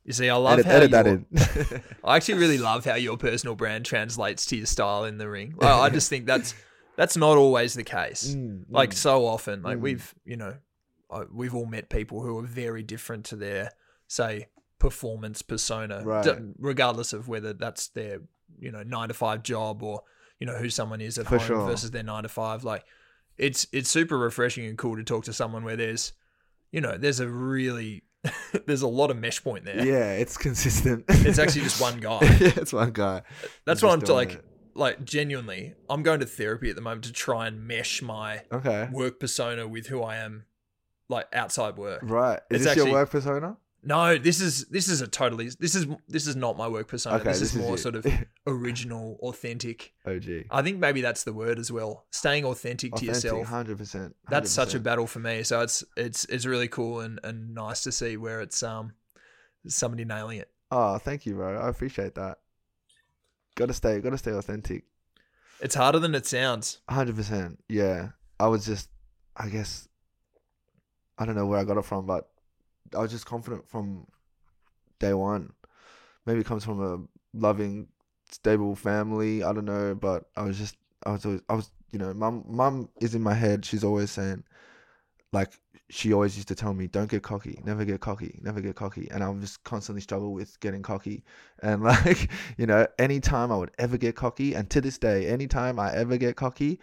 you 0.05 0.13
see, 0.13 0.29
I 0.29 0.37
love 0.37 0.59
edit 0.59 0.67
how 0.67 0.73
edit 0.77 0.91
that 0.91 1.07
in. 1.07 1.27
I 2.05 2.17
actually 2.17 2.39
really 2.39 2.59
love 2.59 2.85
how 2.85 2.95
your 2.97 3.17
personal 3.17 3.55
brand 3.55 3.85
translates 3.87 4.45
to 4.47 4.57
your 4.57 4.67
style 4.67 5.05
in 5.05 5.19
the 5.19 5.29
ring. 5.29 5.55
Like, 5.57 5.71
I 5.71 5.89
just 5.91 6.09
think 6.11 6.27
that's 6.27 6.55
that's 6.97 7.17
not 7.17 7.37
always 7.39 7.75
the 7.75 7.85
case. 7.85 8.35
Mm, 8.35 8.65
Like 8.69 8.91
mm. 8.91 8.95
so 8.95 9.27
often, 9.27 9.63
like 9.63 9.79
Mm. 9.79 9.83
we've 9.83 10.15
you 10.25 10.37
know, 10.37 10.55
we've 11.33 11.55
all 11.55 11.67
met 11.67 11.89
people 11.89 12.23
who 12.23 12.39
are 12.39 12.43
very 12.47 12.83
different 12.83 13.25
to 13.27 13.37
their 13.37 13.71
say 14.07 14.49
performance 14.79 15.41
persona, 15.41 16.05
d- 16.23 16.53
regardless 16.59 17.13
of 17.15 17.27
whether 17.27 17.53
that's 17.55 17.89
their 17.89 18.21
you 18.59 18.71
know 18.73 18.83
nine 18.83 19.09
to 19.09 19.15
five 19.15 19.43
job 19.43 19.83
or 19.83 20.03
you 20.41 20.47
know 20.47 20.55
who 20.57 20.69
someone 20.71 21.01
is 21.01 21.19
at 21.19 21.27
For 21.27 21.39
home 21.39 21.47
sure. 21.47 21.67
versus 21.67 21.91
their 21.91 22.03
nine 22.03 22.23
to 22.25 22.29
five. 22.29 22.65
Like 22.65 22.85
it's 23.37 23.67
it's 23.73 23.89
super 23.91 24.19
refreshing 24.19 24.67
and 24.67 24.79
cool 24.79 24.97
to 24.97 25.05
talk 25.05 25.25
to 25.25 25.33
someone 25.33 25.65
where 25.65 25.77
there's 25.77 26.13
you 26.73 26.81
know 26.81 26.97
there's 26.97 27.21
a 27.21 27.29
really 27.29 28.05
There's 28.67 28.81
a 28.83 28.89
lot 28.89 29.11
of 29.11 29.19
mesh 29.19 29.45
point 29.45 29.67
there. 29.67 29.85
Yeah, 29.85 30.13
it's 30.13 30.39
consistent. 30.39 31.05
It's 31.09 31.39
actually 31.39 31.61
just 31.63 31.79
one 31.81 32.01
guy. 32.01 32.21
yeah, 32.23 32.53
it's 32.57 32.73
one 32.73 32.93
guy. 32.93 33.21
That's 33.67 33.83
what 33.83 33.93
I'm 33.93 34.01
t- 34.01 34.13
like. 34.13 34.33
it. 34.35 34.45
Like 34.77 35.05
genuinely, 35.05 35.75
I'm 35.91 36.03
going 36.03 36.19
to 36.21 36.27
therapy 36.27 36.69
at 36.71 36.75
the 36.75 36.83
moment 36.83 37.05
to 37.05 37.13
try 37.13 37.47
and 37.47 37.65
mesh 37.69 38.01
my 38.03 38.41
Okay. 38.51 38.89
work 38.91 39.21
persona 39.21 39.69
with 39.69 39.87
who 39.89 40.03
I 40.03 40.17
am, 40.17 40.47
like 41.09 41.27
outside 41.33 41.77
work. 41.77 42.01
Right. 42.03 42.41
Is 42.51 42.57
It's 42.57 42.65
this 42.65 42.67
actually- 42.73 42.91
your 42.91 42.95
work 43.01 43.11
persona? 43.11 43.57
No, 43.87 44.17
this 44.17 44.41
is 44.41 44.65
this 44.67 44.89
is 44.89 45.01
a 45.01 45.07
totally 45.07 45.51
this 45.61 45.75
is 45.75 45.87
this 46.09 46.27
is 46.27 46.37
not 46.37 46.57
my 46.57 46.67
work 46.67 46.89
persona. 46.89 47.17
Okay, 47.17 47.31
this, 47.31 47.43
is 47.43 47.55
more 47.55 47.77
sort 47.77 47.97
of 47.97 48.07
original, 48.47 49.19
authentic. 49.23 49.93
OG. 50.07 50.47
I 50.51 50.63
think 50.63 50.79
maybe 50.79 51.03
that's 51.03 51.25
the 51.25 51.33
word 51.33 51.59
as 51.59 51.71
well. 51.71 52.07
Staying 52.11 52.45
authentic, 52.45 52.95
to 52.95 53.05
yourself. 53.05 53.47
hundred 53.47 53.79
percent. 53.79 54.17
That's 54.31 54.51
such 54.51 54.75
a 54.75 54.81
battle 54.81 55.07
for 55.07 55.19
me. 55.19 55.43
So 55.43 55.61
it's 55.61 55.85
it's 55.97 56.25
it's 56.27 56.47
really 56.47 56.69
cool 56.69 57.01
and, 57.01 57.21
and 57.23 57.55
nice 57.55 57.83
to 57.83 57.93
see 57.93 58.17
where 58.17 58.41
it's 58.41 58.63
um 58.63 58.93
somebody 59.67 60.05
nailing 60.05 60.39
it. 60.39 60.51
Oh, 60.71 60.99
thank 60.99 61.27
you, 61.27 61.35
bro. 61.35 61.59
I 61.59 61.69
appreciate 61.69 62.15
that. 62.15 62.39
Got 63.55 63.67
to 63.67 63.75
stay. 63.75 64.01
Got 64.01 64.11
to 64.11 64.19
stay 64.19 64.33
authentic. 64.33 64.85
It's 65.61 65.75
harder 65.75 65.99
than 65.99 66.15
it 66.15 66.27
sounds. 66.27 66.79
Hundred 66.89 67.17
percent. 67.17 67.63
Yeah. 67.69 68.11
I 68.41 68.49
was 68.49 68.65
just. 68.65 68.89
I 69.37 69.49
guess. 69.49 69.89
I 71.19 71.27
don't 71.27 71.37
know 71.37 71.47
where 71.47 71.59
I 71.59 71.65
got 71.65 71.77
it 71.77 71.85
from, 71.85 72.07
but 72.07 72.29
I 72.95 73.01
was 73.01 73.11
just 73.11 73.27
confident 73.27 73.69
from 73.69 74.07
day 74.99 75.15
one. 75.15 75.53
Maybe 76.27 76.41
it 76.41 76.47
comes 76.47 76.65
from 76.65 76.83
a 76.83 77.39
loving, 77.39 77.89
stable 78.31 78.75
family. 78.75 79.43
I 79.43 79.53
don't 79.53 79.65
know, 79.65 79.95
but 79.95 80.25
I 80.37 80.43
was 80.43 80.59
just. 80.59 80.77
I 81.05 81.13
was 81.13 81.25
always. 81.25 81.41
I 81.49 81.55
was. 81.55 81.71
You 81.93 81.99
know, 81.99 82.13
mum. 82.13 82.45
Mum 82.49 82.89
is 83.01 83.15
in 83.15 83.23
my 83.23 83.35
head. 83.35 83.65
She's 83.65 83.85
always 83.85 84.11
saying, 84.11 84.43
like, 85.33 85.53
she 85.91 86.13
always 86.13 86.37
used 86.37 86.49
to 86.49 86.55
tell 86.55 86.75
me, 86.75 86.87
"Don't 86.87 87.11
get 87.11 87.23
cocky. 87.23 87.61
Never 87.65 87.85
get 87.85 88.01
cocky. 88.01 88.41
Never 88.43 88.61
get 88.61 88.75
cocky." 88.75 89.09
And 89.11 89.23
i'm 89.23 89.41
just 89.41 89.63
constantly 89.65 90.01
struggle 90.01 90.33
with 90.33 90.59
getting 90.61 90.83
cocky. 90.83 91.23
And 91.63 91.83
like, 91.93 92.31
you 92.59 92.67
know, 92.67 92.87
anytime 92.99 93.53
I 93.53 93.57
would 93.57 93.71
ever 93.79 93.97
get 93.97 94.17
cocky, 94.17 94.55
and 94.55 94.69
to 94.71 94.81
this 94.81 94.99
day, 94.99 95.27
anytime 95.27 95.79
I 95.79 95.95
ever 95.95 96.17
get 96.17 96.37
cocky, 96.37 96.81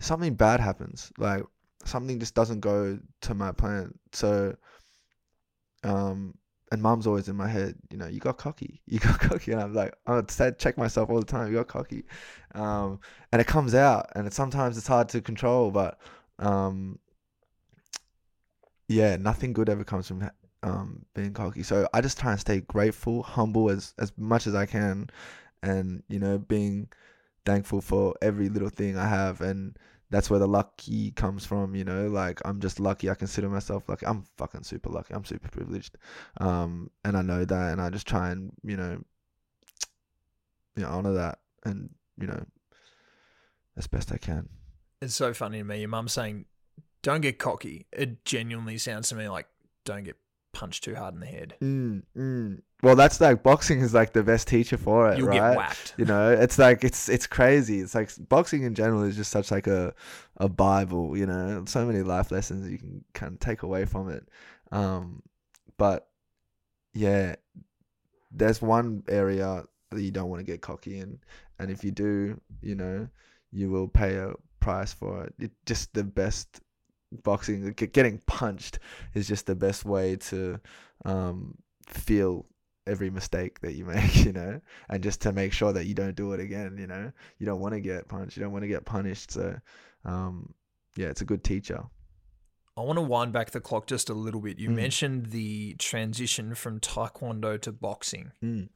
something 0.00 0.34
bad 0.34 0.60
happens. 0.60 1.12
Like 1.18 1.44
something 1.84 2.18
just 2.18 2.34
doesn't 2.34 2.60
go 2.60 2.98
to 3.22 3.34
my 3.34 3.52
plan. 3.52 3.94
So, 4.12 4.56
um, 5.84 6.34
and 6.70 6.82
mom's 6.82 7.06
always 7.06 7.28
in 7.28 7.36
my 7.36 7.48
head, 7.48 7.76
you 7.90 7.96
know, 7.96 8.06
you 8.06 8.20
got 8.20 8.36
cocky, 8.36 8.80
you 8.86 8.98
got 8.98 9.18
cocky, 9.20 9.52
and 9.52 9.60
I'm 9.60 9.74
like, 9.74 9.94
I 10.06 10.20
check 10.52 10.76
myself 10.76 11.10
all 11.10 11.18
the 11.20 11.26
time, 11.26 11.48
you 11.48 11.54
got 11.54 11.68
cocky, 11.68 12.04
um, 12.54 13.00
and 13.32 13.40
it 13.40 13.46
comes 13.46 13.74
out, 13.74 14.10
and 14.14 14.26
it, 14.26 14.32
sometimes 14.32 14.76
it's 14.76 14.86
hard 14.86 15.08
to 15.10 15.20
control, 15.20 15.70
but 15.70 15.98
um, 16.38 16.98
yeah, 18.88 19.16
nothing 19.16 19.52
good 19.52 19.68
ever 19.68 19.84
comes 19.84 20.08
from 20.08 20.30
um 20.64 21.04
being 21.14 21.32
cocky. 21.32 21.62
So 21.62 21.86
I 21.94 22.00
just 22.00 22.18
try 22.18 22.32
and 22.32 22.40
stay 22.40 22.60
grateful, 22.60 23.22
humble 23.22 23.70
as 23.70 23.94
as 23.98 24.12
much 24.16 24.46
as 24.46 24.54
I 24.54 24.66
can, 24.66 25.10
and 25.62 26.02
you 26.08 26.18
know, 26.18 26.38
being 26.38 26.88
thankful 27.44 27.80
for 27.80 28.14
every 28.22 28.48
little 28.48 28.70
thing 28.70 28.96
I 28.98 29.08
have, 29.08 29.40
and 29.40 29.76
that's 30.10 30.30
where 30.30 30.38
the 30.38 30.48
lucky 30.48 31.10
comes 31.12 31.44
from. 31.44 31.74
You 31.74 31.84
know, 31.84 32.08
like 32.08 32.40
I'm 32.44 32.60
just 32.60 32.80
lucky. 32.80 33.10
I 33.10 33.14
consider 33.14 33.48
myself 33.48 33.88
lucky. 33.88 34.06
I'm 34.06 34.24
fucking 34.36 34.64
super 34.64 34.90
lucky. 34.90 35.14
I'm 35.14 35.24
super 35.24 35.48
privileged, 35.48 35.96
um, 36.38 36.90
and 37.04 37.16
I 37.16 37.22
know 37.22 37.44
that, 37.44 37.72
and 37.72 37.80
I 37.80 37.90
just 37.90 38.06
try 38.06 38.30
and 38.30 38.52
you 38.62 38.76
know, 38.76 39.02
you 40.76 40.82
know, 40.82 40.88
honor 40.88 41.14
that, 41.14 41.38
and 41.64 41.90
you 42.18 42.26
know, 42.26 42.44
as 43.76 43.86
best 43.86 44.12
I 44.12 44.18
can. 44.18 44.48
It's 45.00 45.14
so 45.14 45.32
funny 45.32 45.58
to 45.58 45.64
me. 45.64 45.80
Your 45.80 45.88
mum 45.88 46.08
saying, 46.08 46.46
"Don't 47.02 47.20
get 47.20 47.38
cocky." 47.38 47.86
It 47.92 48.24
genuinely 48.24 48.78
sounds 48.78 49.08
to 49.10 49.14
me 49.14 49.28
like 49.28 49.46
don't 49.84 50.04
get 50.04 50.16
punched 50.52 50.84
too 50.84 50.94
hard 50.94 51.14
in 51.14 51.20
the 51.20 51.26
head. 51.26 51.54
Mm, 51.62 52.02
mm. 52.16 52.60
Well, 52.82 52.94
that's 52.94 53.20
like 53.20 53.42
boxing 53.42 53.80
is 53.80 53.92
like 53.92 54.12
the 54.12 54.22
best 54.22 54.46
teacher 54.46 54.76
for 54.76 55.10
it, 55.10 55.18
You'll 55.18 55.28
right? 55.28 55.94
You 55.96 56.04
know, 56.04 56.30
it's 56.30 56.58
like 56.58 56.84
it's 56.84 57.08
it's 57.08 57.26
crazy. 57.26 57.80
It's 57.80 57.94
like 57.94 58.10
boxing 58.28 58.62
in 58.62 58.74
general 58.74 59.02
is 59.02 59.16
just 59.16 59.32
such 59.32 59.50
like 59.50 59.66
a 59.66 59.92
a 60.36 60.48
bible. 60.48 61.16
You 61.16 61.26
know, 61.26 61.64
so 61.66 61.84
many 61.84 62.02
life 62.02 62.30
lessons 62.30 62.70
you 62.70 62.78
can 62.78 63.04
kind 63.14 63.32
of 63.32 63.40
take 63.40 63.64
away 63.64 63.84
from 63.84 64.10
it. 64.10 64.28
Um, 64.70 65.22
but 65.76 66.08
yeah, 66.94 67.34
there's 68.30 68.62
one 68.62 69.02
area 69.08 69.64
that 69.90 70.00
you 70.00 70.12
don't 70.12 70.28
want 70.28 70.38
to 70.38 70.44
get 70.44 70.60
cocky 70.60 71.00
in, 71.00 71.18
and 71.58 71.72
if 71.72 71.82
you 71.82 71.90
do, 71.90 72.40
you 72.60 72.76
know, 72.76 73.08
you 73.50 73.70
will 73.70 73.88
pay 73.88 74.16
a 74.16 74.34
price 74.60 74.92
for 74.92 75.24
it. 75.24 75.34
It 75.40 75.50
just 75.66 75.94
the 75.94 76.04
best 76.04 76.60
boxing 77.24 77.72
getting 77.72 78.18
punched 78.26 78.78
is 79.14 79.26
just 79.26 79.46
the 79.46 79.54
best 79.56 79.84
way 79.84 80.14
to 80.14 80.60
um 81.04 81.56
feel 81.88 82.44
every 82.88 83.10
mistake 83.10 83.60
that 83.60 83.74
you 83.74 83.84
make 83.94 84.16
you 84.24 84.32
know 84.32 84.60
and 84.88 85.02
just 85.02 85.20
to 85.22 85.32
make 85.32 85.52
sure 85.52 85.72
that 85.72 85.86
you 85.86 85.94
don't 85.94 86.16
do 86.16 86.32
it 86.32 86.40
again 86.40 86.76
you 86.78 86.86
know 86.86 87.12
you 87.38 87.46
don't 87.46 87.60
want 87.60 87.74
to 87.74 87.80
get 87.80 88.08
punched 88.08 88.36
you 88.36 88.42
don't 88.42 88.52
want 88.52 88.62
to 88.64 88.68
get 88.68 88.84
punished 88.84 89.30
so 89.30 89.54
um 90.04 90.52
yeah 90.96 91.06
it's 91.08 91.20
a 91.20 91.24
good 91.26 91.44
teacher 91.44 91.84
I 92.76 92.82
want 92.82 92.96
to 92.96 93.02
wind 93.02 93.32
back 93.32 93.50
the 93.50 93.60
clock 93.60 93.88
just 93.88 94.08
a 94.08 94.14
little 94.14 94.40
bit. 94.40 94.60
You 94.60 94.68
Mm. 94.70 94.76
mentioned 94.76 95.26
the 95.30 95.74
transition 95.80 96.54
from 96.54 96.78
taekwondo 96.78 97.60
to 97.62 97.72
boxing. 97.72 98.30
Mm. 98.40 98.68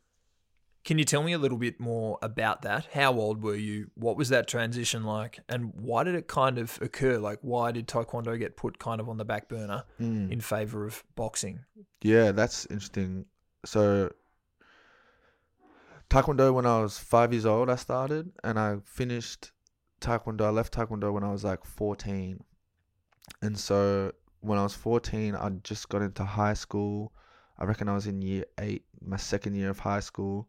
Can 0.84 0.98
you 0.98 1.04
tell 1.04 1.22
me 1.22 1.32
a 1.32 1.38
little 1.38 1.56
bit 1.56 1.78
more 1.78 2.18
about 2.20 2.62
that? 2.62 2.86
How 2.94 3.12
old 3.12 3.40
were 3.44 3.54
you? 3.54 3.92
What 3.94 4.16
was 4.16 4.28
that 4.30 4.48
transition 4.48 5.04
like? 5.04 5.38
And 5.48 5.72
why 5.74 6.02
did 6.02 6.16
it 6.16 6.26
kind 6.26 6.58
of 6.58 6.80
occur? 6.82 7.18
Like, 7.18 7.38
why 7.42 7.70
did 7.70 7.86
taekwondo 7.86 8.36
get 8.36 8.56
put 8.56 8.80
kind 8.80 9.00
of 9.00 9.08
on 9.08 9.18
the 9.18 9.24
back 9.24 9.48
burner 9.48 9.84
Mm. 10.00 10.32
in 10.32 10.40
favor 10.40 10.84
of 10.84 11.04
boxing? 11.14 11.60
Yeah, 12.02 12.32
that's 12.32 12.66
interesting. 12.66 13.26
So, 13.64 14.10
Taekwondo 16.10 16.52
when 16.52 16.66
I 16.66 16.80
was 16.80 16.98
five 16.98 17.32
years 17.32 17.46
old, 17.46 17.70
I 17.70 17.76
started, 17.76 18.32
and 18.42 18.58
I 18.58 18.78
finished 18.84 19.52
Taekwondo. 20.00 20.42
I 20.42 20.50
left 20.50 20.74
Taekwondo 20.74 21.12
when 21.12 21.22
I 21.22 21.30
was 21.30 21.44
like 21.44 21.64
14. 21.64 22.42
And 23.40 23.56
so, 23.58 24.12
when 24.40 24.58
I 24.58 24.64
was 24.64 24.74
14, 24.74 25.36
I 25.36 25.48
just 25.62 25.88
got 25.88 26.02
into 26.02 26.24
high 26.24 26.54
school. 26.54 27.12
I 27.58 27.64
reckon 27.64 27.88
I 27.88 27.94
was 27.94 28.08
in 28.08 28.20
year 28.20 28.44
eight, 28.58 28.84
my 29.00 29.16
second 29.16 29.54
year 29.54 29.70
of 29.70 29.78
high 29.78 30.00
school. 30.00 30.48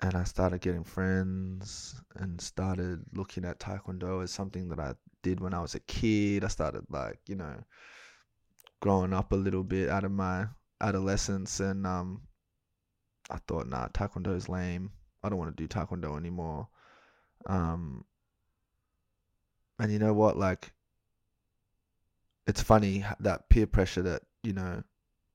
And 0.00 0.14
I 0.14 0.24
started 0.24 0.60
getting 0.60 0.84
friends 0.84 2.00
and 2.16 2.40
started 2.40 3.02
looking 3.14 3.44
at 3.44 3.58
Taekwondo 3.58 4.22
as 4.22 4.30
something 4.30 4.68
that 4.68 4.78
I 4.78 4.94
did 5.22 5.40
when 5.40 5.54
I 5.54 5.60
was 5.60 5.74
a 5.74 5.80
kid. 5.80 6.44
I 6.44 6.48
started, 6.48 6.84
like, 6.88 7.18
you 7.26 7.34
know, 7.34 7.64
growing 8.80 9.12
up 9.12 9.32
a 9.32 9.36
little 9.36 9.64
bit 9.64 9.88
out 9.88 10.04
of 10.04 10.12
my 10.12 10.46
adolescence 10.80 11.60
and 11.60 11.86
um 11.86 12.22
I 13.30 13.38
thought 13.48 13.66
nah 13.66 13.88
taekwondo 13.88 14.36
is 14.36 14.48
lame. 14.48 14.90
I 15.22 15.28
don't 15.28 15.38
want 15.38 15.56
to 15.56 15.62
do 15.62 15.68
taekwondo 15.68 16.16
anymore. 16.16 16.68
Um 17.46 18.04
and 19.78 19.92
you 19.92 19.98
know 19.98 20.14
what 20.14 20.36
like 20.36 20.72
it's 22.46 22.62
funny 22.62 23.04
that 23.20 23.48
peer 23.48 23.66
pressure 23.66 24.02
that 24.02 24.22
you 24.42 24.52
know 24.52 24.82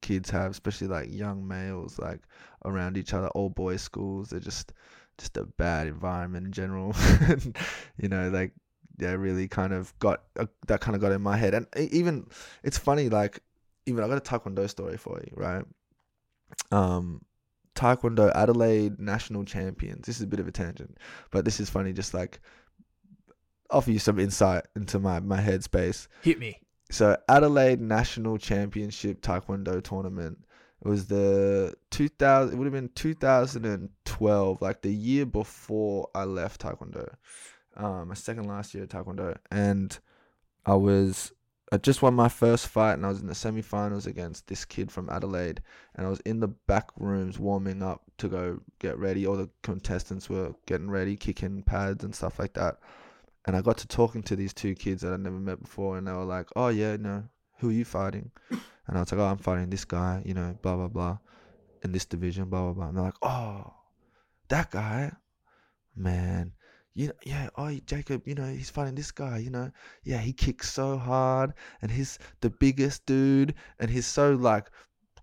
kids 0.01 0.29
have 0.29 0.51
especially 0.51 0.87
like 0.87 1.13
young 1.13 1.47
males 1.47 1.99
like 1.99 2.21
around 2.65 2.97
each 2.97 3.13
other 3.13 3.27
all 3.29 3.49
boys 3.49 3.81
schools 3.81 4.29
they're 4.29 4.39
just 4.39 4.73
just 5.17 5.37
a 5.37 5.43
bad 5.43 5.87
environment 5.87 6.45
in 6.45 6.51
general 6.51 6.95
you 7.97 8.09
know 8.09 8.29
like 8.29 8.51
yeah 8.97 9.11
really 9.11 9.47
kind 9.47 9.73
of 9.73 9.97
got 9.99 10.23
uh, 10.39 10.45
that 10.67 10.81
kind 10.81 10.95
of 10.95 11.01
got 11.01 11.11
in 11.11 11.21
my 11.21 11.37
head 11.37 11.53
and 11.53 11.67
even 11.77 12.25
it's 12.63 12.77
funny 12.77 13.09
like 13.09 13.41
even 13.85 14.03
I 14.03 14.07
got 14.07 14.17
a 14.17 14.21
taekwondo 14.21 14.69
story 14.69 14.97
for 14.97 15.19
you, 15.19 15.33
right? 15.35 15.63
Um, 16.71 17.21
taekwondo 17.75 18.31
Adelaide 18.35 18.99
national 18.99 19.45
champions. 19.45 20.05
This 20.05 20.17
is 20.17 20.23
a 20.23 20.27
bit 20.27 20.39
of 20.39 20.47
a 20.47 20.51
tangent, 20.51 20.97
but 21.31 21.45
this 21.45 21.59
is 21.59 21.69
funny. 21.69 21.93
Just 21.93 22.13
like 22.13 22.39
offer 23.69 23.91
you 23.91 23.99
some 23.99 24.19
insight 24.19 24.65
into 24.75 24.99
my 24.99 25.19
my 25.19 25.39
headspace. 25.39 26.07
Hit 26.21 26.39
me. 26.39 26.59
So 26.91 27.17
Adelaide 27.29 27.81
national 27.81 28.37
championship 28.37 29.21
taekwondo 29.21 29.81
tournament. 29.81 30.45
It 30.83 30.87
was 30.87 31.07
the 31.07 31.75
2000. 31.91 32.53
It 32.53 32.57
would 32.57 32.65
have 32.65 32.73
been 32.73 32.89
2012, 32.95 34.61
like 34.61 34.81
the 34.81 34.91
year 34.91 35.25
before 35.25 36.09
I 36.15 36.25
left 36.25 36.61
taekwondo. 36.61 37.13
Um, 37.77 38.09
my 38.09 38.15
second 38.15 38.47
last 38.47 38.73
year 38.73 38.83
at 38.83 38.89
taekwondo, 38.89 39.37
and 39.51 39.97
I 40.65 40.73
was 40.73 41.31
I 41.73 41.77
just 41.77 42.01
won 42.01 42.13
my 42.15 42.27
first 42.27 42.67
fight 42.67 42.93
and 42.93 43.05
I 43.05 43.09
was 43.09 43.21
in 43.21 43.27
the 43.27 43.35
semi-finals 43.35 44.05
against 44.05 44.47
this 44.47 44.65
kid 44.65 44.91
from 44.91 45.09
Adelaide 45.09 45.61
and 45.95 46.05
I 46.05 46.09
was 46.09 46.19
in 46.21 46.41
the 46.41 46.49
back 46.49 46.89
rooms 46.97 47.39
warming 47.39 47.81
up 47.81 48.01
to 48.17 48.27
go 48.27 48.59
get 48.79 48.97
ready. 48.99 49.25
All 49.25 49.37
the 49.37 49.49
contestants 49.63 50.29
were 50.29 50.53
getting 50.65 50.89
ready, 50.89 51.15
kicking 51.15 51.63
pads 51.63 52.03
and 52.03 52.13
stuff 52.13 52.39
like 52.39 52.53
that. 52.55 52.79
And 53.45 53.55
I 53.55 53.61
got 53.61 53.77
to 53.77 53.87
talking 53.87 54.21
to 54.23 54.35
these 54.35 54.53
two 54.53 54.75
kids 54.75 55.01
that 55.01 55.13
I'd 55.13 55.21
never 55.21 55.39
met 55.39 55.61
before 55.61 55.97
and 55.97 56.05
they 56.05 56.11
were 56.11 56.25
like, 56.25 56.47
"Oh 56.57 56.67
yeah, 56.67 56.97
no, 56.97 57.23
who 57.59 57.69
are 57.69 57.73
you 57.73 57.85
fighting?" 57.85 58.31
And 58.49 58.97
I 58.97 58.99
was 58.99 59.11
like, 59.11 59.21
"Oh, 59.21 59.25
I'm 59.25 59.37
fighting 59.37 59.69
this 59.69 59.85
guy, 59.85 60.21
you 60.25 60.33
know, 60.33 60.57
blah 60.61 60.75
blah 60.75 60.89
blah, 60.89 61.17
in 61.83 61.93
this 61.93 62.05
division, 62.05 62.49
blah 62.49 62.63
blah 62.65 62.73
blah." 62.73 62.87
And 62.89 62.97
they're 62.97 63.05
like, 63.05 63.21
"Oh, 63.23 63.73
that 64.49 64.71
guy, 64.71 65.13
man." 65.95 66.53
You 66.93 67.11
yeah, 67.23 67.49
oh 67.57 67.71
Jacob, 67.85 68.27
you 68.27 68.35
know, 68.35 68.45
he's 68.45 68.69
fighting 68.69 68.95
this 68.95 69.11
guy, 69.11 69.37
you 69.37 69.49
know. 69.49 69.71
Yeah, 70.03 70.17
he 70.17 70.33
kicks 70.33 70.71
so 70.71 70.97
hard 70.97 71.53
and 71.81 71.89
he's 71.89 72.19
the 72.41 72.49
biggest 72.49 73.05
dude 73.05 73.53
and 73.79 73.89
he's 73.89 74.05
so 74.05 74.33
like 74.33 74.69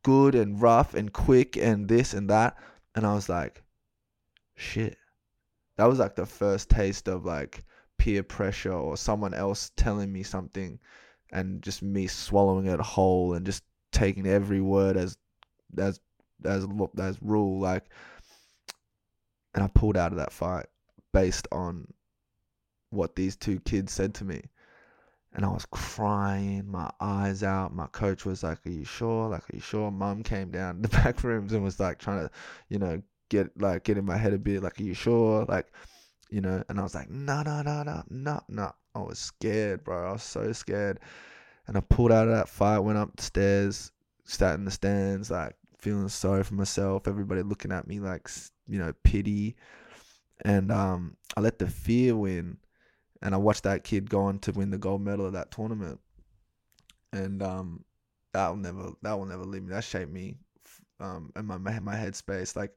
good 0.03 0.35
and 0.35 0.61
rough 0.61 0.95
and 0.95 1.13
quick 1.13 1.57
and 1.57 1.87
this 1.89 2.15
and 2.15 2.31
that. 2.31 2.57
And 2.95 3.07
I 3.07 3.15
was 3.15 3.29
like, 3.29 3.63
shit. 4.57 4.97
That 5.77 5.87
was 5.87 5.99
like 5.99 6.17
the 6.17 6.27
first 6.27 6.71
taste 6.71 7.07
of 7.07 7.25
like 7.25 7.65
peer 7.99 8.23
pressure 8.23 8.73
or 8.73 8.97
someone 8.97 9.35
else 9.35 9.71
telling 9.77 10.13
me 10.13 10.23
something 10.23 10.79
and 11.33 11.63
just 11.63 11.83
me 11.83 12.07
swallowing 12.07 12.67
it 12.67 12.81
whole 12.81 13.35
and 13.35 13.45
just 13.45 13.63
taking 13.93 14.27
every 14.27 14.61
word 14.61 14.97
as 14.97 15.19
as 15.77 16.01
as 16.45 16.67
as 16.99 17.23
rule 17.23 17.61
like 17.61 17.85
and 19.55 19.63
I 19.63 19.69
pulled 19.69 19.97
out 19.97 20.13
of 20.13 20.19
that 20.19 20.33
fight 20.33 20.67
based 21.19 21.49
on 21.51 21.85
what 22.91 23.17
these 23.17 23.35
two 23.35 23.59
kids 23.61 23.93
said 23.93 24.15
to 24.15 24.25
me. 24.25 24.41
And 25.35 25.45
I 25.45 25.49
was 25.49 25.67
crying 25.67 26.71
my 26.71 26.89
eyes 27.01 27.43
out. 27.43 27.75
My 27.75 27.89
coach 27.89 28.25
was 28.25 28.45
like 28.45 28.65
are 28.65 28.71
you 28.71 28.85
sure? 28.85 29.29
Like 29.29 29.43
are 29.43 29.57
you 29.57 29.61
sure? 29.61 29.91
Mum 29.91 30.23
came 30.23 30.51
down 30.51 30.81
the 30.83 30.89
back 30.89 31.25
rooms 31.25 31.53
and 31.53 31.65
was 31.65 31.81
like 31.81 31.99
trying 31.99 32.21
to 32.21 32.31
you 32.69 32.79
know 32.79 33.03
get 33.31 33.51
like 33.61 33.83
get 33.83 33.99
in 33.99 34.05
my 34.05 34.17
head 34.17 34.33
a 34.33 34.39
bit 34.39 34.63
like 34.63 34.81
are 34.81 34.85
you 34.85 34.95
sure? 34.95 35.45
Like 35.45 35.67
you 36.31 36.41
know 36.41 36.63
and 36.69 36.79
I 36.79 36.83
was 36.85 36.95
like 36.95 37.11
no 37.11 37.43
no 37.43 37.63
no 37.63 37.83
no 37.83 38.03
no 38.09 38.41
no 38.49 38.73
I 38.95 38.99
was 39.01 39.19
scared 39.19 39.83
bro. 39.83 40.09
I 40.09 40.13
was 40.13 40.23
so 40.23 40.53
scared. 40.53 41.01
And 41.67 41.77
I 41.77 41.81
pulled 41.81 42.13
out 42.13 42.29
of 42.29 42.35
that 42.35 42.49
fight 42.49 42.79
went 42.79 42.99
upstairs 42.99 43.91
sat 44.25 44.55
in 44.55 44.65
the 44.65 44.71
stands 44.71 45.31
like 45.33 45.57
feeling 45.79 46.09
sorry 46.09 46.45
for 46.45 46.55
myself 46.55 47.09
everybody 47.09 47.43
looking 47.43 47.73
at 47.73 47.89
me 47.89 47.99
like 47.99 48.29
you 48.67 48.79
know 48.79 48.93
pity 49.03 49.57
and 50.45 50.71
um 50.71 51.17
I 51.37 51.41
let 51.41 51.59
the 51.59 51.69
fear 51.69 52.17
win 52.17 52.59
and 53.23 53.35
I 53.35 53.39
watched 53.39 53.65
that 53.65 53.85
kid 53.85 54.11
go 54.11 54.23
on 54.23 54.39
to 54.41 54.53
win 54.53 54.71
the 54.71 54.79
gold 54.79 55.03
medal 55.03 55.27
of 55.27 55.33
that 55.33 55.51
tournament, 55.51 56.01
and 57.13 57.43
um, 57.43 57.85
that 58.33 58.49
will 58.49 58.57
never 58.57 58.93
that 59.03 59.19
will 59.19 59.27
never 59.27 59.45
leave 59.45 59.65
me. 59.65 59.71
That 59.71 59.85
shaped 59.85 60.13
me, 60.13 60.37
um, 61.01 61.33
and 61.37 61.47
my 61.47 61.59
my, 61.59 61.81
my 61.81 61.97
headspace. 61.97 62.55
Like, 62.57 62.73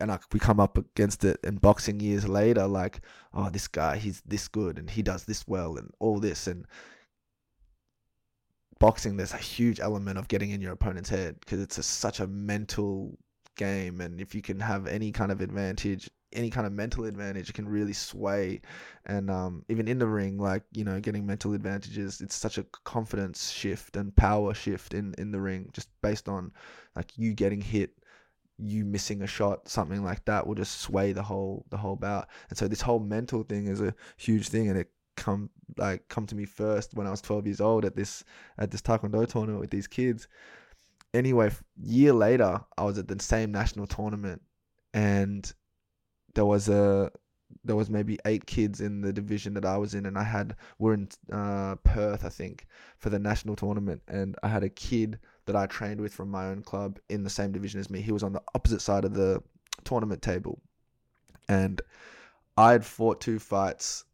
and 0.00 0.12
I, 0.12 0.18
we 0.32 0.38
come 0.38 0.60
up 0.60 0.78
against 0.78 1.24
it 1.24 1.38
in 1.42 1.56
boxing 1.56 2.00
years 2.00 2.28
later. 2.28 2.66
Like, 2.66 3.00
oh, 3.34 3.50
this 3.50 3.68
guy, 3.68 3.96
he's 3.96 4.22
this 4.22 4.48
good, 4.48 4.78
and 4.78 4.88
he 4.88 5.02
does 5.02 5.24
this 5.24 5.46
well, 5.48 5.76
and 5.76 5.90
all 5.98 6.20
this, 6.20 6.46
and 6.46 6.66
boxing. 8.78 9.16
There's 9.16 9.34
a 9.34 9.38
huge 9.38 9.80
element 9.80 10.18
of 10.18 10.28
getting 10.28 10.50
in 10.50 10.60
your 10.60 10.72
opponent's 10.72 11.10
head 11.10 11.40
because 11.40 11.60
it's 11.60 11.78
a, 11.78 11.82
such 11.82 12.20
a 12.20 12.26
mental 12.28 13.18
game, 13.56 14.00
and 14.00 14.20
if 14.20 14.34
you 14.36 14.42
can 14.42 14.60
have 14.60 14.86
any 14.86 15.10
kind 15.10 15.32
of 15.32 15.40
advantage 15.40 16.08
any 16.32 16.50
kind 16.50 16.66
of 16.66 16.72
mental 16.72 17.04
advantage 17.04 17.52
can 17.52 17.68
really 17.68 17.92
sway. 17.92 18.60
And 19.06 19.30
um, 19.30 19.64
even 19.68 19.88
in 19.88 19.98
the 19.98 20.06
ring 20.06 20.38
like 20.38 20.62
you 20.72 20.84
know 20.84 21.00
getting 21.00 21.26
mental 21.26 21.54
advantages 21.54 22.20
it's 22.20 22.34
such 22.34 22.58
a 22.58 22.64
confidence 22.84 23.50
shift 23.50 23.96
and 23.96 24.14
power 24.14 24.54
shift 24.54 24.94
in 24.94 25.14
in 25.18 25.32
the 25.32 25.40
ring 25.40 25.70
just 25.72 25.88
based 26.02 26.28
on 26.28 26.52
like 26.94 27.16
you 27.16 27.32
getting 27.34 27.60
hit 27.60 27.90
you 28.58 28.84
missing 28.84 29.22
a 29.22 29.26
shot 29.26 29.68
something 29.68 30.04
like 30.04 30.24
that 30.26 30.46
will 30.46 30.54
just 30.54 30.80
sway 30.80 31.12
the 31.12 31.22
whole 31.22 31.64
the 31.70 31.76
whole 31.76 31.96
bout. 31.96 32.28
And 32.48 32.58
so 32.58 32.68
this 32.68 32.82
whole 32.82 33.00
mental 33.00 33.42
thing 33.42 33.66
is 33.66 33.80
a 33.80 33.94
huge 34.16 34.48
thing 34.48 34.68
and 34.68 34.78
it 34.78 34.90
come 35.16 35.50
like 35.76 36.06
come 36.08 36.26
to 36.26 36.34
me 36.34 36.44
first 36.44 36.94
when 36.94 37.06
I 37.06 37.10
was 37.10 37.20
12 37.20 37.46
years 37.46 37.60
old 37.60 37.84
at 37.84 37.96
this 37.96 38.24
at 38.58 38.70
this 38.70 38.82
taekwondo 38.82 39.26
tournament 39.26 39.60
with 39.60 39.70
these 39.70 39.86
kids. 39.86 40.28
Anyway 41.12 41.50
year 41.82 42.12
later 42.12 42.60
I 42.76 42.84
was 42.84 42.98
at 42.98 43.08
the 43.08 43.20
same 43.22 43.50
national 43.50 43.86
tournament 43.86 44.42
and 44.92 45.52
there 46.34 46.46
was 46.46 46.68
a 46.68 47.10
there 47.64 47.76
was 47.76 47.90
maybe 47.90 48.18
eight 48.26 48.46
kids 48.46 48.80
in 48.80 49.00
the 49.00 49.12
division 49.12 49.54
that 49.54 49.64
I 49.64 49.76
was 49.76 49.94
in, 49.94 50.06
and 50.06 50.16
I 50.16 50.22
had 50.22 50.56
we're 50.78 50.94
in 50.94 51.08
uh, 51.32 51.76
Perth, 51.82 52.24
I 52.24 52.28
think, 52.28 52.66
for 52.98 53.10
the 53.10 53.18
national 53.18 53.56
tournament, 53.56 54.02
and 54.08 54.36
I 54.42 54.48
had 54.48 54.62
a 54.62 54.68
kid 54.68 55.18
that 55.46 55.56
I 55.56 55.66
trained 55.66 56.00
with 56.00 56.14
from 56.14 56.30
my 56.30 56.46
own 56.46 56.62
club 56.62 56.98
in 57.08 57.24
the 57.24 57.30
same 57.30 57.52
division 57.52 57.80
as 57.80 57.90
me. 57.90 58.00
He 58.00 58.12
was 58.12 58.22
on 58.22 58.32
the 58.32 58.42
opposite 58.54 58.80
side 58.80 59.04
of 59.04 59.14
the 59.14 59.42
tournament 59.84 60.22
table, 60.22 60.60
and 61.48 61.80
I 62.56 62.72
had 62.72 62.84
fought 62.84 63.20
two 63.20 63.38
fights 63.38 64.04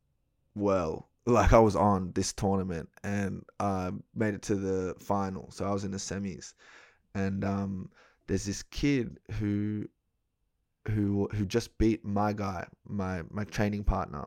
well. 0.55 1.09
Like 1.29 1.53
I 1.53 1.59
was 1.59 1.75
on 1.75 2.12
this 2.12 2.33
tournament 2.33 2.89
and 3.03 3.45
I 3.59 3.91
made 4.14 4.35
it 4.35 4.43
to 4.43 4.55
the 4.55 4.95
final, 5.01 5.51
so 5.51 5.64
I 5.64 5.73
was 5.73 5.85
in 5.85 5.91
the 5.91 5.97
semis, 5.99 6.55
and 7.14 7.45
um, 7.45 7.91
there's 8.29 8.45
this 8.45 8.62
kid 8.62 9.19
who 9.33 9.89
who 10.89 11.28
who 11.32 11.45
just 11.45 11.76
beat 11.78 12.05
my 12.05 12.32
guy, 12.32 12.66
my 12.87 13.22
my 13.30 13.45
training 13.45 13.84
partner, 13.84 14.26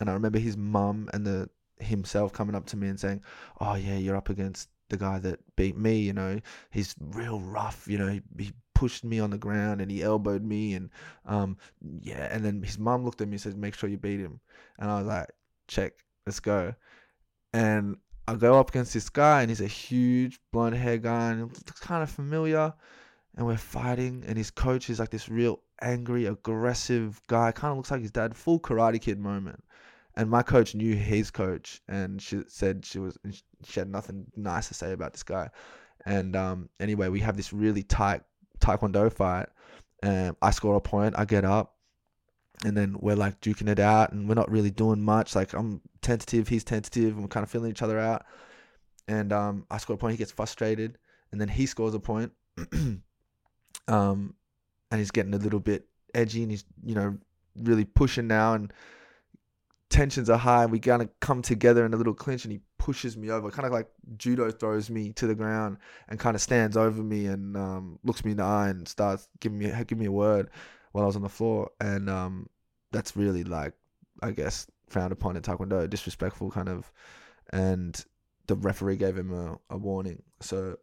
and 0.00 0.10
I 0.10 0.12
remember 0.12 0.38
his 0.38 0.56
mum 0.56 1.08
and 1.12 1.26
the 1.26 1.48
himself 1.78 2.32
coming 2.32 2.54
up 2.54 2.66
to 2.66 2.76
me 2.76 2.88
and 2.88 2.98
saying, 2.98 3.22
"Oh 3.60 3.74
yeah, 3.74 3.96
you're 3.96 4.16
up 4.16 4.30
against 4.30 4.68
the 4.90 4.96
guy 4.96 5.18
that 5.20 5.40
beat 5.56 5.76
me. 5.76 5.98
You 6.00 6.12
know, 6.12 6.40
he's 6.70 6.94
real 7.00 7.40
rough. 7.40 7.86
You 7.88 7.98
know, 7.98 8.08
he, 8.08 8.22
he 8.38 8.52
pushed 8.74 9.04
me 9.04 9.20
on 9.20 9.30
the 9.30 9.38
ground 9.38 9.80
and 9.80 9.90
he 9.90 10.02
elbowed 10.02 10.42
me 10.42 10.74
and 10.74 10.90
um 11.26 11.56
yeah." 12.00 12.28
And 12.30 12.44
then 12.44 12.62
his 12.62 12.78
mum 12.78 13.04
looked 13.04 13.20
at 13.20 13.28
me 13.28 13.34
and 13.34 13.40
said, 13.40 13.56
"Make 13.56 13.74
sure 13.74 13.88
you 13.88 13.98
beat 13.98 14.20
him." 14.20 14.40
And 14.78 14.90
I 14.90 14.98
was 14.98 15.06
like, 15.06 15.30
"Check, 15.68 15.94
let's 16.26 16.40
go." 16.40 16.74
And 17.52 17.96
I 18.26 18.34
go 18.34 18.58
up 18.58 18.70
against 18.70 18.94
this 18.94 19.10
guy 19.10 19.42
and 19.42 19.50
he's 19.50 19.60
a 19.60 19.66
huge 19.66 20.40
blonde 20.52 20.76
hair 20.76 20.96
guy 20.96 21.32
and 21.32 21.50
it's 21.50 21.80
kind 21.80 22.02
of 22.02 22.10
familiar 22.10 22.72
and 23.36 23.46
we're 23.46 23.56
fighting 23.56 24.24
and 24.26 24.38
his 24.38 24.50
coach 24.50 24.88
is 24.90 25.00
like 25.00 25.10
this 25.10 25.28
real 25.28 25.60
angry 25.82 26.26
aggressive 26.26 27.20
guy 27.26 27.52
kind 27.52 27.72
of 27.72 27.76
looks 27.76 27.90
like 27.90 28.00
his 28.00 28.10
dad 28.10 28.36
full 28.36 28.60
karate 28.60 29.00
kid 29.00 29.18
moment. 29.18 29.62
And 30.16 30.30
my 30.30 30.42
coach 30.42 30.76
knew 30.76 30.94
his 30.94 31.30
coach 31.30 31.80
and 31.88 32.22
she 32.22 32.42
said 32.46 32.86
she 32.86 33.00
was 33.00 33.18
she 33.64 33.80
had 33.80 33.88
nothing 33.88 34.26
nice 34.36 34.68
to 34.68 34.74
say 34.74 34.92
about 34.92 35.12
this 35.12 35.24
guy. 35.24 35.50
And 36.06 36.36
um, 36.36 36.68
anyway 36.78 37.08
we 37.08 37.20
have 37.20 37.36
this 37.36 37.52
really 37.52 37.82
tight 37.82 38.22
taekwondo 38.60 39.12
fight 39.12 39.48
and 40.02 40.36
i 40.40 40.50
score 40.50 40.76
a 40.76 40.80
point 40.80 41.14
i 41.18 41.24
get 41.24 41.44
up 41.44 41.74
and 42.64 42.76
then 42.76 42.96
we're 43.00 43.16
like 43.16 43.40
duking 43.40 43.68
it 43.68 43.80
out 43.80 44.12
and 44.12 44.28
we're 44.28 44.34
not 44.34 44.50
really 44.50 44.70
doing 44.70 45.02
much 45.02 45.34
like 45.34 45.52
i'm 45.54 45.80
tentative 46.02 46.46
he's 46.48 46.64
tentative 46.64 47.14
and 47.14 47.22
we're 47.22 47.28
kind 47.28 47.42
of 47.42 47.50
feeling 47.50 47.70
each 47.70 47.82
other 47.82 47.98
out. 47.98 48.24
And 49.08 49.32
um, 49.32 49.66
i 49.70 49.78
score 49.78 49.94
a 49.94 49.98
point 49.98 50.12
he 50.12 50.18
gets 50.18 50.30
frustrated 50.30 50.98
and 51.32 51.40
then 51.40 51.48
he 51.48 51.66
scores 51.66 51.94
a 51.94 52.00
point 52.00 52.32
um, 53.88 54.34
and 54.90 55.00
he's 55.00 55.10
getting 55.10 55.34
a 55.34 55.38
little 55.38 55.60
bit 55.60 55.86
edgy 56.14 56.42
and 56.42 56.50
he's 56.50 56.64
you 56.84 56.94
know 56.94 57.16
really 57.56 57.84
pushing 57.84 58.26
now 58.26 58.54
and 58.54 58.72
tensions 59.90 60.28
are 60.28 60.38
high 60.38 60.64
and 60.64 60.72
we 60.72 60.78
kind 60.78 61.02
of 61.02 61.08
come 61.20 61.42
together 61.42 61.86
in 61.86 61.94
a 61.94 61.96
little 61.96 62.14
clinch 62.14 62.44
and 62.44 62.52
he 62.52 62.60
pushes 62.78 63.16
me 63.16 63.30
over 63.30 63.50
kind 63.50 63.66
of 63.66 63.72
like 63.72 63.88
judo 64.16 64.50
throws 64.50 64.90
me 64.90 65.12
to 65.12 65.26
the 65.26 65.34
ground 65.34 65.76
and 66.08 66.18
kind 66.18 66.34
of 66.34 66.42
stands 66.42 66.76
over 66.76 67.02
me 67.02 67.26
and 67.26 67.56
um, 67.56 67.98
looks 68.04 68.24
me 68.24 68.32
in 68.32 68.36
the 68.38 68.42
eye 68.42 68.68
and 68.68 68.86
starts 68.88 69.28
giving 69.40 69.58
me 69.58 69.72
giving 69.86 70.00
me 70.00 70.06
a 70.06 70.12
word 70.12 70.50
while 70.92 71.04
I 71.04 71.06
was 71.06 71.16
on 71.16 71.22
the 71.22 71.28
floor. 71.28 71.70
And 71.80 72.08
um, 72.08 72.48
that's 72.92 73.16
really 73.16 73.44
like 73.44 73.74
I 74.22 74.30
guess 74.30 74.66
frowned 74.88 75.12
upon 75.12 75.36
in 75.36 75.42
taekwondo 75.42 75.88
disrespectful 75.88 76.50
kind 76.50 76.68
of 76.68 76.90
and 77.52 78.04
the 78.46 78.54
referee 78.54 78.96
gave 78.96 79.16
him 79.16 79.32
a, 79.32 79.58
a 79.70 79.76
warning. 79.76 80.22
So 80.40 80.76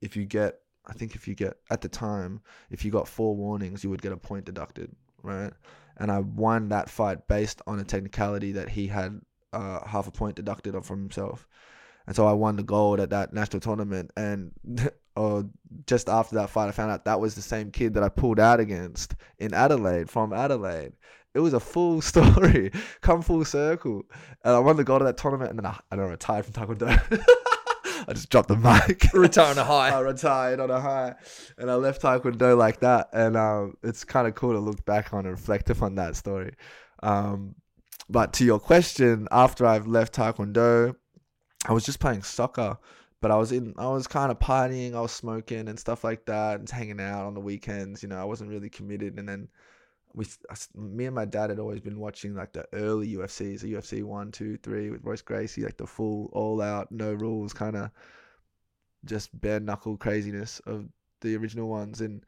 if 0.00 0.16
you 0.16 0.24
get 0.26 0.60
I 0.86 0.92
think 0.92 1.14
if 1.14 1.26
you 1.26 1.34
get 1.34 1.56
at 1.70 1.80
the 1.80 1.88
time, 1.88 2.40
if 2.70 2.84
you 2.84 2.90
got 2.90 3.08
four 3.08 3.34
warnings, 3.34 3.82
you 3.82 3.90
would 3.90 4.02
get 4.02 4.12
a 4.12 4.16
point 4.16 4.44
deducted, 4.44 4.94
right? 5.22 5.52
And 5.96 6.10
I 6.10 6.20
won 6.20 6.68
that 6.68 6.90
fight 6.90 7.26
based 7.28 7.62
on 7.66 7.78
a 7.78 7.84
technicality 7.84 8.52
that 8.52 8.68
he 8.68 8.86
had 8.88 9.20
uh, 9.52 9.86
half 9.86 10.08
a 10.08 10.10
point 10.10 10.36
deducted 10.36 10.74
from 10.84 11.00
himself, 11.00 11.46
and 12.06 12.14
so 12.14 12.26
I 12.26 12.32
won 12.32 12.56
the 12.56 12.62
gold 12.62 13.00
at 13.00 13.10
that 13.10 13.32
national 13.32 13.60
tournament. 13.60 14.10
And 14.16 14.52
uh, 15.16 15.44
just 15.86 16.08
after 16.08 16.36
that 16.36 16.50
fight, 16.50 16.68
I 16.68 16.72
found 16.72 16.90
out 16.90 17.04
that 17.04 17.20
was 17.20 17.34
the 17.34 17.42
same 17.42 17.70
kid 17.70 17.94
that 17.94 18.02
I 18.02 18.08
pulled 18.08 18.40
out 18.40 18.60
against 18.60 19.14
in 19.38 19.54
Adelaide 19.54 20.10
from 20.10 20.32
Adelaide. 20.32 20.92
It 21.32 21.40
was 21.40 21.54
a 21.54 21.60
full 21.60 22.00
story, 22.02 22.72
come 23.00 23.22
full 23.22 23.44
circle, 23.44 24.04
and 24.44 24.54
I 24.54 24.58
won 24.58 24.76
the 24.76 24.84
gold 24.84 25.02
at 25.02 25.06
that 25.06 25.16
tournament, 25.16 25.50
and 25.50 25.58
then 25.58 25.66
I, 25.66 25.78
I 25.90 25.96
retired 25.96 26.44
from 26.44 26.54
Taekwondo. 26.54 27.34
I 28.06 28.12
just 28.12 28.30
dropped 28.30 28.48
the 28.48 28.56
mic. 28.56 29.06
Retire 29.14 29.50
on 29.50 29.58
a 29.58 29.64
high. 29.64 29.90
I 29.90 30.00
retired 30.00 30.60
on 30.60 30.70
a 30.70 30.80
high, 30.80 31.14
and 31.58 31.70
I 31.70 31.74
left 31.74 32.02
Taekwondo 32.02 32.56
like 32.56 32.80
that. 32.80 33.08
And 33.12 33.36
um, 33.36 33.76
it's 33.82 34.04
kind 34.04 34.26
of 34.26 34.34
cool 34.34 34.52
to 34.52 34.58
look 34.58 34.84
back 34.84 35.12
on 35.12 35.20
and 35.20 35.30
reflect 35.30 35.70
upon 35.70 35.94
that 35.96 36.16
story. 36.16 36.54
Um, 37.02 37.54
but 38.08 38.32
to 38.34 38.44
your 38.44 38.60
question, 38.60 39.28
after 39.30 39.66
I've 39.66 39.86
left 39.86 40.14
Taekwondo, 40.14 40.94
I 41.66 41.72
was 41.72 41.84
just 41.84 42.00
playing 42.00 42.22
soccer. 42.22 42.78
But 43.20 43.30
I 43.30 43.36
was 43.36 43.52
in, 43.52 43.72
I 43.78 43.88
was 43.88 44.06
kind 44.06 44.30
of 44.30 44.38
partying, 44.38 44.94
I 44.94 45.00
was 45.00 45.12
smoking 45.12 45.68
and 45.68 45.80
stuff 45.80 46.04
like 46.04 46.26
that, 46.26 46.58
and 46.58 46.68
hanging 46.68 47.00
out 47.00 47.24
on 47.24 47.32
the 47.32 47.40
weekends. 47.40 48.02
You 48.02 48.10
know, 48.10 48.20
I 48.20 48.24
wasn't 48.24 48.50
really 48.50 48.68
committed. 48.68 49.18
And 49.18 49.26
then 49.26 49.48
me 50.74 51.06
and 51.06 51.14
my 51.14 51.24
dad 51.24 51.50
had 51.50 51.58
always 51.58 51.80
been 51.80 51.98
watching 51.98 52.34
like 52.34 52.52
the 52.52 52.66
early 52.72 53.14
UFCs, 53.14 53.60
the 53.60 53.74
UFC 53.74 54.02
one, 54.02 54.30
two, 54.30 54.56
three 54.58 54.90
with 54.90 55.04
Royce 55.04 55.22
Gracie, 55.22 55.62
like 55.62 55.76
the 55.76 55.86
full 55.86 56.30
all 56.32 56.60
out, 56.60 56.90
no 56.92 57.12
rules 57.12 57.52
kind 57.52 57.76
of 57.76 57.90
just 59.04 59.38
bare 59.40 59.60
knuckle 59.60 59.96
craziness 59.96 60.60
of 60.60 60.86
the 61.20 61.36
original 61.36 61.68
ones. 61.68 62.00
And 62.00 62.24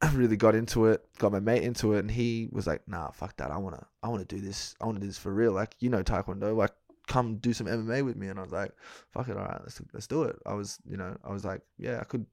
I 0.00 0.10
really 0.14 0.36
got 0.36 0.54
into 0.54 0.86
it, 0.86 1.04
got 1.18 1.32
my 1.32 1.40
mate 1.40 1.62
into 1.62 1.94
it, 1.94 2.00
and 2.00 2.10
he 2.10 2.48
was 2.52 2.66
like, 2.66 2.86
"Nah, 2.88 3.10
fuck 3.10 3.36
that. 3.36 3.50
I 3.50 3.58
wanna, 3.58 3.86
I 4.02 4.08
wanna 4.08 4.24
do 4.24 4.40
this. 4.40 4.74
I 4.80 4.86
wanna 4.86 5.00
do 5.00 5.06
this 5.06 5.18
for 5.18 5.32
real. 5.32 5.52
Like, 5.52 5.76
you 5.80 5.90
know, 5.90 6.02
Taekwondo. 6.02 6.56
Like, 6.56 6.72
come 7.06 7.36
do 7.36 7.52
some 7.52 7.66
MMA 7.66 8.04
with 8.04 8.16
me." 8.16 8.28
And 8.28 8.38
I 8.38 8.42
was 8.42 8.52
like, 8.52 8.72
"Fuck 9.12 9.28
it, 9.28 9.36
all 9.36 9.44
right, 9.44 9.60
let's 9.62 9.80
let's 9.92 10.06
do 10.06 10.24
it." 10.24 10.36
I 10.46 10.54
was, 10.54 10.78
you 10.88 10.96
know, 10.96 11.16
I 11.24 11.32
was 11.32 11.44
like, 11.44 11.62
"Yeah, 11.78 12.00
I 12.00 12.04
could." 12.04 12.26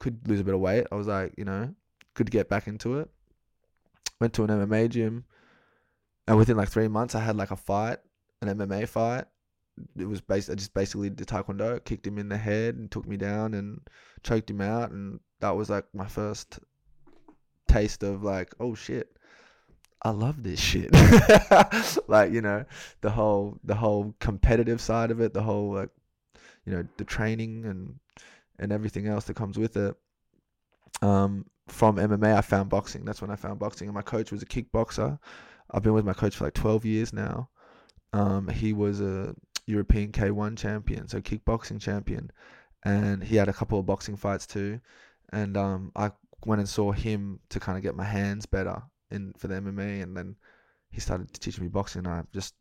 could 0.00 0.26
lose 0.26 0.40
a 0.40 0.44
bit 0.44 0.54
of 0.54 0.60
weight. 0.60 0.86
I 0.90 0.96
was 0.96 1.06
like, 1.06 1.34
you 1.36 1.44
know, 1.44 1.72
could 2.14 2.30
get 2.30 2.48
back 2.48 2.66
into 2.66 2.98
it. 2.98 3.10
Went 4.20 4.34
to 4.34 4.44
an 4.44 4.50
MMA 4.50 4.90
gym, 4.90 5.24
and 6.28 6.36
within 6.36 6.56
like 6.56 6.68
three 6.68 6.88
months, 6.88 7.14
I 7.14 7.20
had 7.20 7.36
like 7.36 7.50
a 7.50 7.56
fight, 7.56 7.98
an 8.42 8.48
MMA 8.48 8.88
fight. 8.88 9.24
It 9.96 10.04
was 10.04 10.20
based. 10.20 10.50
I 10.50 10.54
just 10.54 10.74
basically 10.74 11.10
did 11.10 11.26
taekwondo, 11.26 11.82
kicked 11.84 12.06
him 12.06 12.18
in 12.18 12.28
the 12.28 12.36
head, 12.36 12.76
and 12.76 12.90
took 12.90 13.06
me 13.06 13.16
down 13.16 13.54
and 13.54 13.80
choked 14.22 14.50
him 14.50 14.60
out, 14.60 14.90
and 14.90 15.20
that 15.40 15.56
was 15.56 15.70
like 15.70 15.86
my 15.94 16.06
first 16.06 16.58
taste 17.66 18.02
of 18.02 18.22
like, 18.22 18.54
oh 18.60 18.74
shit, 18.74 19.16
I 20.02 20.10
love 20.10 20.42
this 20.42 20.60
shit. 20.60 20.90
like 22.08 22.32
you 22.32 22.40
know, 22.40 22.64
the 23.00 23.10
whole 23.10 23.58
the 23.64 23.74
whole 23.74 24.14
competitive 24.18 24.80
side 24.80 25.10
of 25.10 25.20
it, 25.20 25.34
the 25.34 25.42
whole 25.42 25.74
like, 25.74 25.90
you 26.64 26.72
know, 26.72 26.86
the 26.96 27.04
training 27.04 27.64
and 27.66 27.98
and 28.58 28.72
everything 28.72 29.06
else 29.06 29.24
that 29.24 29.36
comes 29.36 29.58
with 29.58 29.76
it. 29.76 29.94
Um, 31.02 31.46
from 31.70 31.96
MMA, 31.96 32.36
I 32.36 32.40
found 32.40 32.70
boxing. 32.70 33.04
That's 33.04 33.22
when 33.22 33.30
I 33.30 33.36
found 33.36 33.58
boxing, 33.58 33.88
and 33.88 33.94
my 33.94 34.02
coach 34.02 34.32
was 34.32 34.42
a 34.42 34.46
kickboxer. 34.46 35.18
I've 35.70 35.82
been 35.82 35.92
with 35.92 36.04
my 36.04 36.12
coach 36.12 36.36
for 36.36 36.44
like 36.44 36.54
twelve 36.54 36.84
years 36.84 37.12
now. 37.12 37.48
Um, 38.12 38.48
he 38.48 38.72
was 38.72 39.00
a 39.00 39.34
European 39.66 40.12
K1 40.12 40.58
champion, 40.58 41.08
so 41.08 41.20
kickboxing 41.20 41.80
champion, 41.80 42.30
and 42.82 43.22
he 43.22 43.36
had 43.36 43.48
a 43.48 43.52
couple 43.52 43.78
of 43.78 43.86
boxing 43.86 44.16
fights 44.16 44.46
too. 44.46 44.80
And 45.32 45.56
um, 45.56 45.92
I 45.94 46.10
went 46.44 46.60
and 46.60 46.68
saw 46.68 46.92
him 46.92 47.40
to 47.50 47.60
kind 47.60 47.78
of 47.78 47.82
get 47.82 47.94
my 47.94 48.04
hands 48.04 48.46
better 48.46 48.82
in 49.10 49.32
for 49.38 49.48
the 49.48 49.54
MMA, 49.54 50.02
and 50.02 50.16
then 50.16 50.36
he 50.90 51.00
started 51.00 51.32
teaching 51.32 51.64
me 51.64 51.68
boxing. 51.68 52.06
And 52.06 52.14
I 52.14 52.22
just 52.32 52.54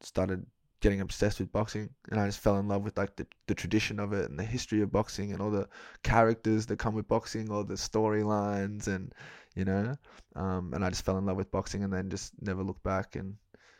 started 0.00 0.46
getting 0.84 1.00
obsessed 1.00 1.40
with 1.40 1.50
boxing, 1.50 1.88
and 2.10 2.20
I 2.20 2.26
just 2.26 2.40
fell 2.40 2.58
in 2.58 2.68
love 2.68 2.82
with 2.82 2.98
like 2.98 3.16
the, 3.16 3.26
the 3.46 3.54
tradition 3.54 3.98
of 3.98 4.12
it 4.12 4.28
and 4.28 4.38
the 4.38 4.44
history 4.44 4.82
of 4.82 4.92
boxing 4.92 5.32
and 5.32 5.40
all 5.40 5.50
the 5.50 5.66
characters 6.02 6.66
that 6.66 6.78
come 6.78 6.94
with 6.94 7.08
boxing, 7.08 7.50
all 7.50 7.64
the 7.64 7.74
storylines, 7.74 8.86
and 8.86 9.12
you 9.56 9.64
know, 9.64 9.96
um, 10.36 10.74
and 10.74 10.84
I 10.84 10.90
just 10.90 11.02
fell 11.02 11.16
in 11.16 11.24
love 11.24 11.38
with 11.38 11.50
boxing, 11.50 11.84
and 11.84 11.92
then 11.92 12.10
just 12.10 12.32
never 12.42 12.62
looked 12.62 12.82
back. 12.82 13.16
And 13.16 13.36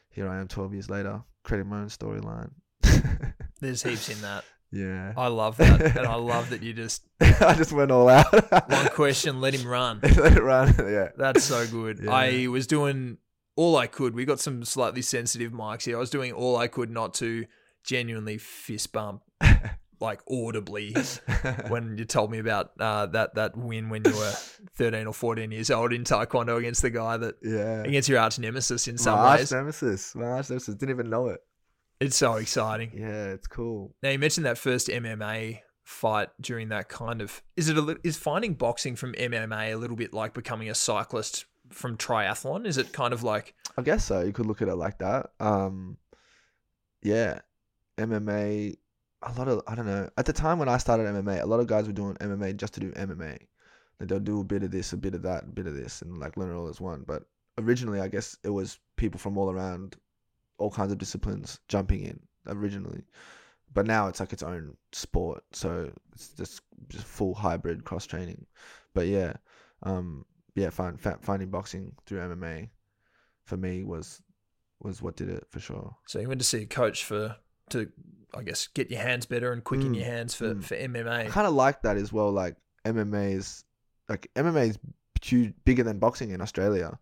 here 0.09 0.27
I 0.27 0.41
am, 0.41 0.49
twelve 0.49 0.73
years 0.73 0.89
later, 0.89 1.23
creating 1.43 1.69
my 1.69 1.81
own 1.81 1.89
storyline. 1.89 2.51
There's 3.61 3.83
heaps 3.83 4.09
in 4.09 4.23
that. 4.23 4.45
Yeah. 4.73 5.13
I 5.17 5.29
love 5.29 5.59
that, 5.59 5.97
and 5.99 6.07
I 6.07 6.17
love 6.17 6.51
that 6.51 6.63
you 6.63 6.73
just 6.73 7.03
I 7.21 7.53
just 7.55 7.73
went 7.73 7.91
all 7.91 8.09
out. 8.09 8.33
one 8.71 8.89
question, 8.89 9.43
let 9.43 9.55
him 9.55 9.67
run. 9.69 10.01
Let 10.03 10.39
it 10.39 10.43
run. 10.43 10.75
Yeah. 10.79 11.11
That's 11.19 11.45
so 11.45 11.67
good. 11.67 12.01
Yeah. 12.03 12.11
I 12.11 12.47
was 12.49 12.67
doing 12.67 13.19
all 13.57 13.77
I 13.77 13.87
could. 13.87 14.15
We 14.15 14.25
got 14.25 14.41
some 14.41 14.65
slightly 14.65 15.03
sensitive 15.03 15.53
mics 15.53 15.85
here. 15.85 15.97
I 15.97 16.01
was 16.01 16.11
doing 16.11 16.33
all 16.33 16.57
I 16.57 16.69
could 16.69 16.91
not 16.91 17.15
to 17.15 17.47
genuinely 17.85 18.39
fist 18.39 18.93
bump, 18.93 19.23
like 20.01 20.21
audibly, 20.31 20.95
when 21.69 21.97
you 21.97 22.05
told 22.05 22.31
me 22.31 22.39
about 22.39 22.73
uh, 22.81 23.07
that 23.07 23.35
that 23.35 23.57
win 23.57 23.89
when 23.89 24.03
you 24.05 24.13
were 24.13 24.33
thirteen 24.77 25.07
or 25.07 25.15
fourteen 25.15 25.53
years 25.53 25.71
old 25.71 25.93
in 25.93 26.05
Taekwondo 26.05 26.59
against 26.59 26.83
the 26.83 26.91
guy 26.91 27.17
that 27.17 27.37
yeah. 27.43 27.83
against 27.83 28.09
your 28.09 28.19
arch 28.19 28.39
nemesis 28.39 28.89
in 28.89 28.99
some 28.99 29.19
my 29.19 29.39
arch 29.39 29.53
nemesis. 29.53 30.15
My 30.15 30.27
arch 30.27 30.51
nemesis. 30.51 30.75
Didn't 30.75 30.95
even 30.95 31.11
know 31.11 31.29
it. 31.29 31.41
It's 32.01 32.17
so 32.17 32.35
exciting. 32.35 32.91
Yeah, 32.95 33.29
it's 33.29 33.47
cool. 33.47 33.95
Now 34.03 34.11
you 34.11 34.19
mentioned 34.19 34.47
that 34.47 34.59
first 34.59 34.89
MMA 34.89 35.61
fight 35.85 36.31
during 36.41 36.71
that 36.71 36.89
kind 36.89 37.21
of 37.21 37.43
is 37.57 37.69
it 37.69 37.77
a, 37.77 37.99
is 38.03 38.17
finding 38.17 38.55
boxing 38.55 38.97
from 38.97 39.13
MMA 39.13 39.75
a 39.75 39.77
little 39.77 39.97
bit 39.97 40.15
like 40.15 40.33
becoming 40.33 40.71
a 40.71 40.75
cyclist 40.75 41.45
from 41.71 41.97
triathlon? 41.97 42.67
Is 42.67 42.79
it 42.79 42.93
kind 42.93 43.12
of 43.12 43.23
like 43.23 43.55
I 43.77 43.83
guess 43.83 44.05
so. 44.05 44.21
You 44.21 44.33
could 44.33 44.47
look 44.47 44.62
at 44.62 44.69
it 44.69 44.77
like 44.77 44.99
that. 44.99 45.31
Um, 45.41 45.97
yeah, 47.03 47.41
MMA. 47.99 48.77
A 49.27 49.33
lot 49.33 49.49
of 49.49 49.62
I 49.67 49.75
don't 49.75 49.87
know. 49.87 50.09
At 50.19 50.27
the 50.27 50.33
time 50.33 50.59
when 50.59 50.69
I 50.69 50.77
started 50.77 51.07
MMA, 51.07 51.43
a 51.43 51.47
lot 51.47 51.61
of 51.61 51.67
guys 51.67 51.87
were 51.87 51.93
doing 51.93 52.15
MMA 52.17 52.57
just 52.57 52.75
to 52.75 52.81
do 52.81 52.93
MMA. 52.93 53.39
Like 53.99 54.09
they'll 54.09 54.21
do 54.21 54.41
a 54.41 54.45
bit 54.45 54.62
of 54.62 54.71
this, 54.71 54.93
a 54.93 54.97
bit 54.97 55.15
of 55.15 55.23
that, 55.23 55.45
a 55.45 55.47
bit 55.47 55.67
of 55.67 55.75
this, 55.75 56.03
and 56.03 56.19
like 56.19 56.37
learn 56.37 56.51
it 56.51 56.59
all 56.59 56.69
as 56.69 56.81
one. 56.81 57.05
But 57.07 57.25
originally, 57.59 58.01
I 58.01 58.09
guess 58.09 58.37
it 58.45 58.51
was 58.51 58.79
people 58.97 59.19
from 59.19 59.39
all 59.39 59.51
around, 59.51 59.97
all 60.59 60.71
kinds 60.71 60.93
of 60.93 60.99
disciplines 60.99 61.59
jumping 61.69 62.03
in 62.03 62.21
originally. 62.47 63.03
But 63.73 63.87
now 63.87 64.09
it's 64.09 64.21
like 64.21 64.33
its 64.33 64.43
own 64.43 64.77
sport, 64.93 65.43
so 65.53 65.91
it's 66.12 66.29
just 66.31 66.61
just 66.89 67.07
full 67.07 67.35
hybrid 67.35 67.85
cross 67.85 68.07
training. 68.07 68.47
But 68.93 69.07
yeah, 69.07 69.35
um, 69.83 70.27
yeah, 70.55 70.71
find, 70.71 70.99
finding 71.01 71.51
boxing 71.51 71.93
through 72.07 72.21
MMA 72.21 72.69
for 73.45 73.57
me 73.57 73.85
was 73.85 74.23
was 74.81 75.01
what 75.01 75.17
did 75.17 75.31
it 75.31 75.47
for 75.51 75.61
sure. 75.61 75.97
so 76.07 76.19
you 76.19 76.29
went 76.29 76.41
to 76.41 76.47
see 76.47 76.63
a 76.63 76.67
coach 76.67 77.05
for 77.05 77.37
to 77.71 77.91
I 78.37 78.43
guess 78.43 78.67
get 78.69 78.91
your 78.91 79.01
hands 79.01 79.27
better 79.27 79.53
and 79.53 79.63
quicken 79.63 79.93
Mm, 79.93 79.97
your 79.97 80.05
hands 80.05 80.35
for 80.35 80.55
mm. 80.55 80.65
for 80.65 80.77
MMA. 80.77 81.27
I 81.27 81.29
kind 81.29 81.47
of 81.47 81.55
like 81.55 81.83
that 81.83 81.97
as 81.97 82.13
well. 82.13 82.31
Like 82.33 82.57
MMA 82.85 83.35
is 83.35 83.65
like 84.09 84.31
MMA 84.35 84.71
is 84.71 84.79
huge, 85.23 85.55
bigger 85.65 85.83
than 85.83 85.99
boxing 85.99 86.31
in 86.31 86.41
Australia 86.41 86.99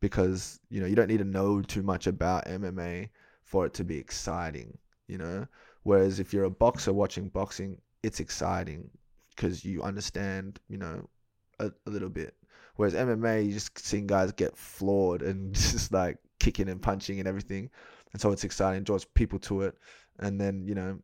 because 0.00 0.60
you 0.70 0.80
know 0.80 0.86
you 0.86 0.94
don't 0.94 1.08
need 1.08 1.18
to 1.18 1.24
know 1.24 1.60
too 1.62 1.82
much 1.82 2.06
about 2.06 2.46
MMA 2.46 3.10
for 3.42 3.66
it 3.66 3.74
to 3.74 3.84
be 3.84 3.98
exciting. 3.98 4.78
You 5.08 5.18
know, 5.18 5.46
whereas 5.82 6.20
if 6.20 6.32
you're 6.32 6.44
a 6.44 6.50
boxer 6.50 6.92
watching 6.92 7.28
boxing, 7.28 7.80
it's 8.02 8.20
exciting 8.20 8.90
because 9.30 9.64
you 9.64 9.82
understand. 9.82 10.60
You 10.68 10.78
know, 10.78 11.08
a, 11.58 11.70
a 11.86 11.90
little 11.90 12.08
bit. 12.08 12.34
Whereas 12.76 12.94
MMA, 12.94 13.46
you 13.46 13.52
just 13.52 13.78
seeing 13.78 14.06
guys 14.06 14.32
get 14.32 14.56
floored 14.56 15.22
and 15.22 15.54
just 15.74 15.92
like 15.92 16.18
kicking 16.38 16.68
and 16.68 16.80
punching 16.80 17.18
and 17.18 17.26
everything, 17.28 17.70
and 18.12 18.20
so 18.20 18.32
it's 18.32 18.44
exciting, 18.44 18.84
draws 18.84 19.04
people 19.04 19.38
to 19.40 19.62
it, 19.62 19.76
and 20.18 20.40
then 20.40 20.66
you 20.66 20.74
know 20.74 20.98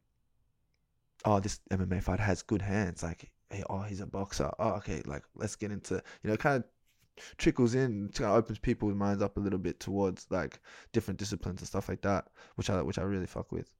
oh, 1.24 1.40
this 1.40 1.60
MMA 1.70 2.02
fighter 2.02 2.22
has 2.22 2.42
good 2.42 2.62
hands. 2.62 3.02
Like, 3.02 3.30
hey, 3.50 3.62
oh, 3.70 3.82
he's 3.82 4.00
a 4.00 4.06
boxer. 4.06 4.50
Oh, 4.58 4.70
okay, 4.72 5.02
like 5.06 5.22
let's 5.36 5.56
get 5.56 5.70
into, 5.70 6.02
you 6.22 6.30
know, 6.30 6.36
kind 6.36 6.56
of 6.56 6.64
trickles 7.36 7.74
in, 7.74 8.08
kind 8.14 8.30
of 8.30 8.36
opens 8.36 8.58
people's 8.58 8.94
minds 8.94 9.22
up 9.22 9.36
a 9.36 9.40
little 9.40 9.58
bit 9.58 9.78
towards 9.78 10.26
like 10.30 10.58
different 10.92 11.18
disciplines 11.18 11.60
and 11.60 11.68
stuff 11.68 11.88
like 11.88 12.02
that, 12.02 12.26
which 12.56 12.70
I 12.70 12.82
which 12.82 12.98
I 12.98 13.02
really 13.02 13.26
fuck 13.26 13.52
with. 13.52 13.70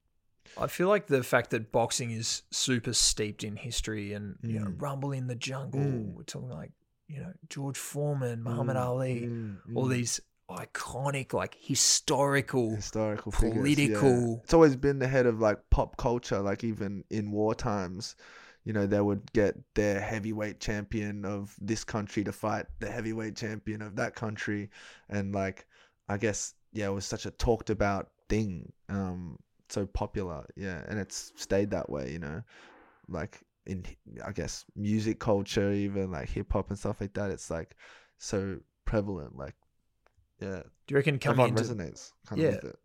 I 0.59 0.67
feel 0.67 0.89
like 0.89 1.07
the 1.07 1.23
fact 1.23 1.51
that 1.51 1.73
boxing 1.73 2.11
is 2.11 2.43
super 2.51 2.93
steeped 2.93 3.43
in 3.45 3.57
history 3.57 4.13
and 4.13 4.37
you 4.43 4.59
know 4.59 4.67
Mm. 4.67 4.81
Rumble 4.83 5.13
in 5.13 5.27
the 5.27 5.35
Jungle, 5.37 5.81
Mm. 5.81 6.15
we're 6.15 6.23
talking 6.25 6.51
like 6.51 6.73
you 7.13 7.21
know 7.21 7.33
George 7.49 7.79
Foreman, 7.79 8.43
Muhammad 8.43 8.77
Mm, 8.77 8.87
Ali, 8.87 9.21
mm, 9.21 9.57
all 9.77 9.87
mm. 9.87 9.93
these 9.93 10.21
iconic 10.51 11.33
like 11.33 11.57
historical 11.61 12.75
historical 12.77 13.33
figures, 13.33 13.55
yeah. 13.57 13.63
political- 13.63 14.41
It's 14.45 14.55
always 14.55 14.77
been 14.77 14.99
the 14.99 15.09
head 15.09 15.27
of 15.27 15.41
like 15.41 15.59
pop 15.71 15.97
culture. 15.97 16.41
Like 16.41 16.65
even 16.65 17.05
in 17.11 17.31
war 17.31 17.55
times, 17.55 18.17
you 18.65 18.73
know, 18.73 18.87
they 18.87 19.01
would 19.01 19.33
get 19.33 19.55
their 19.75 20.01
heavyweight 20.01 20.61
champion 20.61 21.25
of 21.25 21.55
this 21.61 21.85
country 21.85 22.25
to 22.25 22.33
fight 22.33 22.67
the 22.81 22.91
heavyweight 22.91 23.37
champion 23.37 23.83
of 23.83 23.97
that 23.97 24.15
country, 24.15 24.71
and 25.09 25.35
like 25.35 25.67
I 26.09 26.17
guess 26.19 26.55
yeah, 26.73 26.87
it 26.87 26.93
was 26.93 27.05
such 27.05 27.27
a 27.27 27.31
talked 27.31 27.71
about 27.71 28.11
thing. 28.29 28.73
Um, 28.89 29.39
so 29.69 29.87
popular, 29.87 30.45
yeah, 30.57 30.83
and 30.89 30.99
it's 30.99 31.33
stayed 31.37 31.71
that 31.71 31.89
way. 31.89 32.11
You 32.13 32.19
know, 32.19 32.43
like 33.09 33.41
in 33.67 33.85
I 34.25 34.33
guess 34.33 34.65
music 34.77 35.19
culture, 35.19 35.71
even 35.73 36.11
like 36.11 36.29
hip 36.29 36.53
hop 36.53 36.71
and 36.71 36.79
stuff 36.79 37.01
like 37.01 37.15
that. 37.15 37.31
It's 37.31 37.51
like 37.51 37.77
so 38.19 38.59
prevalent. 38.85 39.37
Like 39.37 39.55
yeah, 40.41 40.63
Do 40.87 40.93
you 40.93 40.97
reckon 40.97 41.19
coming 41.19 41.49
into 41.49 41.63
resonates 41.63 42.13
kind 42.27 42.41
Yeah. 42.43 42.49
of 42.49 42.55
with 42.63 42.73
it. 42.73 42.79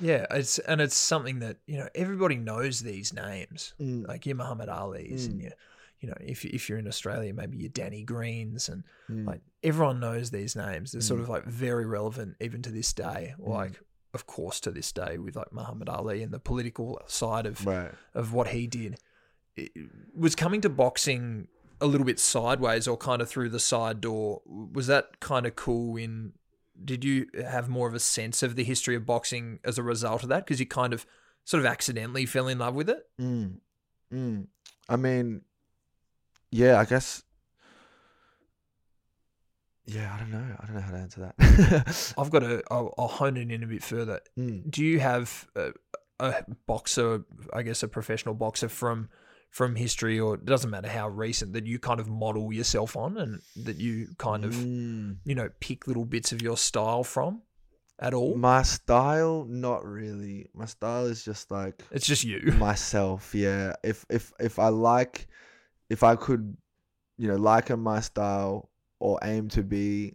yeah, 0.00 0.26
it's 0.30 0.58
and 0.60 0.80
it's 0.80 0.96
something 0.96 1.40
that 1.40 1.56
you 1.66 1.78
know 1.78 1.88
everybody 1.94 2.36
knows 2.36 2.80
these 2.80 3.12
names 3.12 3.74
Mm. 3.80 4.06
like 4.06 4.26
your 4.26 4.36
Muhammad 4.36 4.68
Ali's 4.68 5.26
and 5.26 5.40
Mm. 5.40 5.42
your 5.42 5.52
you 6.00 6.08
know 6.08 6.16
if 6.20 6.44
if 6.44 6.68
you're 6.68 6.78
in 6.78 6.86
Australia 6.86 7.34
maybe 7.34 7.58
your 7.58 7.68
Danny 7.70 8.04
Greens 8.04 8.68
and 8.68 8.84
Mm. 9.08 9.26
like 9.26 9.40
everyone 9.64 9.98
knows 10.00 10.30
these 10.30 10.54
names. 10.54 10.92
They're 10.92 11.00
sort 11.00 11.20
Mm. 11.20 11.24
of 11.24 11.28
like 11.30 11.44
very 11.46 11.84
relevant 11.86 12.36
even 12.40 12.62
to 12.62 12.70
this 12.70 12.92
day. 12.92 13.34
Mm. 13.38 13.48
Like 13.48 13.80
of 14.14 14.26
course 14.26 14.60
to 14.60 14.70
this 14.70 14.92
day 14.92 15.18
with 15.18 15.36
like 15.36 15.52
Muhammad 15.52 15.88
Ali 15.88 16.22
and 16.22 16.32
the 16.32 16.38
political 16.40 17.00
side 17.06 17.46
of 17.46 17.66
right. 17.66 17.92
of 18.14 18.32
what 18.32 18.48
he 18.48 18.66
did. 18.68 18.98
Was 20.14 20.34
coming 20.34 20.60
to 20.62 20.68
boxing 20.68 21.48
a 21.80 21.86
little 21.86 22.04
bit 22.04 22.18
sideways 22.18 22.86
or 22.86 22.96
kind 22.96 23.22
of 23.22 23.28
through 23.28 23.48
the 23.48 23.60
side 23.60 24.00
door. 24.00 24.42
Was 24.46 24.86
that 24.86 25.20
kind 25.20 25.46
of 25.46 25.56
cool 25.56 25.96
in 25.96 26.32
did 26.84 27.04
you 27.04 27.26
have 27.48 27.68
more 27.68 27.88
of 27.88 27.94
a 27.94 28.00
sense 28.00 28.42
of 28.42 28.56
the 28.56 28.64
history 28.64 28.94
of 28.96 29.04
boxing 29.04 29.58
as 29.64 29.78
a 29.78 29.82
result 29.82 30.22
of 30.22 30.28
that 30.30 30.44
because 30.44 30.60
you 30.60 30.66
kind 30.66 30.92
of 30.92 31.06
sort 31.44 31.60
of 31.60 31.66
accidentally 31.66 32.26
fell 32.26 32.48
in 32.48 32.58
love 32.58 32.74
with 32.74 32.88
it? 32.88 33.06
Mm. 33.20 33.56
Mm. 34.12 34.46
I 34.88 34.96
mean, 34.96 35.42
yeah, 36.50 36.78
I 36.78 36.84
guess. 36.84 37.22
Yeah, 39.86 40.14
I 40.14 40.18
don't 40.20 40.30
know. 40.30 40.56
I 40.58 40.66
don't 40.66 40.74
know 40.76 40.82
how 40.82 40.92
to 40.92 40.96
answer 40.96 41.32
that. 41.38 42.14
I've 42.18 42.30
got 42.30 42.40
to 42.40 42.62
I'll, 42.70 42.94
I'll 42.96 43.08
hone 43.08 43.36
it 43.36 43.50
in 43.50 43.62
a 43.62 43.66
bit 43.66 43.82
further. 43.82 44.20
Mm. 44.38 44.70
do 44.70 44.84
you 44.84 45.00
have 45.00 45.48
a, 45.56 45.72
a 46.18 46.44
boxer, 46.66 47.24
I 47.52 47.62
guess 47.62 47.82
a 47.82 47.88
professional 47.88 48.34
boxer 48.34 48.68
from 48.68 49.08
from 49.50 49.74
history, 49.76 50.18
or 50.18 50.34
it 50.36 50.44
doesn't 50.44 50.70
matter 50.70 50.88
how 50.88 51.08
recent, 51.08 51.52
that 51.52 51.66
you 51.66 51.78
kind 51.78 51.98
of 52.00 52.08
model 52.08 52.52
yourself 52.52 52.96
on, 52.96 53.16
and 53.18 53.40
that 53.56 53.76
you 53.76 54.08
kind 54.18 54.44
of 54.44 54.54
Mm. 54.54 55.16
you 55.24 55.34
know 55.34 55.50
pick 55.60 55.86
little 55.86 56.04
bits 56.04 56.32
of 56.32 56.40
your 56.40 56.56
style 56.56 57.02
from 57.04 57.42
at 57.98 58.14
all? 58.14 58.36
My 58.36 58.62
style, 58.62 59.44
not 59.48 59.84
really. 59.84 60.48
My 60.54 60.66
style 60.66 61.06
is 61.06 61.24
just 61.24 61.50
like 61.50 61.82
It's 61.90 62.06
just 62.06 62.24
you. 62.24 62.40
myself. 62.58 63.34
Yeah. 63.34 63.74
If 63.82 64.06
if 64.08 64.32
if 64.40 64.58
I 64.58 64.68
like, 64.68 65.26
if 65.90 66.02
I 66.04 66.14
could, 66.16 66.56
you 67.18 67.28
know, 67.28 67.36
liken 67.36 67.80
my 67.80 68.00
style 68.00 68.70
or 69.00 69.18
aim 69.22 69.48
to 69.48 69.62
be, 69.62 70.14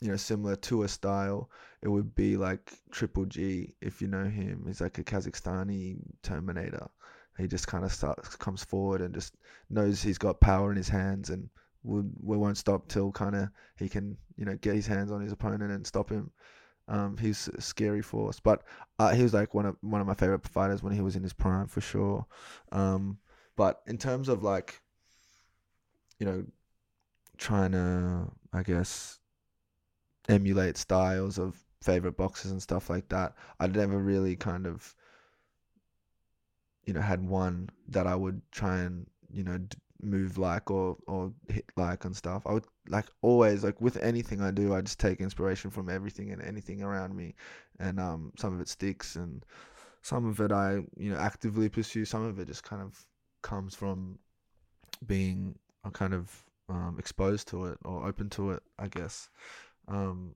you 0.00 0.08
know, 0.08 0.16
similar 0.16 0.56
to 0.56 0.82
a 0.82 0.88
style, 0.88 1.50
it 1.82 1.88
would 1.88 2.14
be 2.14 2.36
like 2.36 2.72
Triple 2.90 3.26
G, 3.26 3.74
if 3.80 4.02
you 4.02 4.08
know 4.08 4.24
him. 4.24 4.64
He's 4.66 4.80
like 4.80 4.98
a 4.98 5.04
Kazakhstani 5.04 5.98
Terminator. 6.22 6.88
He 7.38 7.46
just 7.46 7.66
kind 7.66 7.84
of 7.84 7.92
starts, 7.92 8.36
comes 8.36 8.64
forward 8.64 9.00
and 9.00 9.14
just 9.14 9.34
knows 9.70 10.02
he's 10.02 10.18
got 10.18 10.40
power 10.40 10.70
in 10.70 10.76
his 10.76 10.88
hands 10.88 11.30
and 11.30 11.48
we, 11.84 12.02
we 12.22 12.36
won't 12.36 12.58
stop 12.58 12.88
till 12.88 13.12
kind 13.12 13.36
of 13.36 13.48
he 13.76 13.88
can, 13.88 14.16
you 14.36 14.44
know, 14.44 14.56
get 14.56 14.74
his 14.74 14.86
hands 14.86 15.12
on 15.12 15.20
his 15.20 15.32
opponent 15.32 15.70
and 15.70 15.86
stop 15.86 16.10
him. 16.10 16.30
Um, 16.88 17.16
he's 17.18 17.48
a 17.48 17.60
scary 17.60 18.02
force, 18.02 18.40
but 18.40 18.62
uh, 18.98 19.12
he 19.14 19.22
was 19.22 19.34
like 19.34 19.54
one 19.54 19.66
of 19.66 19.76
one 19.82 20.00
of 20.00 20.06
my 20.06 20.14
favorite 20.14 20.46
fighters 20.48 20.82
when 20.82 20.94
he 20.94 21.02
was 21.02 21.16
in 21.16 21.22
his 21.22 21.34
prime 21.34 21.66
for 21.66 21.80
sure. 21.82 22.26
Um, 22.72 23.18
but 23.56 23.82
in 23.86 23.98
terms 23.98 24.28
of 24.28 24.42
like, 24.42 24.80
you 26.18 26.26
know, 26.26 26.44
trying 27.36 27.72
to, 27.72 28.30
I 28.52 28.62
guess, 28.62 29.18
emulate 30.28 30.76
styles 30.76 31.38
of 31.38 31.56
favorite 31.82 32.16
boxers 32.16 32.50
and 32.52 32.62
stuff 32.62 32.90
like 32.90 33.08
that. 33.08 33.34
I 33.60 33.66
never 33.66 33.98
really 33.98 34.36
kind 34.36 34.66
of, 34.66 34.94
you 36.88 36.94
know, 36.94 37.02
had 37.02 37.22
one 37.22 37.68
that 37.88 38.06
I 38.06 38.14
would 38.14 38.40
try 38.50 38.78
and, 38.78 39.06
you 39.30 39.44
know, 39.44 39.58
move 40.00 40.38
like 40.38 40.70
or 40.70 40.96
or 41.06 41.30
hit 41.48 41.66
like 41.76 42.06
and 42.06 42.16
stuff. 42.16 42.46
I 42.46 42.54
would 42.54 42.64
like 42.88 43.04
always 43.20 43.62
like 43.62 43.78
with 43.78 43.98
anything 43.98 44.40
I 44.40 44.50
do, 44.50 44.74
I 44.74 44.80
just 44.80 44.98
take 44.98 45.20
inspiration 45.20 45.70
from 45.70 45.90
everything 45.90 46.32
and 46.32 46.40
anything 46.40 46.82
around 46.82 47.14
me, 47.14 47.34
and 47.78 48.00
um, 48.00 48.32
some 48.38 48.54
of 48.54 48.60
it 48.62 48.68
sticks 48.68 49.16
and 49.16 49.44
some 50.00 50.24
of 50.24 50.40
it 50.40 50.50
I 50.50 50.76
you 50.96 51.10
know 51.12 51.18
actively 51.18 51.68
pursue. 51.68 52.06
Some 52.06 52.24
of 52.24 52.38
it 52.38 52.46
just 52.46 52.64
kind 52.64 52.80
of 52.80 53.04
comes 53.42 53.74
from 53.74 54.18
being 55.06 55.58
a 55.84 55.90
kind 55.90 56.14
of 56.14 56.42
um, 56.70 56.96
exposed 56.98 57.48
to 57.48 57.66
it 57.66 57.78
or 57.84 58.06
open 58.06 58.30
to 58.30 58.52
it, 58.52 58.62
I 58.78 58.88
guess. 58.88 59.28
Um, 59.88 60.34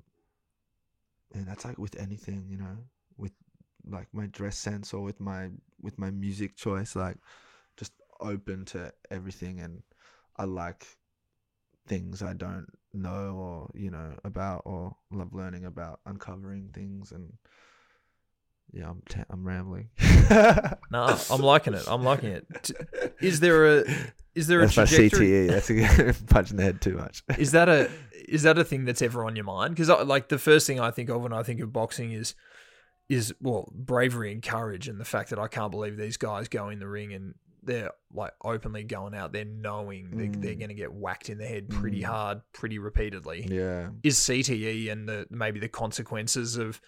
and 1.33 1.47
that's 1.47 1.65
like 1.65 1.79
with 1.79 1.99
anything, 1.99 2.45
you 2.51 2.59
know, 2.59 2.77
like 3.89 4.09
my 4.13 4.27
dress 4.27 4.57
sense 4.57 4.93
or 4.93 5.03
with 5.03 5.21
my 5.21 5.49
with 5.81 5.99
my 5.99 6.11
music 6.11 6.57
choice, 6.57 6.95
like 6.97 7.17
just 7.77 7.93
open 8.21 8.65
to 8.67 8.93
everything, 9.11 9.61
and 9.61 9.83
I 10.37 10.45
like 10.45 10.87
things 11.87 12.23
I 12.23 12.33
don't 12.33 12.67
know 12.93 13.35
or 13.37 13.71
you 13.75 13.91
know 13.91 14.15
about 14.25 14.63
or 14.65 14.97
love 15.11 15.35
learning 15.35 15.65
about, 15.65 16.01
uncovering 16.07 16.71
things 16.73 17.13
and. 17.13 17.33
Yeah, 18.75 18.89
I'm 18.89 19.03
t- 19.07 19.21
I'm 19.29 19.47
rambling. 19.47 19.91
no, 20.31 21.19
I'm 21.31 21.43
liking 21.43 21.75
it. 21.75 21.85
I'm 21.87 22.03
liking 22.03 22.31
it. 22.31 22.71
Is 23.21 23.41
there 23.41 23.81
a 23.81 23.85
is 24.35 24.47
there 24.47 24.61
that's 24.61 24.79
a 24.79 24.87
trajectory? 24.87 25.49
my 25.49 25.49
CTE. 25.49 25.99
That's 25.99 26.21
a 26.21 26.25
punch 26.25 26.51
in 26.51 26.57
the 26.57 26.63
head 26.63 26.81
too 26.81 26.97
much. 26.97 27.23
is 27.39 27.53
that 27.53 27.69
a 27.69 27.91
is 28.29 28.45
that 28.45 28.59
a 28.59 28.65
thing 28.65 28.85
that's 28.85 29.03
ever 29.03 29.25
on 29.25 29.37
your 29.37 29.45
mind? 29.45 29.75
Because 29.75 29.89
like 30.07 30.29
the 30.29 30.39
first 30.39 30.67
thing 30.67 30.81
I 30.81 30.91
think 30.91 31.11
of 31.11 31.21
when 31.23 31.33
I 31.33 31.43
think 31.43 31.61
of 31.61 31.73
boxing 31.73 32.13
is 32.13 32.35
is 33.13 33.35
well 33.41 33.71
bravery 33.75 34.33
and 34.33 34.43
courage, 34.43 34.89
and 34.89 34.99
the 34.99 35.05
fact 35.05 35.31
that 35.31 35.39
I 35.39 35.49
can't 35.49 35.71
believe 35.71 35.97
these 35.97 36.17
guys 36.17 36.49
go 36.49 36.71
in 36.71 36.79
the 36.79 36.89
ring 36.89 37.13
and 37.13 37.35
they're 37.63 37.91
like 38.13 38.33
openly 38.43 38.83
going 38.83 39.15
out 39.15 39.33
there 39.33 39.45
knowing 39.45 40.09
mm. 40.09 40.17
they're, 40.17 40.41
they're 40.41 40.55
going 40.55 40.71
to 40.71 40.75
get 40.75 40.93
whacked 40.93 41.29
in 41.29 41.39
the 41.39 41.47
head 41.47 41.69
pretty 41.69 42.01
mm. 42.01 42.07
hard, 42.07 42.41
pretty 42.53 42.79
repeatedly. 42.79 43.47
Yeah, 43.49 43.91
is 44.03 44.17
CTE 44.19 44.91
and 44.91 45.09
the 45.09 45.27
maybe 45.31 45.61
the 45.61 45.69
consequences 45.69 46.57
of 46.57 46.81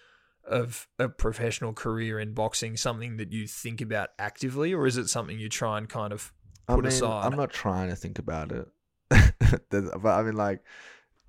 of 0.47 0.87
a 0.99 1.09
professional 1.09 1.73
career 1.73 2.19
in 2.19 2.33
boxing 2.33 2.77
something 2.77 3.17
that 3.17 3.31
you 3.31 3.47
think 3.47 3.81
about 3.81 4.09
actively, 4.17 4.73
or 4.73 4.87
is 4.87 4.97
it 4.97 5.07
something 5.07 5.39
you 5.39 5.49
try 5.49 5.77
and 5.77 5.87
kind 5.87 6.11
of 6.11 6.33
put 6.67 6.73
I 6.73 6.77
mean, 6.77 6.85
aside? 6.87 7.25
I'm 7.25 7.37
not 7.37 7.51
trying 7.51 7.89
to 7.89 7.95
think 7.95 8.19
about 8.19 8.51
it, 8.51 8.67
but 9.69 10.05
I 10.05 10.23
mean, 10.23 10.35
like, 10.35 10.63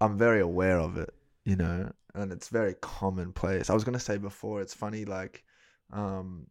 I'm 0.01 0.17
very 0.17 0.41
aware 0.41 0.79
of 0.79 0.97
it, 0.97 1.15
you 1.45 1.57
know, 1.57 1.93
and 2.17 2.33
it's 2.33 2.49
very 2.49 2.75
commonplace. 2.75 3.71
I 3.71 3.75
was 3.75 3.85
gonna 3.85 4.01
say 4.01 4.19
before, 4.19 4.61
it's 4.61 4.75
funny, 4.75 5.05
like, 5.05 5.45
um, 5.93 6.47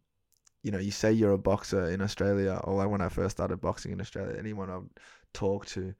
you 0.62 0.70
know, 0.70 0.78
you 0.78 0.90
say 0.90 1.12
you're 1.12 1.32
a 1.32 1.38
boxer 1.38 1.90
in 1.90 2.00
Australia, 2.00 2.60
or 2.64 2.74
like 2.74 2.88
when 2.88 3.00
I 3.00 3.08
first 3.08 3.36
started 3.36 3.60
boxing 3.60 3.92
in 3.92 4.00
Australia, 4.00 4.36
anyone 4.38 4.70
I'd 4.70 5.00
talk 5.32 5.66
to, 5.66 5.94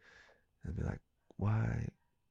and 0.64 0.76
be 0.76 0.82
like, 0.82 1.00
why? 1.36 1.88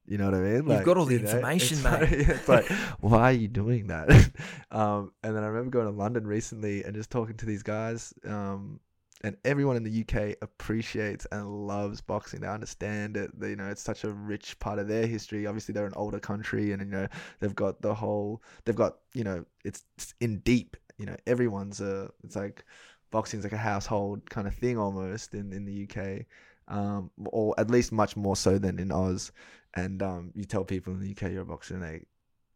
You 0.07 0.19
know 0.19 0.25
what 0.25 0.35
I 0.35 0.39
mean? 0.39 0.65
Like, 0.65 0.77
You've 0.77 0.85
got 0.85 0.97
all 0.97 1.05
the 1.05 1.15
information, 1.15 1.81
know, 1.81 1.91
mate. 1.91 2.01
Like, 2.01 2.11
it's 2.11 2.47
like, 2.47 2.65
why 2.99 3.21
are 3.21 3.31
you 3.31 3.47
doing 3.47 3.87
that? 3.87 4.09
um, 4.71 5.11
and 5.23 5.35
then 5.35 5.43
I 5.43 5.47
remember 5.47 5.71
going 5.71 5.91
to 5.91 5.97
London 5.97 6.27
recently 6.27 6.83
and 6.83 6.93
just 6.93 7.09
talking 7.09 7.37
to 7.37 7.45
these 7.45 7.63
guys. 7.63 8.13
Um, 8.25 8.79
and 9.25 9.35
everyone 9.43 9.75
in 9.75 9.83
the 9.83 10.01
UK 10.01 10.35
appreciates 10.43 11.25
and 11.31 11.65
loves 11.65 11.99
boxing. 11.99 12.41
They 12.41 12.47
understand 12.47 13.17
it. 13.17 13.31
They, 13.39 13.49
you 13.49 13.55
know, 13.55 13.69
it's 13.69 13.81
such 13.81 14.03
a 14.03 14.11
rich 14.11 14.59
part 14.59 14.77
of 14.77 14.87
their 14.87 15.07
history. 15.07 15.47
Obviously, 15.47 15.73
they're 15.73 15.87
an 15.87 15.95
older 15.95 16.19
country, 16.19 16.73
and 16.73 16.81
you 16.83 16.87
know, 16.87 17.07
they've 17.39 17.55
got 17.55 17.81
the 17.81 17.95
whole. 17.95 18.43
They've 18.65 18.75
got 18.75 18.97
you 19.15 19.23
know, 19.23 19.43
it's, 19.63 19.83
it's 19.97 20.13
in 20.21 20.41
deep. 20.41 20.77
You 20.99 21.07
know, 21.07 21.15
everyone's 21.25 21.81
a. 21.81 22.11
It's 22.23 22.35
like 22.35 22.65
boxing's 23.09 23.43
like 23.43 23.53
a 23.53 23.57
household 23.57 24.29
kind 24.29 24.45
of 24.47 24.53
thing 24.53 24.77
almost 24.77 25.33
in 25.33 25.51
in 25.51 25.65
the 25.65 25.89
UK, 25.89 26.27
um, 26.67 27.09
or 27.25 27.55
at 27.57 27.71
least 27.71 27.91
much 27.91 28.15
more 28.15 28.35
so 28.35 28.59
than 28.59 28.77
in 28.77 28.91
Oz. 28.91 29.31
And 29.73 30.03
um, 30.03 30.31
you 30.35 30.45
tell 30.45 30.63
people 30.63 30.93
in 30.93 30.99
the 30.99 31.09
UK 31.09 31.31
you're 31.31 31.41
a 31.41 31.45
boxer, 31.45 31.73
and 31.73 31.81
they 31.81 32.03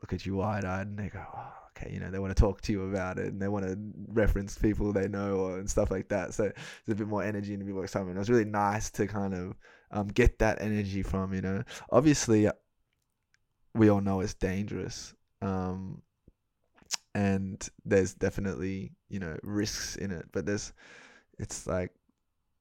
look 0.03 0.13
at 0.13 0.23
you 0.23 0.35
wide 0.35 0.65
eyed, 0.65 0.85
and 0.85 0.99
they 0.99 1.09
go, 1.09 1.25
oh, 1.35 1.53
okay, 1.79 1.91
you 1.93 1.99
know, 1.99 2.09
they 2.09 2.19
want 2.19 2.35
to 2.35 2.39
talk 2.39 2.61
to 2.61 2.71
you 2.71 2.89
about 2.89 3.17
it 3.17 3.27
and 3.27 3.41
they 3.41 3.47
want 3.47 3.65
to 3.65 3.77
reference 4.07 4.57
people 4.57 4.91
they 4.91 5.07
know 5.07 5.35
or, 5.35 5.59
and 5.59 5.69
stuff 5.69 5.91
like 5.91 6.09
that. 6.09 6.33
So 6.33 6.43
there's 6.43 6.95
a 6.95 6.95
bit 6.95 7.07
more 7.07 7.23
energy 7.23 7.53
and 7.53 7.61
a 7.61 7.65
bit 7.65 7.73
more 7.73 7.83
excitement. 7.83 8.15
It 8.15 8.19
was 8.19 8.29
really 8.29 8.45
nice 8.45 8.89
to 8.91 9.07
kind 9.07 9.33
of 9.33 9.57
um, 9.91 10.07
get 10.07 10.39
that 10.39 10.61
energy 10.61 11.03
from, 11.03 11.33
you 11.33 11.41
know. 11.41 11.63
Obviously, 11.91 12.49
we 13.73 13.89
all 13.89 14.01
know 14.01 14.19
it's 14.19 14.33
dangerous. 14.33 15.13
Um, 15.41 16.01
and 17.15 17.67
there's 17.85 18.13
definitely, 18.13 18.91
you 19.09 19.19
know, 19.19 19.37
risks 19.43 19.95
in 19.95 20.11
it, 20.11 20.25
but 20.31 20.45
there's, 20.45 20.73
it's 21.39 21.65
like, 21.65 21.91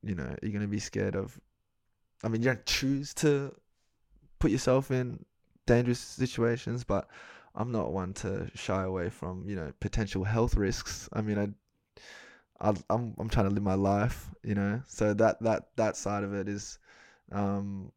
you 0.03 0.14
know, 0.14 0.35
you're 0.43 0.53
going 0.53 0.62
to 0.62 0.69
be 0.69 0.79
scared 0.79 1.16
of, 1.16 1.39
I 2.25 2.29
mean, 2.29 2.43
you 2.43 2.47
don't 2.47 2.64
choose 2.66 3.14
to 3.14 3.55
put 4.39 4.51
yourself 4.51 4.91
in 4.91 5.25
dangerous 5.66 5.99
situations, 5.99 6.85
but 6.85 7.09
I'm 7.59 7.73
not 7.73 7.93
one 7.93 8.15
to 8.15 8.49
shy 8.55 8.85
away 8.85 9.11
from 9.11 9.45
you 9.47 9.57
know 9.57 9.73
potential 9.81 10.25
health 10.25 10.57
risks. 10.57 11.09
I 11.13 11.21
mean, 11.21 11.39
I, 11.39 12.69
I 12.71 12.75
I'm 12.89 13.15
I'm 13.19 13.29
trying 13.29 13.49
to 13.49 13.55
live 13.55 13.65
my 13.65 13.75
life, 13.75 14.31
you 14.45 14.55
know. 14.55 14.81
So 14.87 15.13
that 15.15 15.43
that 15.43 15.65
that 15.77 15.97
side 15.97 16.23
of 16.23 16.33
it 16.33 16.49
is, 16.49 16.79
um, 17.33 17.91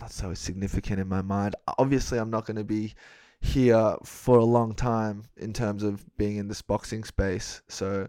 not 0.00 0.12
so 0.12 0.34
significant 0.34 1.00
in 1.00 1.08
my 1.08 1.20
mind. 1.20 1.56
Obviously, 1.78 2.18
I'm 2.18 2.30
not 2.30 2.46
going 2.46 2.56
to 2.56 2.64
be 2.64 2.94
here 3.40 3.96
for 4.04 4.38
a 4.38 4.44
long 4.44 4.72
time 4.72 5.24
in 5.36 5.52
terms 5.52 5.82
of 5.82 6.04
being 6.16 6.36
in 6.36 6.46
this 6.46 6.62
boxing 6.62 7.02
space. 7.02 7.60
So 7.68 8.08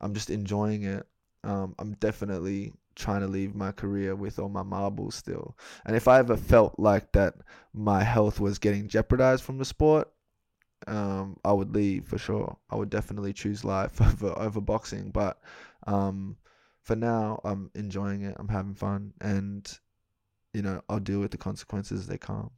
I'm 0.00 0.12
just 0.12 0.28
enjoying 0.28 0.84
it. 0.84 1.06
Um, 1.42 1.74
I'm 1.78 1.94
definitely 1.94 2.74
trying 2.96 3.20
to 3.20 3.28
leave 3.28 3.54
my 3.54 3.70
career 3.70 4.16
with 4.16 4.38
all 4.38 4.48
my 4.48 4.62
marbles 4.62 5.14
still. 5.14 5.56
And 5.84 5.94
if 5.94 6.08
I 6.08 6.18
ever 6.18 6.36
felt 6.36 6.74
like 6.78 7.12
that 7.12 7.34
my 7.72 8.02
health 8.02 8.40
was 8.40 8.58
getting 8.58 8.88
jeopardized 8.88 9.44
from 9.44 9.58
the 9.58 9.64
sport, 9.64 10.10
um, 10.86 11.36
I 11.44 11.52
would 11.52 11.74
leave 11.74 12.06
for 12.06 12.18
sure. 12.18 12.56
I 12.70 12.76
would 12.76 12.90
definitely 12.90 13.32
choose 13.32 13.64
life 13.64 14.00
over 14.00 14.36
over 14.38 14.60
boxing. 14.60 15.10
But 15.10 15.38
um, 15.86 16.36
for 16.82 16.96
now, 16.96 17.40
I'm 17.44 17.70
enjoying 17.74 18.22
it. 18.22 18.36
I'm 18.38 18.48
having 18.48 18.74
fun, 18.74 19.12
and 19.20 19.66
you 20.52 20.62
know, 20.62 20.82
I'll 20.88 21.00
deal 21.00 21.20
with 21.20 21.30
the 21.30 21.38
consequences 21.38 22.00
as 22.00 22.06
they 22.06 22.18
come. 22.18 22.50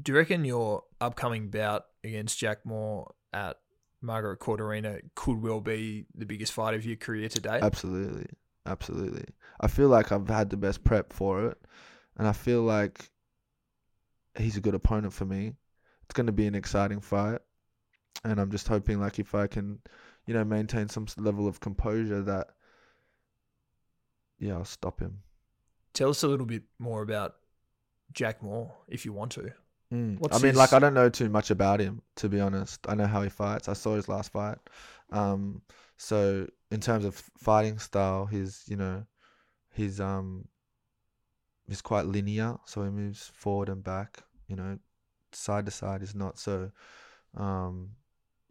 Do 0.00 0.12
you 0.12 0.18
reckon 0.18 0.44
your 0.44 0.84
upcoming 1.00 1.48
bout 1.48 1.86
against 2.04 2.38
Jack 2.38 2.64
Moore 2.64 3.14
at 3.32 3.56
Margaret 4.00 4.36
Court 4.38 4.60
Arena 4.60 4.98
could 5.14 5.42
well 5.42 5.60
be 5.60 6.06
the 6.14 6.26
biggest 6.26 6.52
fight 6.52 6.74
of 6.74 6.84
your 6.84 6.96
career 6.96 7.28
to 7.28 7.40
date? 7.40 7.62
Absolutely. 7.62 8.26
Absolutely. 8.68 9.24
I 9.60 9.66
feel 9.66 9.88
like 9.88 10.12
I've 10.12 10.28
had 10.28 10.50
the 10.50 10.56
best 10.56 10.84
prep 10.84 11.12
for 11.12 11.46
it, 11.46 11.58
and 12.18 12.28
I 12.28 12.32
feel 12.32 12.62
like 12.62 13.10
he's 14.36 14.56
a 14.56 14.60
good 14.60 14.74
opponent 14.74 15.14
for 15.14 15.24
me. 15.24 15.54
It's 16.04 16.14
going 16.14 16.26
to 16.26 16.32
be 16.32 16.46
an 16.46 16.54
exciting 16.54 17.00
fight, 17.00 17.40
and 18.24 18.38
I'm 18.38 18.50
just 18.50 18.68
hoping 18.68 19.00
like 19.00 19.18
if 19.18 19.34
I 19.34 19.46
can, 19.46 19.80
you 20.26 20.34
know, 20.34 20.44
maintain 20.44 20.88
some 20.88 21.06
level 21.16 21.48
of 21.48 21.60
composure 21.60 22.22
that, 22.22 22.48
yeah, 24.38 24.54
I'll 24.54 24.64
stop 24.64 25.00
him. 25.00 25.22
Tell 25.94 26.10
us 26.10 26.22
a 26.22 26.28
little 26.28 26.46
bit 26.46 26.64
more 26.78 27.02
about 27.02 27.36
Jack 28.12 28.42
Moore, 28.42 28.72
if 28.86 29.04
you 29.04 29.12
want 29.12 29.32
to. 29.32 29.50
Mm. 29.92 30.18
I 30.30 30.36
mean, 30.36 30.48
his... 30.48 30.56
like 30.56 30.74
I 30.74 30.78
don't 30.78 30.92
know 30.92 31.08
too 31.08 31.30
much 31.30 31.50
about 31.50 31.80
him 31.80 32.02
to 32.16 32.28
be 32.28 32.40
honest. 32.40 32.80
I 32.86 32.94
know 32.94 33.06
how 33.06 33.22
he 33.22 33.30
fights. 33.30 33.68
I 33.68 33.72
saw 33.72 33.96
his 33.96 34.08
last 34.08 34.32
fight. 34.32 34.58
Um, 35.10 35.62
so 35.96 36.46
in 36.70 36.80
terms 36.80 37.04
of 37.04 37.14
fighting 37.38 37.78
style, 37.78 38.26
he's 38.26 38.64
you 38.66 38.76
know, 38.76 39.04
he's 39.72 40.00
um, 40.00 40.46
he's 41.66 41.80
quite 41.80 42.06
linear. 42.06 42.56
So 42.66 42.82
he 42.84 42.90
moves 42.90 43.30
forward 43.34 43.68
and 43.68 43.82
back. 43.82 44.22
You 44.48 44.56
know, 44.56 44.78
side 45.32 45.66
to 45.66 45.70
side 45.70 46.02
is 46.02 46.14
not 46.14 46.38
so 46.38 46.70
um, 47.36 47.90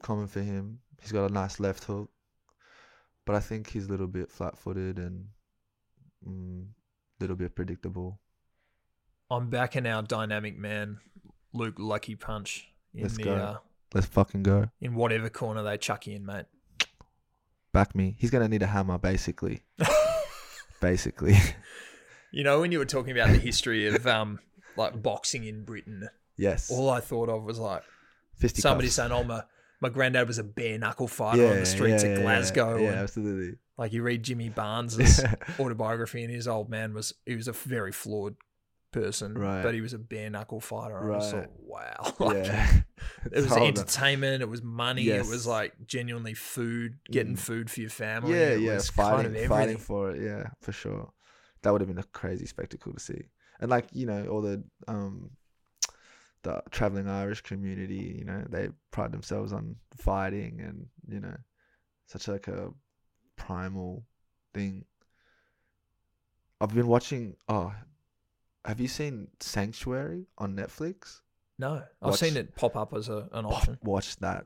common 0.01 0.28
for 0.28 0.41
him. 0.41 0.80
He's 1.01 1.11
got 1.11 1.30
a 1.30 1.34
nice 1.34 1.59
left 1.59 1.84
hook, 1.84 2.09
but 3.26 3.36
I 3.36 3.39
think 3.39 3.70
he's 3.70 3.86
a 3.86 3.89
little 3.89 4.07
bit 4.07 4.32
flat-footed 4.32 4.97
and 4.97 5.26
mm, 6.28 6.65
little 7.20 7.36
bit 7.36 7.55
predictable. 7.55 8.20
I'm 9.30 9.49
backing 9.49 9.86
our 9.86 10.01
dynamic 10.01 10.57
man, 10.57 10.99
Luke 11.53 11.76
Lucky 11.78 12.15
Punch, 12.15 12.68
in 12.93 13.03
Let's 13.03 13.18
the 13.18 13.24
go. 13.24 13.36
uh, 13.36 13.57
Let's 13.93 14.07
fucking 14.07 14.43
go. 14.43 14.70
in 14.82 14.95
whatever 14.95 15.30
corner 15.30 15.63
they 15.63 15.78
chuck 15.78 16.07
you 16.07 16.15
in, 16.15 16.26
mate. 16.26 16.45
Back 17.78 17.93
me. 17.93 18.15
He's 18.17 18.32
gonna 18.32 18.47
need 18.47 18.63
a 18.63 18.65
hammer, 18.65 18.97
basically. 18.97 19.61
basically. 20.82 21.38
You 22.32 22.43
know, 22.43 22.59
when 22.59 22.73
you 22.73 22.80
were 22.80 22.86
talking 22.86 23.17
about 23.17 23.30
the 23.30 23.38
history 23.38 23.88
of 23.88 24.05
um 24.05 24.39
like 24.75 25.01
boxing 25.01 25.45
in 25.45 25.63
Britain, 25.63 26.09
yes. 26.36 26.69
all 26.69 26.89
I 26.89 26.99
thought 26.99 27.30
of 27.30 27.43
was 27.43 27.57
like 27.57 27.84
somebody 28.47 28.89
saying, 28.89 29.11
"Oh 29.11 29.23
my." 29.23 29.43
My 29.80 29.89
granddad 29.89 30.28
was 30.28 30.39
a 30.39 30.43
bare 30.43 30.80
knuckle 30.80 31.07
fighter 31.07 31.47
on 31.47 31.59
the 31.59 31.65
streets 31.65 32.03
yeah, 32.03 32.09
of 32.09 32.17
yeah, 32.17 32.23
Glasgow. 32.23 32.78
Yeah, 32.78 32.88
and, 32.88 32.95
absolutely. 32.95 33.59
like 33.78 33.93
you 33.93 34.01
read 34.01 34.23
Jimmy 34.23 34.49
Barnes's 34.49 35.23
autobiography, 35.59 36.23
and 36.23 36.34
his 36.34 36.47
old 36.47 36.67
man 36.67 36.95
was 36.95 37.13
he 37.28 37.36
was 37.36 37.47
a 37.47 37.51
very 37.53 37.91
flawed 37.91 38.36
person, 38.91 39.33
Right. 39.38 39.61
but 39.63 39.73
he 39.73 39.81
was 39.81 39.93
a 39.93 39.97
bare 39.99 40.29
knuckle 40.29 40.59
fighter. 40.59 40.97
I 40.97 41.17
just 41.17 41.33
Right. 41.33 41.43
thought, 41.43 41.59
wow, 41.59 42.13
Like, 42.19 42.45
yeah. 42.45 42.71
it 43.25 43.35
was 43.35 43.45
It's 43.45 43.53
hard, 43.53 43.75
though. 43.75 43.81
entertainment, 43.81 44.41
it 44.41 44.49
was 44.49 44.61
money, 44.63 45.03
Yes. 45.03 45.27
it 45.27 45.29
was 45.29 45.45
like 45.45 45.73
genuinely 45.85 46.33
food, 46.33 46.99
getting 47.11 47.35
Mm. 47.35 47.39
food 47.39 47.69
for 47.71 47.81
your 47.81 47.89
family. 47.89 48.33
Yeah, 48.38 48.49
it 48.53 48.61
yeah. 48.61 48.73
was 48.75 48.89
Fighting, 48.89 49.33
kind 49.33 49.38
of 49.38 49.47
fighting 49.47 49.77
for 49.77 50.11
it. 50.11 50.21
Yeah, 50.21 50.49
for 50.61 50.71
sure. 50.71 51.11
That 51.63 51.71
would 51.71 51.81
have 51.81 51.88
been 51.89 51.97
a 51.97 52.03
crazy 52.03 52.45
spectacle 52.45 52.93
to 52.93 52.99
see. 52.99 53.23
And 53.59 53.69
like 53.71 53.88
you 53.91 54.05
know, 54.05 54.27
all 54.27 54.41
the 54.41 54.63
um, 54.88 55.31
the 56.43 56.61
traveling 56.71 57.07
Irish 57.09 57.41
community, 57.41 58.15
you 58.19 58.23
know, 58.25 58.45
they 58.49 58.69
pride 58.91 59.11
themselves 59.11 59.51
on 59.51 59.75
fighting, 59.97 60.61
and 60.61 60.85
you 61.07 61.19
know, 61.19 61.35
such 62.05 62.27
like 62.27 62.47
a 62.47 62.69
primal 63.35 64.05
thing. 64.53 64.85
I've 66.61 66.73
been 66.73 66.88
watching. 66.88 67.35
Oh, 67.49 67.73
have 68.66 68.80
you 68.80 68.88
seen 68.88 69.28
Sanctuary 69.39 70.26
on 70.38 70.55
Netflix? 70.55 71.22
No, 71.60 71.84
I've 72.01 72.10
Watch- 72.12 72.20
seen 72.20 72.38
it 72.38 72.55
pop 72.55 72.76
up 72.76 72.93
as 72.93 73.10
a, 73.10 73.28
an 73.32 73.45
option. 73.45 73.78
watch 73.84 74.16
that. 74.18 74.45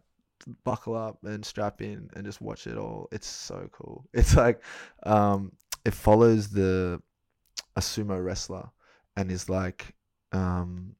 Buckle 0.63 0.95
up 0.95 1.19
and 1.23 1.45
strap 1.45 1.81
in 1.81 2.09
and 2.15 2.25
just 2.25 2.41
watch 2.41 2.65
it 2.67 2.77
all. 2.77 3.07
It's 3.11 3.27
so 3.27 3.69
cool. 3.71 4.07
It's 4.13 4.35
like 4.35 4.61
um 5.03 5.51
it 5.85 5.93
follows 5.93 6.49
the 6.49 7.01
a 7.75 7.79
sumo 7.81 8.23
wrestler 8.23 8.69
and 9.15 9.31
is 9.31 9.49
like 9.49 9.93
um 10.31 10.95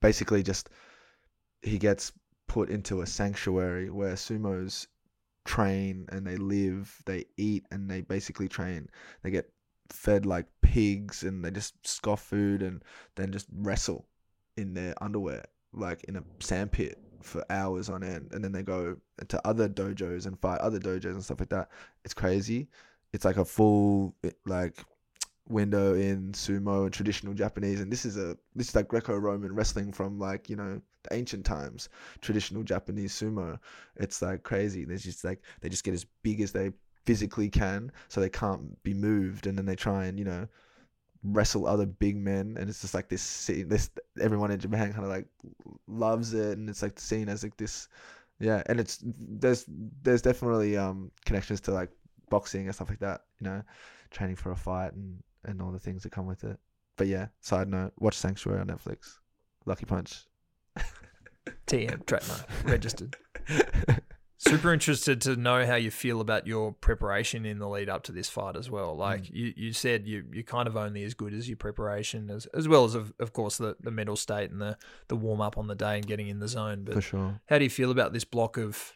basically 0.00 0.42
just 0.42 0.70
he 1.62 1.78
gets 1.78 2.12
put 2.48 2.68
into 2.70 3.00
a 3.02 3.06
sanctuary 3.06 3.90
where 3.90 4.14
sumos 4.14 4.86
train 5.44 6.06
and 6.10 6.26
they 6.26 6.36
live 6.36 7.00
they 7.06 7.24
eat 7.36 7.64
and 7.70 7.88
they 7.90 8.00
basically 8.00 8.48
train. 8.48 8.88
They 9.22 9.30
get 9.30 9.50
fed 9.92 10.26
like 10.26 10.46
pigs 10.62 11.22
and 11.22 11.44
they 11.44 11.50
just 11.50 11.74
scoff 11.86 12.22
food 12.22 12.62
and 12.62 12.82
then 13.14 13.32
just 13.32 13.46
wrestle 13.52 14.06
in 14.56 14.74
their 14.74 14.94
underwear 15.02 15.44
like 15.72 16.04
in 16.04 16.16
a 16.16 16.22
sandpit 16.40 16.98
for 17.22 17.44
hours 17.50 17.88
on 17.88 18.02
end. 18.02 18.30
And 18.32 18.42
then 18.42 18.52
they 18.52 18.62
go 18.62 18.96
to 19.28 19.46
other 19.46 19.68
dojos 19.68 20.26
and 20.26 20.38
fight 20.38 20.60
other 20.60 20.78
dojos 20.78 21.12
and 21.12 21.24
stuff 21.24 21.40
like 21.40 21.50
that. 21.50 21.70
It's 22.04 22.14
crazy. 22.14 22.68
It's 23.12 23.24
like 23.24 23.36
a 23.36 23.44
full 23.44 24.14
eh, 24.24 24.30
like 24.46 24.84
window 25.48 25.94
in 25.94 26.32
sumo 26.32 26.84
and 26.84 26.92
traditional 26.92 27.34
japanese. 27.34 27.80
And 27.80 27.92
this 27.92 28.04
is 28.04 28.16
a 28.16 28.36
this 28.54 28.70
is 28.70 28.74
like 28.74 28.88
greco-roman 28.88 29.54
wrestling 29.54 29.92
from 29.92 30.18
like 30.18 30.50
you 30.50 30.56
know 30.56 30.80
the 31.04 31.14
ancient 31.14 31.44
times 31.44 31.88
traditional 32.20 32.62
japanese 32.62 33.12
sumo. 33.12 33.58
It's 33.96 34.22
like 34.22 34.42
crazy. 34.42 34.84
There's 34.84 35.04
just 35.04 35.24
like 35.24 35.42
they 35.60 35.68
just 35.68 35.84
get 35.84 35.94
as 35.94 36.06
big 36.22 36.40
as 36.40 36.52
they 36.52 36.72
physically 37.06 37.48
can 37.48 37.90
so 38.08 38.20
they 38.20 38.28
can't 38.28 38.82
be 38.82 38.92
moved 38.92 39.46
and 39.46 39.56
then 39.56 39.64
they 39.64 39.76
try 39.76 40.04
and 40.04 40.18
you 40.18 40.24
know 40.24 40.46
wrestle 41.22 41.66
other 41.66 41.86
big 41.86 42.16
men 42.16 42.56
and 42.58 42.68
it's 42.68 42.82
just 42.82 42.94
like 42.94 43.08
this 43.08 43.22
scene 43.22 43.68
this 43.68 43.90
everyone 44.20 44.50
in 44.50 44.60
japan 44.60 44.92
kind 44.92 45.04
of 45.04 45.10
like 45.10 45.26
loves 45.88 46.34
it 46.34 46.58
and 46.58 46.68
it's 46.68 46.82
like 46.82 47.00
seen 47.00 47.28
as 47.28 47.42
like 47.42 47.56
this 47.56 47.88
yeah 48.38 48.62
and 48.66 48.78
it's 48.78 48.98
there's 49.02 49.64
there's 50.02 50.22
definitely 50.22 50.76
um 50.76 51.10
connections 51.24 51.60
to 51.60 51.72
like 51.72 51.90
boxing 52.28 52.66
and 52.66 52.74
stuff 52.74 52.90
like 52.90 52.98
that 52.98 53.22
you 53.40 53.44
know 53.48 53.62
training 54.10 54.36
for 54.36 54.50
a 54.50 54.56
fight 54.56 54.92
and 54.92 55.22
and 55.44 55.62
all 55.62 55.70
the 55.70 55.78
things 55.78 56.02
that 56.02 56.10
come 56.10 56.26
with 56.26 56.44
it. 56.44 56.58
But 56.96 57.06
yeah 57.06 57.28
side 57.40 57.68
note 57.68 57.92
watch 57.98 58.16
sanctuary 58.16 58.60
on 58.60 58.66
netflix. 58.66 59.18
Lucky 59.64 59.84
punch. 59.84 60.24
TM 61.66 62.06
trademark 62.06 62.46
registered. 62.64 63.16
Super 64.38 64.72
interested 64.72 65.20
to 65.22 65.34
know 65.36 65.64
how 65.64 65.76
you 65.76 65.90
feel 65.90 66.20
about 66.20 66.46
your 66.46 66.72
preparation 66.72 67.46
in 67.46 67.58
the 67.58 67.66
lead 67.68 67.88
up 67.88 68.02
to 68.04 68.12
this 68.12 68.28
fight 68.28 68.54
as 68.56 68.70
well. 68.70 68.94
Like 68.94 69.22
Mm. 69.24 69.30
you, 69.32 69.52
you 69.56 69.72
said, 69.72 70.06
you 70.06 70.24
you're 70.32 70.42
kind 70.42 70.68
of 70.68 70.76
only 70.76 71.02
as 71.04 71.14
good 71.14 71.32
as 71.32 71.48
your 71.48 71.56
preparation, 71.56 72.30
as 72.30 72.44
as 72.46 72.68
well 72.68 72.84
as 72.84 72.94
of, 72.94 73.12
of 73.18 73.32
course 73.32 73.56
the, 73.56 73.76
the 73.80 73.90
mental 73.90 74.16
state 74.16 74.50
and 74.50 74.60
the 74.60 74.76
the 75.08 75.16
warm 75.16 75.40
up 75.40 75.56
on 75.56 75.68
the 75.68 75.74
day 75.74 75.96
and 75.96 76.06
getting 76.06 76.28
in 76.28 76.38
the 76.38 76.48
zone. 76.48 76.84
But 76.84 76.94
for 76.94 77.00
sure 77.00 77.40
how 77.46 77.58
do 77.58 77.64
you 77.64 77.70
feel 77.70 77.90
about 77.90 78.12
this 78.12 78.24
block 78.24 78.56
of 78.58 78.92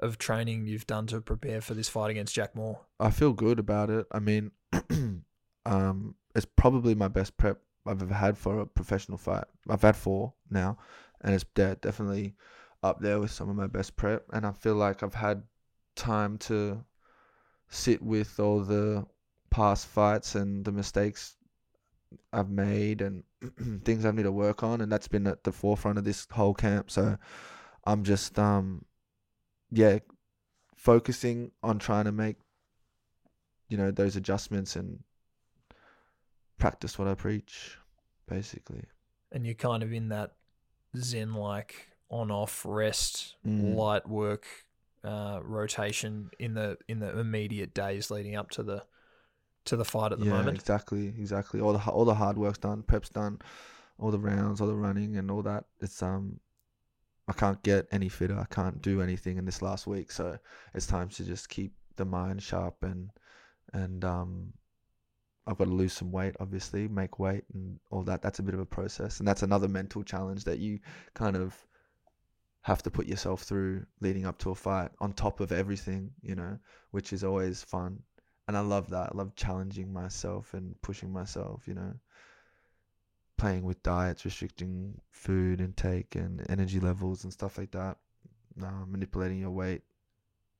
of 0.00 0.16
training 0.16 0.66
you've 0.66 0.86
done 0.86 1.06
to 1.08 1.20
prepare 1.20 1.60
for 1.60 1.74
this 1.74 1.88
fight 1.88 2.10
against 2.10 2.34
Jack 2.34 2.54
Moore? 2.54 2.80
I 2.98 3.10
feel 3.10 3.32
good 3.32 3.58
about 3.58 3.90
it. 3.90 4.06
I 4.12 4.20
mean, 4.20 4.52
um, 5.66 6.14
it's 6.34 6.46
probably 6.56 6.94
my 6.94 7.08
best 7.08 7.36
prep 7.36 7.58
I've 7.86 8.02
ever 8.02 8.14
had 8.14 8.38
for 8.38 8.60
a 8.60 8.66
professional 8.66 9.18
fight. 9.18 9.44
I've 9.68 9.82
had 9.82 9.96
four 9.96 10.34
now, 10.50 10.78
and 11.20 11.34
it's 11.34 11.44
de- 11.54 11.76
definitely 11.76 12.34
up 12.82 13.00
there 13.00 13.18
with 13.18 13.30
some 13.30 13.48
of 13.48 13.56
my 13.56 13.66
best 13.66 13.96
prep. 13.96 14.24
And 14.32 14.46
I 14.46 14.52
feel 14.52 14.74
like 14.74 15.02
I've 15.02 15.14
had 15.14 15.42
time 15.96 16.38
to 16.38 16.84
sit 17.68 18.02
with 18.02 18.38
all 18.40 18.60
the 18.60 19.06
past 19.50 19.86
fights 19.86 20.34
and 20.34 20.64
the 20.64 20.72
mistakes 20.72 21.36
I've 22.32 22.50
made 22.50 23.02
and 23.02 23.22
things 23.84 24.04
I 24.04 24.10
need 24.10 24.22
to 24.22 24.32
work 24.32 24.62
on, 24.62 24.80
and 24.80 24.90
that's 24.90 25.08
been 25.08 25.26
at 25.26 25.44
the 25.44 25.52
forefront 25.52 25.98
of 25.98 26.04
this 26.04 26.26
whole 26.30 26.54
camp. 26.54 26.90
So 26.90 27.18
I'm 27.84 28.04
just 28.04 28.38
um, 28.38 28.84
yeah, 29.70 29.98
focusing 30.76 31.50
on 31.62 31.78
trying 31.78 32.04
to 32.06 32.12
make 32.12 32.36
you 33.68 33.76
know 33.76 33.90
those 33.90 34.16
adjustments 34.16 34.76
and 34.76 35.00
practice 36.58 36.98
what 36.98 37.08
I 37.08 37.14
preach, 37.14 37.78
basically. 38.26 38.84
And 39.30 39.44
you're 39.44 39.54
kind 39.54 39.82
of 39.82 39.92
in 39.92 40.08
that 40.08 40.32
zen 40.96 41.34
like 41.34 41.88
on 42.10 42.30
off 42.30 42.64
rest, 42.66 43.36
Mm. 43.46 43.74
light 43.76 44.08
work 44.08 44.46
uh, 45.04 45.40
rotation 45.42 46.30
in 46.38 46.54
the 46.54 46.76
in 46.88 46.98
the 47.00 47.18
immediate 47.18 47.72
days 47.74 48.10
leading 48.10 48.34
up 48.36 48.50
to 48.50 48.62
the 48.62 48.82
to 49.64 49.76
the 49.76 49.84
fight 49.84 50.12
at 50.12 50.18
the 50.18 50.24
yeah, 50.26 50.32
moment. 50.32 50.58
exactly, 50.58 51.08
exactly. 51.08 51.60
All 51.60 51.72
the 51.72 51.80
all 51.90 52.04
the 52.04 52.14
hard 52.14 52.36
work's 52.38 52.58
done, 52.58 52.82
prep's 52.82 53.10
done, 53.10 53.38
all 53.98 54.10
the 54.10 54.18
rounds, 54.18 54.60
all 54.60 54.66
the 54.66 54.74
running, 54.74 55.16
and 55.16 55.30
all 55.30 55.42
that. 55.42 55.64
It's 55.80 56.02
um, 56.02 56.40
I 57.28 57.32
can't 57.34 57.62
get 57.62 57.86
any 57.92 58.08
fitter. 58.08 58.38
I 58.38 58.46
can't 58.52 58.80
do 58.80 59.02
anything 59.02 59.36
in 59.36 59.44
this 59.44 59.60
last 59.62 59.86
week, 59.86 60.10
so 60.10 60.38
it's 60.74 60.86
time 60.86 61.10
to 61.10 61.24
just 61.24 61.48
keep 61.48 61.72
the 61.96 62.04
mind 62.04 62.42
sharp 62.42 62.82
and 62.82 63.10
and 63.74 64.02
um, 64.04 64.52
I've 65.46 65.58
got 65.58 65.64
to 65.64 65.70
lose 65.70 65.92
some 65.92 66.10
weight, 66.10 66.34
obviously, 66.40 66.88
make 66.88 67.18
weight 67.18 67.44
and 67.54 67.78
all 67.90 68.02
that. 68.04 68.22
That's 68.22 68.38
a 68.38 68.42
bit 68.42 68.54
of 68.54 68.60
a 68.60 68.66
process, 68.66 69.18
and 69.18 69.28
that's 69.28 69.42
another 69.42 69.68
mental 69.68 70.02
challenge 70.02 70.44
that 70.44 70.58
you 70.58 70.78
kind 71.14 71.36
of 71.36 71.54
have 72.68 72.82
to 72.82 72.90
put 72.90 73.06
yourself 73.06 73.42
through 73.42 73.84
leading 74.00 74.26
up 74.26 74.36
to 74.38 74.50
a 74.50 74.54
fight 74.54 74.90
on 75.00 75.12
top 75.12 75.40
of 75.40 75.52
everything, 75.52 76.10
you 76.22 76.34
know, 76.34 76.58
which 76.90 77.12
is 77.14 77.24
always 77.24 77.62
fun. 77.62 77.98
And 78.46 78.56
I 78.56 78.60
love 78.60 78.90
that. 78.90 79.10
I 79.12 79.16
love 79.16 79.34
challenging 79.34 79.92
myself 79.92 80.52
and 80.54 80.74
pushing 80.82 81.10
myself, 81.10 81.66
you 81.66 81.74
know, 81.74 81.94
playing 83.38 83.62
with 83.64 83.82
diets, 83.82 84.24
restricting 84.24 85.00
food 85.10 85.60
intake 85.60 86.14
and 86.14 86.44
energy 86.50 86.80
levels 86.80 87.24
and 87.24 87.32
stuff 87.32 87.56
like 87.58 87.70
that. 87.72 87.96
Uh, 88.62 88.84
manipulating 88.86 89.38
your 89.38 89.50
weight, 89.50 89.82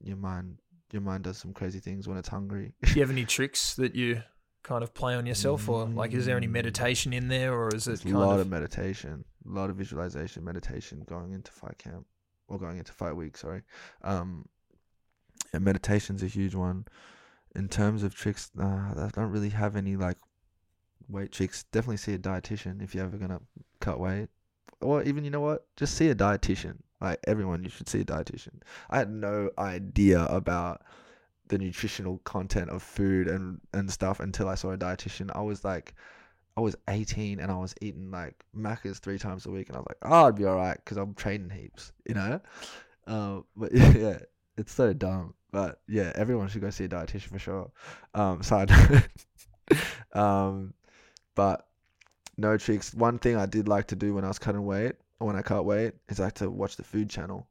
your 0.02 0.16
mind, 0.16 0.59
your 0.92 1.02
mind 1.02 1.24
does 1.24 1.36
some 1.36 1.52
crazy 1.52 1.80
things 1.80 2.06
when 2.09 2.16
it's 2.16 2.28
hungry. 2.28 2.72
Do 2.84 2.92
you 2.94 3.00
have 3.02 3.11
any 3.18 3.24
tricks 3.24 3.74
that 3.76 3.94
you 3.94 4.22
kind 4.62 4.82
of 4.82 4.94
play 4.94 5.14
on 5.14 5.26
yourself, 5.26 5.68
or 5.68 5.86
like 5.86 6.12
is 6.14 6.26
there 6.26 6.36
any 6.36 6.46
Mm. 6.46 6.52
meditation 6.52 7.12
in 7.12 7.28
there, 7.28 7.52
or 7.54 7.74
is 7.74 7.86
it 7.86 7.90
There's 7.90 8.00
a 8.02 8.04
kind 8.04 8.18
lot 8.18 8.34
of, 8.34 8.40
of 8.40 8.48
meditation, 8.48 9.24
a 9.47 9.53
lot 9.53 9.70
of 9.70 9.76
visualization, 9.76 10.45
meditation 10.45 11.05
going 11.07 11.32
into 11.32 11.53
fight 11.53 11.78
camp 11.78 12.07
or 12.49 12.59
going 12.59 12.78
into 12.78 12.93
fight 12.93 13.16
week. 13.16 13.36
Sorry, 13.36 13.62
um, 14.03 14.47
yeah, 15.53 15.61
meditation's 15.61 16.22
a 16.22 16.26
huge 16.26 16.55
one. 16.55 16.86
In 17.55 17.68
terms 17.68 18.03
of 18.03 18.14
tricks, 18.14 18.51
uh, 18.61 18.64
I 18.64 19.11
don't 19.12 19.30
really 19.30 19.49
have 19.51 19.76
any 19.76 19.97
like 19.97 20.18
weight 21.09 21.32
tricks. 21.32 21.64
Definitely 21.72 21.97
see 21.99 22.14
a 22.14 22.18
dietitian 22.18 22.82
if 22.82 22.95
you're 22.95 23.05
ever 23.05 23.16
gonna 23.16 23.41
cut 23.80 23.99
weight, 23.99 24.28
or 24.80 25.03
even 25.03 25.24
you 25.24 25.30
know 25.30 25.41
what, 25.41 25.66
just 25.76 25.95
see 25.95 26.09
a 26.09 26.14
dietitian. 26.14 26.76
Like 27.01 27.20
everyone, 27.26 27.62
you 27.62 27.70
should 27.70 27.89
see 27.89 28.01
a 28.01 28.05
dietitian. 28.05 28.61
I 28.91 28.99
had 28.99 29.11
no 29.11 29.51
idea 29.59 30.24
about 30.24 30.82
the 31.49 31.59
nutritional 31.59 32.18
content 32.24 32.70
of 32.70 32.82
food 32.82 33.28
and 33.28 33.61
and 33.72 33.91
stuff 33.91 34.20
until 34.20 34.49
I 34.49 34.55
saw 34.55 34.72
a 34.72 34.78
dietitian. 34.78 35.30
I 35.34 35.41
was 35.41 35.64
like, 35.64 35.95
I 36.59 36.61
was 36.61 36.74
18 36.88 37.38
and 37.38 37.52
I 37.52 37.56
was 37.56 37.72
eating 37.80 38.11
like 38.11 38.34
Macca's 38.52 38.98
three 38.98 39.16
times 39.16 39.46
a 39.46 39.50
week, 39.50 39.68
and 39.68 39.76
I 39.76 39.78
was 39.78 39.86
like, 39.88 39.98
oh, 40.02 40.26
I'd 40.26 40.34
be 40.34 40.44
alright 40.44 40.76
because 40.76 40.96
I'm 40.96 41.14
training 41.14 41.50
heaps, 41.50 41.92
you 42.04 42.16
know. 42.16 42.40
Um, 43.06 43.44
but 43.56 43.72
yeah, 43.72 44.18
it's 44.56 44.72
so 44.74 44.92
dumb. 44.92 45.34
But 45.52 45.80
yeah, 45.86 46.11
everyone 46.16 46.48
should 46.48 46.62
go 46.62 46.70
see 46.70 46.86
a 46.86 46.88
dietitian 46.88 47.28
for 47.28 47.38
sure. 47.38 47.70
Um, 48.12 48.42
side 48.42 48.72
um, 50.14 50.74
but 51.36 51.68
no 52.36 52.56
tricks. 52.56 52.92
One 52.92 53.20
thing 53.20 53.36
I 53.36 53.46
did 53.46 53.68
like 53.68 53.86
to 53.88 53.96
do 53.96 54.14
when 54.14 54.24
I 54.24 54.28
was 54.28 54.40
cutting 54.40 54.66
weight 54.66 54.96
or 55.20 55.28
when 55.28 55.36
I 55.36 55.42
cut 55.42 55.64
weight 55.64 55.92
is 56.09 56.18
I 56.18 56.24
like 56.24 56.34
to 56.34 56.50
watch 56.50 56.74
the 56.74 56.82
Food 56.82 57.09
Channel, 57.09 57.46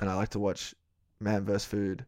and 0.00 0.08
I 0.08 0.14
like 0.14 0.28
to 0.30 0.38
watch 0.38 0.76
Man 1.18 1.44
vs 1.44 1.64
Food. 1.64 2.06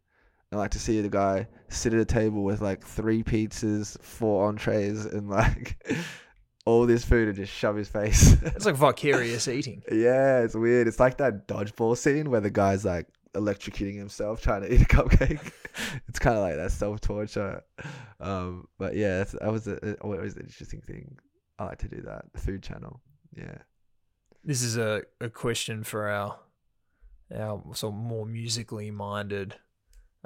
I 0.55 0.57
like 0.57 0.71
to 0.71 0.79
see 0.79 1.01
the 1.01 1.09
guy 1.09 1.49
sit 1.69 1.93
at 1.95 1.99
a 1.99 2.05
table 2.05 2.45
with 2.45 2.61
like 2.61 2.85
three 2.85 3.25
pizzas, 3.25 4.01
four 4.01 4.47
entrees, 4.47 5.05
and 5.05 5.29
like 5.29 5.85
all 6.65 6.87
this 6.87 7.05
food 7.05 7.27
and 7.27 7.37
just 7.37 7.53
shove 7.53 7.75
his 7.75 7.89
face. 7.89 8.37
It's 8.43 8.65
like 8.65 8.77
vicarious 8.77 9.49
eating. 9.49 9.83
yeah, 9.91 10.43
it's 10.43 10.55
weird. 10.55 10.87
It's 10.87 11.01
like 11.01 11.17
that 11.17 11.49
dodgeball 11.49 11.97
scene 11.97 12.31
where 12.31 12.41
the 12.41 12.51
guy's 12.51 12.85
like 12.85 13.09
electrocuting 13.35 13.99
himself 13.99 14.41
trying 14.41 14.63
to 14.63 14.73
eat 14.73 14.83
a 14.83 14.85
cupcake. 14.85 15.53
it's 16.09 16.21
kind 16.21 16.37
of 16.37 16.43
like 16.43 16.55
that 16.55 16.71
self 16.71 17.01
torture. 17.01 17.61
Um, 18.21 18.69
but 18.79 18.95
yeah, 18.95 19.25
that 19.25 19.51
was 19.51 19.67
a, 19.67 19.77
a 19.83 19.95
always 19.95 20.37
an 20.37 20.43
interesting 20.43 20.83
thing. 20.83 21.19
I 21.59 21.65
like 21.65 21.79
to 21.79 21.89
do 21.89 22.01
that. 22.03 22.27
The 22.33 22.41
Food 22.41 22.63
Channel. 22.63 23.01
Yeah. 23.37 23.59
This 24.45 24.63
is 24.63 24.77
a, 24.77 25.03
a 25.21 25.31
question 25.31 25.83
for 25.83 26.09
our 26.09 26.39
our 27.35 27.61
sort 27.75 27.93
of 27.93 27.99
more 27.99 28.25
musically 28.25 28.93
minded 28.93 29.57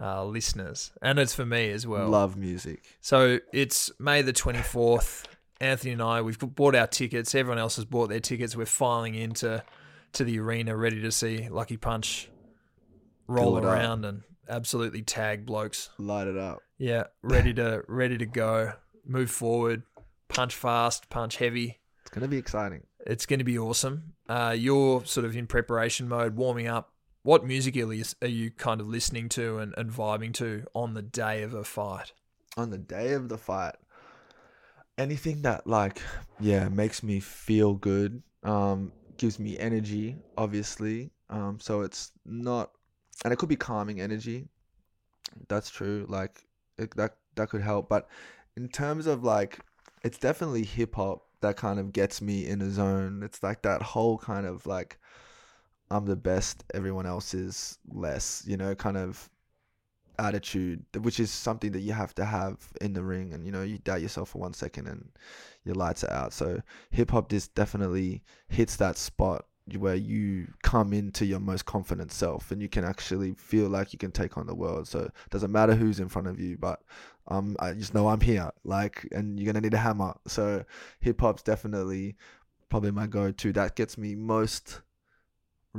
uh, 0.01 0.25
listeners, 0.25 0.93
and 1.03 1.19
it's 1.19 1.35
for 1.35 1.45
me 1.47 1.71
as 1.71 1.87
well. 1.87 2.09
Love 2.09 2.37
music. 2.37 2.83
So 3.01 3.39
it's 3.53 3.91
May 3.99 4.23
the 4.23 4.33
24th. 4.33 5.25
Anthony 5.61 5.93
and 5.93 6.03
I, 6.03 6.23
we've 6.23 6.39
bought 6.39 6.77
our 6.77 6.87
tickets. 6.87 7.35
Everyone 7.35 7.59
else 7.59 7.77
has 7.77 7.85
bought 7.85 8.09
their 8.09 8.21
tickets. 8.21 8.55
We're 8.55 8.65
filing 8.67 9.17
into 9.17 9.63
to 10.13 10.25
the 10.25 10.39
arena, 10.39 10.77
ready 10.77 11.03
to 11.03 11.11
see 11.11 11.49
Lucky 11.49 11.77
Punch 11.77 12.29
roll 13.27 13.57
it 13.57 13.65
up. 13.65 13.73
around 13.73 14.05
and 14.05 14.23
absolutely 14.49 15.03
tag 15.03 15.45
blokes. 15.47 15.91
Light 15.99 16.29
it 16.29 16.37
up. 16.37 16.63
Yeah, 16.79 17.05
ready 17.23 17.53
to 17.55 17.83
ready 17.89 18.17
to 18.19 18.27
go. 18.27 18.75
Move 19.05 19.31
forward, 19.33 19.83
punch 20.29 20.55
fast, 20.55 21.11
punch 21.11 21.39
heavy. 21.39 21.81
It's 22.03 22.11
gonna 22.11 22.29
be 22.29 22.39
exciting. 22.39 22.85
It's 23.07 23.27
going 23.27 23.39
to 23.39 23.45
be 23.45 23.59
awesome. 23.59 24.13
Uh, 24.29 24.55
you're 24.59 25.05
sort 25.07 25.25
of 25.25 25.35
in 25.35 25.47
preparation 25.47 26.09
mode, 26.09 26.37
warming 26.37 26.67
up. 26.67 26.93
What 27.29 27.45
music 27.45 27.77
are 27.77 28.27
you, 28.27 28.51
kind 28.53 28.81
of 28.81 28.89
listening 28.89 29.29
to 29.29 29.59
and, 29.59 29.75
and 29.77 29.91
vibing 29.91 30.33
to 30.33 30.65
on 30.75 30.95
the 30.95 31.03
day 31.03 31.43
of 31.43 31.53
a 31.53 31.63
fight? 31.63 32.13
on 32.57 32.71
the 32.71 32.79
day 32.79 33.13
of 33.13 33.29
the 33.29 33.37
fight 33.37 33.75
anything 34.97 35.43
that 35.43 35.67
like 35.67 36.01
yeah 36.41 36.71
makes 36.71 37.03
me 37.03 37.21
feel 37.21 37.75
good 37.75 38.23
um 38.45 38.91
gives 39.19 39.39
me 39.39 39.59
energy 39.59 40.17
obviously. 40.39 41.11
Um 41.29 41.59
so 41.61 41.83
it's 41.83 42.13
not 42.25 42.71
and 43.23 43.33
it 43.33 43.39
could 43.39 43.51
be 43.51 43.57
calming 43.57 44.01
energy. 44.01 44.49
That's 45.49 45.69
true 45.69 46.07
like 46.09 46.47
it, 46.79 46.97
that 46.97 47.19
that 47.35 47.51
could 47.51 47.61
help. 47.61 47.91
But 47.91 48.09
in 48.57 48.69
terms 48.71 49.07
of 49.07 49.23
like 49.23 49.59
it's 50.03 50.17
definitely 50.17 50.65
hip 50.65 50.95
hop 50.95 51.27
that 51.43 51.59
kind 51.59 51.79
of 51.79 51.93
gets 51.93 52.23
me 52.23 52.47
in 52.47 52.63
a 52.63 52.71
zone. 52.71 53.23
It's 53.23 53.43
like 53.43 53.61
that 53.63 53.83
whole 53.83 54.17
kind 54.17 54.47
of 54.47 54.65
like 54.67 54.99
I'm 55.91 56.05
the 56.05 56.17
best 56.17 56.65
everyone 56.75 57.07
else 57.07 57.35
is 57.35 57.79
less 57.89 58.45
you 58.47 58.57
know 58.57 58.75
kind 58.75 58.97
of 58.97 59.29
attitude, 60.19 60.85
which 61.01 61.21
is 61.21 61.31
something 61.31 61.73
that 61.73 61.81
you 61.81 61.93
have 61.93 62.15
to 62.17 62.25
have 62.25 62.57
in 62.81 62.93
the 62.93 63.03
ring. 63.03 63.33
And 63.33 63.47
you 63.47 63.53
know, 63.53 63.63
you 63.63 63.79
doubt 63.79 64.03
yourself 64.03 64.31
for 64.31 64.39
one 64.39 64.53
second 64.53 64.89
and 64.89 65.09
your 65.65 65.75
lights 65.75 66.05
are 66.05 66.13
out. 66.13 66.33
So 66.33 66.61
hip 66.91 67.11
hop 67.11 67.31
just 67.31 67.55
definitely 67.55 68.23
hits 68.49 68.77
that 68.77 68.97
spot 68.97 69.45
where 69.77 69.95
you 69.95 70.47
come 70.63 70.95
into 70.95 71.27
your 71.27 71.41
most 71.41 71.67
confident 71.67 72.11
self 72.11 72.51
and 72.51 72.63
you 72.63 72.71
can 72.71 72.85
actually 72.85 73.35
feel 73.35 73.69
like 73.69 73.93
you 73.93 73.99
can 73.99 74.11
take 74.11 74.37
on 74.39 74.47
the 74.47 74.55
world. 74.55 74.89
So 74.89 75.01
it 75.01 75.13
doesn't 75.31 75.53
matter 75.53 75.75
who's 75.75 76.01
in 76.01 76.09
front 76.09 76.27
of 76.27 76.41
you, 76.41 76.57
but 76.59 76.81
um, 77.29 77.55
I 77.61 77.73
just 77.73 77.95
know 77.95 78.09
I'm 78.09 78.21
here. 78.21 78.51
Like, 78.65 79.07
and 79.13 79.39
you're 79.39 79.53
gonna 79.53 79.61
need 79.61 79.75
a 79.75 79.79
hammer. 79.79 80.15
So 80.27 80.65
hip 81.01 81.21
hop's 81.21 81.43
definitely 81.43 82.17
probably 82.71 82.91
my 82.91 83.07
go-to. 83.07 83.53
That 83.53 83.77
gets 83.77 83.99
me 83.99 84.15
most 84.15 84.81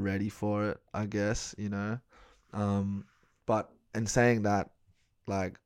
ready 0.03 0.29
for 0.29 0.69
it, 0.69 0.79
I 0.93 1.05
guess. 1.05 1.55
You 1.57 1.69
know, 1.69 1.99
um, 2.53 3.05
but 3.45 3.69
and 3.93 4.07
saying 4.07 4.43
that, 4.43 4.69
like, 5.27 5.59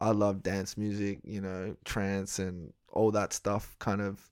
I 0.00 0.10
love 0.10 0.42
dance 0.42 0.76
music, 0.76 1.20
you 1.24 1.40
know, 1.40 1.76
trance 1.84 2.38
and 2.38 2.72
all 2.92 3.10
that 3.12 3.32
stuff 3.32 3.76
kind 3.78 4.00
of 4.00 4.30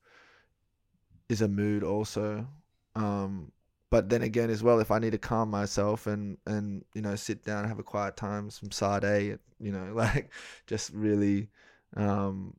is 1.28 1.42
a 1.42 1.48
mood 1.48 1.82
also. 1.82 2.46
Um, 2.94 3.52
but 3.90 4.08
then 4.08 4.22
again, 4.22 4.50
as 4.50 4.62
well, 4.62 4.80
if 4.80 4.90
I 4.90 4.98
need 4.98 5.12
to 5.12 5.18
calm 5.18 5.50
myself 5.50 6.06
and, 6.06 6.38
and, 6.46 6.84
you 6.94 7.02
know, 7.02 7.14
sit 7.16 7.44
down, 7.44 7.68
have 7.68 7.78
a 7.78 7.84
quiet 7.84 8.16
time, 8.16 8.50
some 8.50 8.70
Sade, 8.70 9.38
you 9.60 9.72
know, 9.72 9.92
like 9.94 10.30
just 10.66 10.92
really, 10.92 11.48
um, 11.96 12.54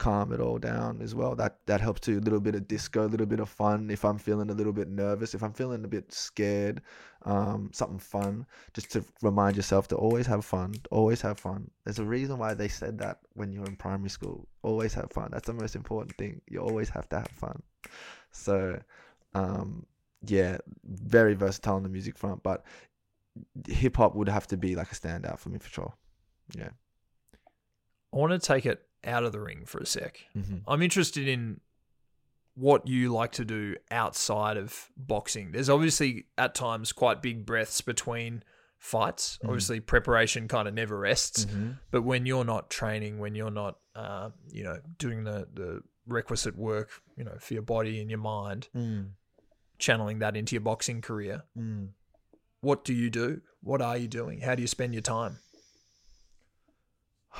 calm 0.00 0.32
it 0.32 0.40
all 0.40 0.58
down 0.58 1.02
as 1.02 1.14
well. 1.14 1.36
That 1.36 1.58
that 1.66 1.82
helps 1.82 2.00
too. 2.00 2.18
A 2.18 2.24
little 2.26 2.40
bit 2.40 2.54
of 2.54 2.66
disco, 2.66 3.06
a 3.06 3.12
little 3.12 3.26
bit 3.26 3.38
of 3.38 3.50
fun. 3.50 3.90
If 3.90 4.02
I'm 4.02 4.18
feeling 4.18 4.48
a 4.48 4.54
little 4.54 4.72
bit 4.72 4.88
nervous, 4.88 5.34
if 5.34 5.42
I'm 5.42 5.52
feeling 5.52 5.84
a 5.84 5.88
bit 5.88 6.10
scared, 6.10 6.80
um, 7.26 7.70
something 7.72 7.98
fun, 7.98 8.46
just 8.72 8.90
to 8.92 9.04
remind 9.20 9.56
yourself 9.56 9.88
to 9.88 9.96
always 9.96 10.26
have 10.26 10.44
fun. 10.44 10.74
Always 10.90 11.20
have 11.20 11.38
fun. 11.38 11.70
There's 11.84 11.98
a 11.98 12.04
reason 12.04 12.38
why 12.38 12.54
they 12.54 12.66
said 12.66 12.98
that 12.98 13.18
when 13.34 13.52
you're 13.52 13.66
in 13.66 13.76
primary 13.76 14.08
school. 14.08 14.48
Always 14.62 14.94
have 14.94 15.12
fun. 15.12 15.28
That's 15.32 15.46
the 15.46 15.52
most 15.52 15.76
important 15.76 16.16
thing. 16.16 16.40
You 16.48 16.60
always 16.60 16.88
have 16.88 17.08
to 17.10 17.18
have 17.18 17.28
fun. 17.28 17.62
So, 18.32 18.80
um, 19.34 19.84
yeah, 20.26 20.56
very 20.84 21.34
versatile 21.34 21.76
on 21.76 21.82
the 21.82 21.88
music 21.90 22.16
front, 22.16 22.42
but 22.42 22.64
hip 23.68 23.96
hop 23.96 24.14
would 24.16 24.28
have 24.28 24.46
to 24.46 24.56
be 24.56 24.74
like 24.76 24.90
a 24.92 24.94
standout 24.94 25.38
for 25.38 25.50
me 25.50 25.58
for 25.58 25.68
sure. 25.68 25.92
Yeah. 26.56 26.70
I 28.12 28.16
want 28.16 28.32
to 28.32 28.38
take 28.38 28.66
it 28.66 28.82
out 29.04 29.24
of 29.24 29.32
the 29.32 29.40
ring 29.40 29.64
for 29.66 29.78
a 29.78 29.86
sec. 29.86 30.20
Mm-hmm. 30.36 30.58
I'm 30.68 30.82
interested 30.82 31.26
in 31.28 31.60
what 32.54 32.86
you 32.86 33.12
like 33.12 33.32
to 33.32 33.44
do 33.44 33.76
outside 33.90 34.56
of 34.56 34.90
boxing. 34.96 35.52
There's 35.52 35.70
obviously 35.70 36.26
at 36.36 36.54
times 36.54 36.92
quite 36.92 37.22
big 37.22 37.46
breaths 37.46 37.80
between 37.80 38.42
fights. 38.78 39.38
Mhm. 39.42 39.48
Obviously, 39.48 39.80
preparation 39.80 40.48
kind 40.48 40.66
of 40.68 40.74
never 40.74 40.98
rests. 40.98 41.44
Mm-hmm. 41.46 41.72
But 41.90 42.02
when 42.02 42.26
you're 42.26 42.44
not 42.44 42.68
training, 42.70 43.18
when 43.18 43.34
you're 43.34 43.50
not, 43.50 43.78
uh, 43.94 44.30
you 44.50 44.64
know, 44.64 44.80
doing 44.98 45.24
the 45.24 45.48
the 45.52 45.82
requisite 46.06 46.56
work, 46.56 46.90
you 47.16 47.24
know, 47.24 47.36
for 47.38 47.54
your 47.54 47.62
body 47.62 48.00
and 48.00 48.10
your 48.10 48.18
mind, 48.18 48.68
Mm. 48.74 49.10
channeling 49.78 50.18
that 50.18 50.36
into 50.36 50.54
your 50.56 50.62
boxing 50.62 51.00
career, 51.00 51.44
Mm. 51.56 51.90
what 52.62 52.84
do 52.84 52.92
you 52.92 53.10
do? 53.10 53.42
What 53.62 53.80
are 53.80 53.96
you 53.96 54.08
doing? 54.08 54.40
How 54.40 54.54
do 54.54 54.62
you 54.62 54.66
spend 54.68 54.92
your 54.92 55.02
time? 55.02 55.38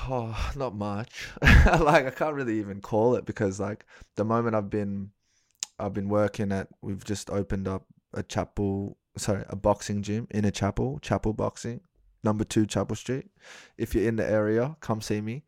Oh, 0.07 0.51
not 0.55 0.75
much. 0.75 1.27
like 1.41 2.05
I 2.05 2.11
can't 2.11 2.35
really 2.35 2.59
even 2.59 2.81
call 2.81 3.15
it 3.15 3.25
because 3.25 3.59
like 3.59 3.85
the 4.15 4.25
moment 4.25 4.55
I've 4.55 4.69
been 4.69 5.11
I've 5.79 5.93
been 5.93 6.09
working 6.09 6.51
at 6.51 6.67
we've 6.81 7.03
just 7.03 7.29
opened 7.29 7.67
up 7.67 7.85
a 8.13 8.23
chapel 8.23 8.97
sorry, 9.17 9.43
a 9.49 9.55
boxing 9.55 10.01
gym 10.01 10.27
in 10.31 10.45
a 10.45 10.51
chapel, 10.51 10.99
chapel 11.01 11.33
boxing, 11.33 11.81
number 12.23 12.43
two 12.43 12.65
Chapel 12.65 12.95
Street. 12.95 13.27
If 13.77 13.93
you're 13.93 14.07
in 14.07 14.15
the 14.15 14.29
area, 14.29 14.77
come 14.79 15.01
see 15.01 15.21
me. 15.21 15.43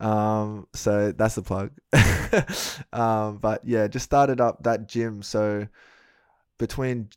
Um 0.00 0.68
so 0.74 1.12
that's 1.12 1.34
the 1.34 1.42
plug. 1.42 1.72
um 2.92 3.38
but 3.38 3.62
yeah, 3.64 3.88
just 3.88 4.04
started 4.04 4.40
up 4.40 4.62
that 4.62 4.88
gym 4.88 5.22
so 5.22 5.66
between 6.58 7.08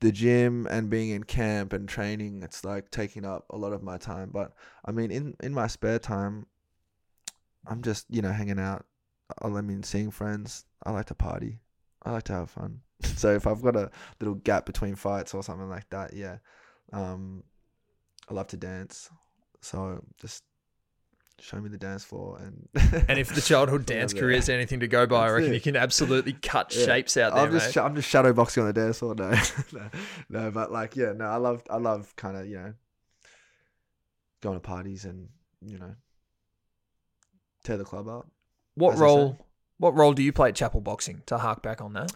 the 0.00 0.12
gym 0.12 0.66
and 0.70 0.90
being 0.90 1.10
in 1.10 1.24
camp 1.24 1.72
and 1.72 1.88
training, 1.88 2.42
it's 2.42 2.64
like 2.64 2.90
taking 2.90 3.24
up 3.24 3.44
a 3.50 3.56
lot 3.56 3.72
of 3.72 3.82
my 3.82 3.98
time. 3.98 4.30
But 4.32 4.52
I 4.84 4.92
mean, 4.92 5.10
in 5.10 5.36
in 5.40 5.54
my 5.54 5.66
spare 5.66 5.98
time, 5.98 6.46
I'm 7.66 7.82
just 7.82 8.06
you 8.08 8.22
know 8.22 8.32
hanging 8.32 8.58
out. 8.58 8.84
I 9.42 9.48
mean, 9.48 9.82
seeing 9.82 10.10
friends. 10.10 10.64
I 10.84 10.90
like 10.90 11.06
to 11.06 11.14
party. 11.14 11.60
I 12.02 12.12
like 12.12 12.24
to 12.24 12.32
have 12.32 12.50
fun. 12.50 12.80
so 13.02 13.34
if 13.34 13.46
I've 13.46 13.62
got 13.62 13.76
a 13.76 13.90
little 14.20 14.34
gap 14.34 14.66
between 14.66 14.94
fights 14.94 15.34
or 15.34 15.42
something 15.42 15.68
like 15.68 15.88
that, 15.90 16.14
yeah, 16.14 16.38
um, 16.92 17.44
I 18.28 18.34
love 18.34 18.48
to 18.48 18.56
dance. 18.56 19.10
So 19.60 20.02
just 20.20 20.42
show 21.40 21.60
me 21.60 21.68
the 21.68 21.78
dance 21.78 22.04
floor 22.04 22.38
and. 22.38 22.68
And 23.08 23.18
if 23.18 23.34
the 23.34 23.40
childhood 23.40 23.86
dance 23.94 24.12
career 24.12 24.36
is 24.38 24.48
anything 24.48 24.80
to 24.80 24.88
go 24.88 25.06
by, 25.06 25.26
I 25.26 25.30
reckon 25.30 25.50
it. 25.52 25.54
you 25.54 25.60
can 25.60 25.76
absolutely 25.76 26.32
cut 26.34 26.74
Yeah. 26.78 26.84
shapes 26.86 27.16
out 27.16 27.34
there, 27.34 27.44
I'm 27.44 27.52
just 27.52 27.74
mate. 27.76 27.82
I'm 27.82 27.94
just 27.96 28.08
shadow 28.08 28.32
boxing 28.32 28.62
on 28.62 28.66
the 28.68 28.72
dance 28.72 28.98
floor. 28.98 29.14
No, 29.14 29.30
no, 29.72 29.90
no, 30.28 30.50
but 30.50 30.70
like 30.72 30.96
yeah, 30.96 31.12
no, 31.12 31.24
I 31.26 31.36
love 31.36 31.62
I 31.70 31.76
love 31.78 32.14
kind 32.16 32.36
of 32.36 32.46
you 32.46 32.56
know 32.58 32.74
going 34.42 34.56
to 34.56 34.60
parties 34.60 35.04
and 35.04 35.28
you 35.66 35.78
know 35.78 35.94
tear 37.64 37.76
the 37.76 37.84
club 37.84 38.08
up. 38.08 38.26
what 38.74 38.96
role? 38.96 39.36
What 39.78 39.94
role 39.94 40.12
do 40.12 40.22
you 40.22 40.32
play 40.32 40.50
at 40.50 40.54
Chapel 40.54 40.80
Boxing? 40.82 41.22
To 41.26 41.38
hark 41.38 41.62
back 41.62 41.80
on 41.80 41.94
that, 41.94 42.12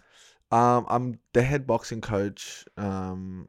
Um, 0.53 0.85
I'm 0.89 1.18
the 1.33 1.43
head 1.43 1.66
boxing 1.66 2.03
coach. 2.03 2.64
Um, 2.77 3.49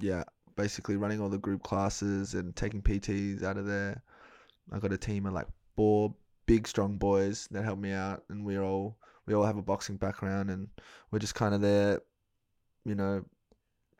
yeah, 0.00 0.22
basically 0.54 0.96
running 0.96 1.20
all 1.20 1.28
the 1.28 1.38
group 1.38 1.64
classes 1.64 2.34
and 2.34 2.54
taking 2.54 2.80
PTs 2.82 3.42
out 3.42 3.56
of 3.58 3.66
there. 3.66 4.02
I 4.72 4.78
got 4.78 4.92
a 4.92 4.98
team 4.98 5.26
of 5.26 5.32
like 5.32 5.46
four 5.76 6.14
big, 6.46 6.66
strong 6.66 6.96
boys 6.96 7.48
that 7.50 7.64
help 7.64 7.78
me 7.78 7.92
out, 7.92 8.24
and 8.28 8.44
we're 8.44 8.62
all 8.62 8.96
we 9.26 9.34
all 9.34 9.44
have 9.44 9.58
a 9.58 9.62
boxing 9.62 9.96
background, 9.96 10.50
and 10.50 10.68
we're 11.10 11.18
just 11.18 11.34
kind 11.34 11.54
of 11.54 11.60
there, 11.60 12.00
you 12.84 12.94
know, 12.94 13.24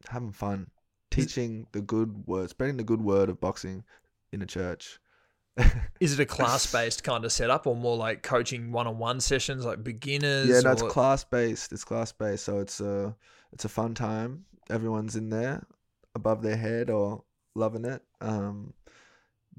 having 0.09 0.33
fun, 0.33 0.69
teaching 1.11 1.67
the 1.73 1.81
good 1.81 2.27
word, 2.27 2.51
spreading 2.51 2.77
the 2.77 2.85
good 2.85 3.01
word 3.01 3.29
of 3.29 3.41
boxing 3.41 3.85
in 4.33 4.43
a 4.43 4.47
church. 4.47 4.99
Is 6.01 6.15
it 6.15 6.21
a 6.21 6.27
class 6.27 6.71
based 6.71 7.03
kind 7.03 7.25
of 7.25 7.33
setup 7.33 7.67
or 7.67 7.75
more 7.75 7.97
like 7.97 8.23
coaching 8.23 8.71
one 8.71 8.87
on 8.87 8.99
one 8.99 9.21
sessions, 9.21 9.65
like 9.65 9.83
beginners? 9.83 10.49
yeah, 10.49 10.61
no, 10.61 10.73
it's 10.73 10.83
class 10.83 11.25
based. 11.25 11.73
It's 11.73 11.85
class 11.85 12.13
based, 12.13 12.45
so 12.45 12.61
it's 12.61 12.81
a 12.81 13.15
it's 13.53 13.65
a 13.65 13.69
fun 13.69 13.95
time. 13.95 14.45
Everyone's 14.71 15.17
in 15.17 15.31
there, 15.31 15.67
above 16.15 16.43
their 16.43 16.57
head 16.57 16.91
or 16.91 17.25
loving 17.55 17.85
it. 17.85 18.03
Um, 18.21 18.73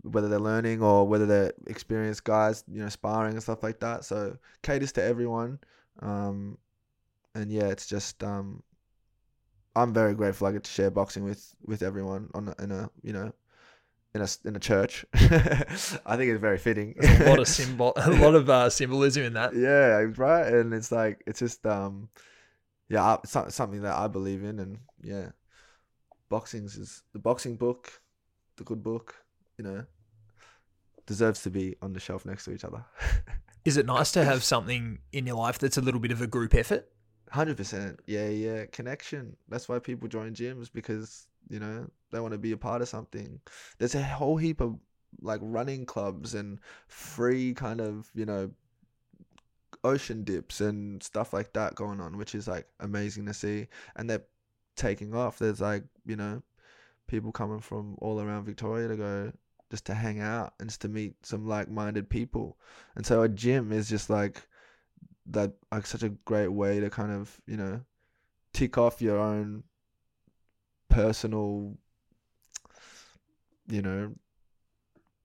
whether 0.04 0.28
they're 0.28 0.40
learning 0.40 0.82
or 0.82 1.08
whether 1.08 1.26
they're 1.26 1.54
experienced 1.68 2.24
guys, 2.24 2.64
you 2.72 2.82
know, 2.82 2.90
sparring 2.90 3.34
and 3.34 3.44
stuff 3.44 3.64
like 3.64 3.80
that. 3.80 4.06
So 4.06 4.38
caters 4.62 4.92
to 4.94 5.04
everyone. 5.04 5.60
Um, 6.02 6.58
and 7.36 7.52
yeah, 7.52 7.68
it's 7.68 7.88
just 7.88 8.24
um, 8.24 8.64
I'm 9.76 9.94
very 9.94 10.14
grateful 10.14 10.48
I 10.48 10.52
get 10.52 10.64
to 10.64 10.72
share 10.72 10.92
boxing 10.92 11.24
with 11.24 11.56
with 11.66 11.84
everyone 11.84 12.30
on 12.34 12.50
a, 12.50 12.64
in 12.64 12.72
a 12.72 12.90
you 13.04 13.14
know 13.14 13.32
in 14.14 14.22
a 14.22 14.28
in 14.46 14.56
a 14.56 14.60
church. 14.60 15.06
I 15.14 16.18
think 16.18 16.32
it's 16.32 16.42
very 16.42 16.58
fitting. 16.58 16.96
There's 16.98 17.20
a 17.20 17.30
lot 17.30 17.40
of 17.40 17.48
symbol, 17.60 17.94
a 17.96 18.10
lot 18.12 18.36
of 18.36 18.50
uh, 18.50 18.70
symbolism 18.70 19.24
in 19.24 19.34
that. 19.34 19.56
yeah, 19.56 20.06
right. 20.18 20.52
And 20.52 20.74
it's 20.74 20.92
like 20.92 21.24
it's 21.28 21.40
just 21.40 21.66
um, 21.66 22.10
yeah, 22.90 23.18
it's 23.24 23.56
something 23.56 23.82
that 23.84 23.96
I 23.96 24.08
believe 24.08 24.44
in, 24.44 24.60
and 24.60 24.80
yeah, 25.02 25.30
boxing's 26.30 26.76
is 26.76 27.04
the 27.14 27.20
boxing 27.20 27.56
book, 27.56 28.02
the 28.58 28.64
good 28.64 28.84
book, 28.84 29.16
you 29.60 29.66
know, 29.66 29.84
deserves 31.06 31.44
to 31.44 31.50
be 31.50 31.76
on 31.82 31.92
the 31.92 32.00
shelf 32.00 32.26
next 32.26 32.46
to 32.46 32.54
each 32.54 32.64
other. 32.64 32.84
Is 33.66 33.76
it 33.76 33.86
nice 33.86 34.12
to 34.14 34.24
have 34.24 34.44
something 34.44 35.00
in 35.12 35.28
your 35.28 35.36
life 35.36 35.60
that's 35.60 35.78
a 35.78 35.82
little 35.82 36.00
bit 36.00 36.12
of 36.12 36.22
a 36.22 36.28
group 36.28 36.56
effort? 36.56 36.90
Hundred 37.30 37.58
percent. 37.58 38.00
Yeah, 38.08 38.30
yeah. 38.30 38.66
Connection. 38.72 39.36
That's 39.50 39.68
why 39.68 39.80
people 39.80 40.08
join 40.08 40.34
gyms 40.34 40.70
because 40.74 41.28
you 41.50 41.60
know 41.60 41.88
they 42.12 42.20
want 42.22 42.32
to 42.32 42.40
be 42.40 42.54
a 42.54 42.58
part 42.58 42.82
of 42.82 42.88
something. 42.88 43.40
There's 43.78 43.96
a 43.96 44.02
whole 44.02 44.38
heap 44.38 44.62
of 44.62 44.80
like 45.22 45.42
running 45.44 45.86
clubs 45.86 46.34
and 46.34 46.60
free 46.88 47.54
kind 47.54 47.82
of 47.82 48.10
you 48.16 48.26
know 48.26 48.50
ocean 49.84 50.24
dips 50.24 50.62
and 50.62 51.04
stuff 51.04 51.34
like 51.34 51.54
that 51.54 51.76
going 51.76 52.00
on, 52.00 52.18
which 52.18 52.34
is 52.34 52.48
like 52.48 52.66
amazing 52.80 53.26
to 53.26 53.34
see. 53.34 53.68
And 53.98 54.10
they're 54.10 54.26
taking 54.76 55.14
off. 55.14 55.38
There's 55.38 55.62
like 55.62 55.84
you 56.06 56.16
know 56.16 56.42
people 57.08 57.32
coming 57.32 57.60
from 57.60 57.96
all 58.00 58.22
around 58.22 58.46
Victoria 58.46 58.88
to 58.88 58.96
go 58.96 59.32
just 59.70 59.86
to 59.86 59.94
hang 59.94 60.20
out 60.20 60.54
and 60.60 60.70
just 60.70 60.82
to 60.82 60.88
meet 60.88 61.14
some 61.24 61.48
like-minded 61.48 62.10
people. 62.10 62.58
And 62.96 63.06
so 63.06 63.22
a 63.22 63.30
gym 63.30 63.72
is 63.72 63.90
just 63.90 64.10
like 64.10 64.42
that 65.28 65.54
like 65.72 65.86
such 65.86 66.04
a 66.04 66.10
great 66.10 66.48
way 66.48 66.80
to 66.80 66.90
kind 66.90 67.12
of 67.12 67.40
you 67.46 67.58
know 67.58 67.82
tick 68.54 68.78
off 68.78 69.02
your 69.02 69.20
own 69.20 69.64
personal 70.90 71.78
you 73.68 73.82
know 73.82 74.12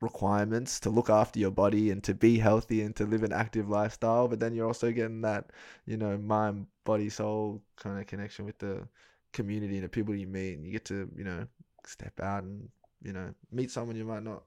requirements 0.01 0.79
to 0.81 0.91
look 0.91 1.09
after 1.09 1.39
your 1.39 1.51
body 1.51 1.91
and 1.91 2.05
to 2.05 2.13
be 2.13 2.39
healthy 2.39 2.83
and 2.83 2.95
to 2.95 3.07
live 3.07 3.23
an 3.23 3.33
active 3.33 3.71
lifestyle 3.71 4.29
but 4.29 4.39
then 4.39 4.55
you're 4.55 4.67
also 4.67 4.93
getting 4.93 5.23
that 5.23 5.47
you 5.87 5.97
know 5.97 6.19
mind 6.19 6.67
body 6.85 7.09
soul 7.09 7.63
kind 7.77 7.99
of 7.99 8.07
connection 8.07 8.45
with 8.45 8.59
the 8.59 8.87
community 9.33 9.77
and 9.77 9.85
the 9.85 9.89
people 9.89 10.15
you 10.15 10.27
meet 10.27 10.55
and 10.55 10.67
you 10.67 10.73
get 10.73 10.85
to 10.85 11.09
you 11.17 11.25
know 11.25 11.47
step 11.87 12.21
out 12.21 12.43
and 12.43 12.69
you 13.05 13.13
know 13.13 13.33
meet 13.53 13.71
someone 13.71 13.97
you 13.97 14.05
might 14.05 14.25
not 14.25 14.43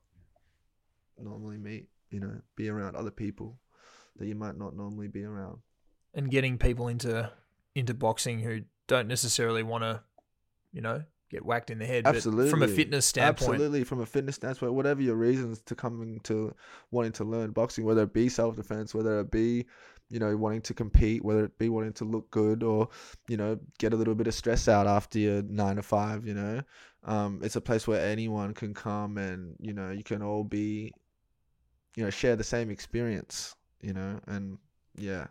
normally 1.17 1.57
meet 1.57 1.87
you 2.09 2.19
know 2.19 2.41
be 2.55 2.69
around 2.69 2.95
other 2.95 3.11
people 3.11 3.57
that 4.17 4.27
you 4.27 4.35
might 4.35 4.57
not 4.57 4.75
normally 4.75 5.07
be 5.07 5.23
around. 5.23 5.59
And 6.13 6.29
getting 6.29 6.57
people 6.57 6.87
into 6.87 7.31
into 7.75 7.93
boxing 7.93 8.39
who 8.39 8.61
don't 8.87 9.07
necessarily 9.07 9.63
want 9.63 9.83
to, 9.83 10.01
you 10.73 10.81
know, 10.81 11.03
get 11.29 11.45
whacked 11.45 11.69
in 11.69 11.79
the 11.79 11.85
head. 11.85 12.03
But 12.03 12.21
from 12.21 12.63
a 12.63 12.67
fitness 12.67 13.05
standpoint, 13.05 13.51
Absolutely, 13.51 13.83
from 13.83 14.01
a 14.01 14.05
fitness 14.05 14.35
standpoint, 14.35 14.73
whatever 14.73 15.01
your 15.01 15.15
reasons 15.15 15.61
to 15.63 15.75
coming 15.75 16.19
to 16.21 16.53
wanting 16.91 17.11
to 17.13 17.23
learn 17.23 17.51
boxing, 17.51 17.85
whether 17.85 18.03
it 18.03 18.13
be 18.13 18.29
self 18.29 18.55
defense, 18.55 18.95
whether 18.95 19.19
it 19.19 19.31
be, 19.31 19.65
you 20.09 20.19
know, 20.19 20.35
wanting 20.37 20.61
to 20.61 20.73
compete, 20.73 21.23
whether 21.23 21.45
it 21.45 21.57
be 21.57 21.69
wanting 21.69 21.93
to 21.93 22.05
look 22.05 22.29
good, 22.31 22.63
or 22.63 22.89
you 23.27 23.37
know, 23.37 23.59
get 23.77 23.93
a 23.93 23.95
little 23.95 24.15
bit 24.15 24.27
of 24.27 24.33
stress 24.33 24.67
out 24.67 24.87
after 24.87 25.19
your 25.19 25.41
nine 25.43 25.75
to 25.75 25.83
five. 25.83 26.25
You 26.25 26.33
know, 26.33 26.61
um, 27.03 27.39
it's 27.43 27.55
a 27.55 27.61
place 27.61 27.87
where 27.87 28.05
anyone 28.05 28.53
can 28.53 28.73
come 28.73 29.17
and 29.17 29.55
you 29.59 29.73
know 29.73 29.91
you 29.91 30.03
can 30.03 30.21
all 30.21 30.43
be, 30.43 30.93
you 31.95 32.03
know, 32.03 32.09
share 32.09 32.35
the 32.35 32.43
same 32.43 32.69
experience. 32.69 33.55
You 33.81 33.93
know, 33.93 34.19
and 34.27 34.57
yeah, 34.95 35.27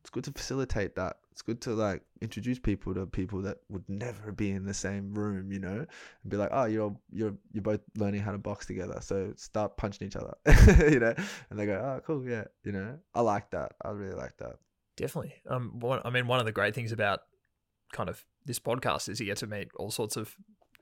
it's 0.00 0.10
good 0.10 0.24
to 0.24 0.32
facilitate 0.32 0.94
that. 0.96 1.16
It's 1.36 1.42
good 1.42 1.60
to 1.60 1.74
like 1.74 2.00
introduce 2.22 2.58
people 2.58 2.94
to 2.94 3.04
people 3.04 3.42
that 3.42 3.58
would 3.68 3.86
never 3.90 4.32
be 4.32 4.52
in 4.52 4.64
the 4.64 4.72
same 4.72 5.12
room, 5.12 5.52
you 5.52 5.58
know, 5.58 5.84
and 6.22 6.30
be 6.30 6.38
like, 6.38 6.48
oh, 6.50 6.64
you're 6.64 6.96
you're 7.12 7.34
you're 7.52 7.62
both 7.62 7.80
learning 7.94 8.22
how 8.22 8.32
to 8.32 8.38
box 8.38 8.64
together, 8.64 8.96
so 9.02 9.34
start 9.36 9.76
punching 9.76 10.06
each 10.06 10.16
other, 10.16 10.32
you 10.90 10.98
know, 10.98 11.12
and 11.50 11.58
they 11.58 11.66
go, 11.66 11.74
oh, 11.74 12.00
cool, 12.06 12.26
yeah, 12.26 12.44
you 12.64 12.72
know, 12.72 12.98
I 13.14 13.20
like 13.20 13.50
that. 13.50 13.72
I 13.84 13.90
really 13.90 14.16
like 14.16 14.38
that. 14.38 14.54
definitely. 14.96 15.34
Um, 15.46 15.78
one, 15.78 16.00
I 16.06 16.08
mean, 16.08 16.26
one 16.26 16.40
of 16.40 16.46
the 16.46 16.52
great 16.52 16.74
things 16.74 16.90
about 16.90 17.20
kind 17.92 18.08
of 18.08 18.24
this 18.46 18.58
podcast 18.58 19.10
is 19.10 19.20
you 19.20 19.26
get 19.26 19.36
to 19.36 19.46
meet 19.46 19.68
all 19.76 19.90
sorts 19.90 20.16
of 20.16 20.34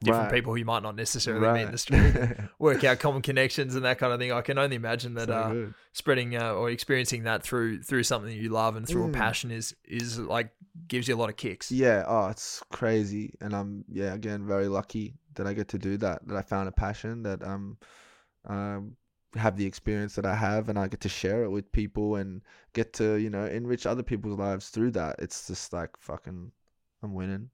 different 0.05 0.27
Right. 0.31 0.35
people 0.35 0.53
who 0.53 0.59
you 0.59 0.65
might 0.65 0.83
not 0.83 0.95
necessarily 0.97 1.53
meet 1.53 1.63
in 1.67 1.73
the 1.73 1.79
street. 1.79 2.15
Work 2.59 2.85
out 2.85 2.99
common 3.01 3.23
connections 3.23 3.75
and 3.75 3.85
that 3.85 3.99
kind 3.99 4.13
of 4.13 4.19
thing. 4.21 4.31
I 4.33 4.41
can 4.43 4.59
only 4.59 4.77
imagine 4.77 5.15
that 5.15 5.29
So 5.29 5.35
uh, 5.35 5.73
spreading 5.93 6.37
uh, 6.37 6.53
or 6.53 6.71
experiencing 6.71 7.25
that 7.25 7.43
through 7.43 7.83
through 7.83 8.05
something 8.05 8.31
you 8.37 8.51
love 8.51 8.77
and 8.77 8.87
through 8.87 9.07
Mm. 9.07 9.11
a 9.11 9.13
passion 9.13 9.51
is 9.51 9.75
is 9.85 10.19
like 10.19 10.51
gives 10.87 11.09
you 11.09 11.15
a 11.15 11.19
lot 11.19 11.29
of 11.31 11.37
kicks. 11.37 11.73
Yeah, 11.73 12.05
oh, 12.07 12.29
it's 12.29 12.63
crazy, 12.73 13.35
and 13.41 13.55
I'm 13.55 13.85
yeah 13.89 14.15
again 14.15 14.47
very 14.47 14.69
lucky 14.69 15.15
that 15.35 15.47
I 15.47 15.53
get 15.53 15.69
to 15.69 15.79
do 15.79 15.97
that. 15.99 16.27
That 16.29 16.37
I 16.37 16.43
found 16.43 16.69
a 16.69 16.73
passion 16.73 17.23
that 17.25 17.43
um, 17.43 17.79
um, 18.47 18.97
have 19.37 19.57
the 19.57 19.67
experience 19.67 20.15
that 20.15 20.27
I 20.27 20.35
have, 20.35 20.69
and 20.69 20.79
I 20.79 20.87
get 20.89 21.01
to 21.01 21.09
share 21.09 21.45
it 21.45 21.51
with 21.51 21.71
people 21.73 22.17
and 22.17 22.43
get 22.73 22.93
to 22.95 23.15
you 23.15 23.31
know 23.31 23.45
enrich 23.47 23.87
other 23.87 24.03
people's 24.03 24.39
lives 24.39 24.69
through 24.69 24.93
that. 24.93 25.17
It's 25.19 25.47
just 25.49 25.73
like 25.73 25.91
fucking, 25.99 26.53
I'm 27.03 27.15
winning. 27.15 27.51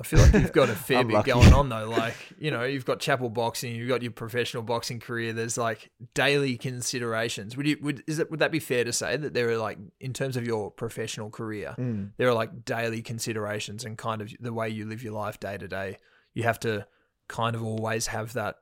I 0.00 0.02
feel 0.02 0.18
like 0.20 0.32
you've 0.32 0.52
got 0.52 0.70
a 0.70 0.74
fair 0.74 1.04
bit 1.04 1.24
going 1.24 1.52
on 1.52 1.68
though. 1.68 1.86
Like, 1.88 2.14
you 2.38 2.50
know, 2.50 2.64
you've 2.64 2.86
got 2.86 3.00
chapel 3.00 3.28
boxing, 3.28 3.74
you've 3.74 3.88
got 3.88 4.00
your 4.02 4.12
professional 4.12 4.62
boxing 4.62 4.98
career. 4.98 5.34
There's 5.34 5.58
like 5.58 5.90
daily 6.14 6.56
considerations. 6.56 7.56
Would 7.56 7.66
you 7.66 7.76
would 7.82 8.02
is 8.06 8.18
it 8.18 8.30
would 8.30 8.40
that 8.40 8.50
be 8.50 8.60
fair 8.60 8.84
to 8.84 8.92
say 8.92 9.16
that 9.16 9.34
there 9.34 9.50
are 9.50 9.58
like 9.58 9.78
in 10.00 10.12
terms 10.12 10.36
of 10.36 10.46
your 10.46 10.70
professional 10.70 11.28
career, 11.30 11.74
Mm. 11.78 12.12
there 12.16 12.28
are 12.28 12.34
like 12.34 12.64
daily 12.64 13.02
considerations 13.02 13.84
and 13.84 13.98
kind 13.98 14.22
of 14.22 14.32
the 14.40 14.52
way 14.52 14.68
you 14.70 14.86
live 14.86 15.02
your 15.02 15.12
life 15.12 15.38
day 15.38 15.58
to 15.58 15.68
day. 15.68 15.98
You 16.34 16.44
have 16.44 16.58
to 16.60 16.86
kind 17.28 17.54
of 17.54 17.62
always 17.62 18.06
have 18.08 18.32
that 18.32 18.56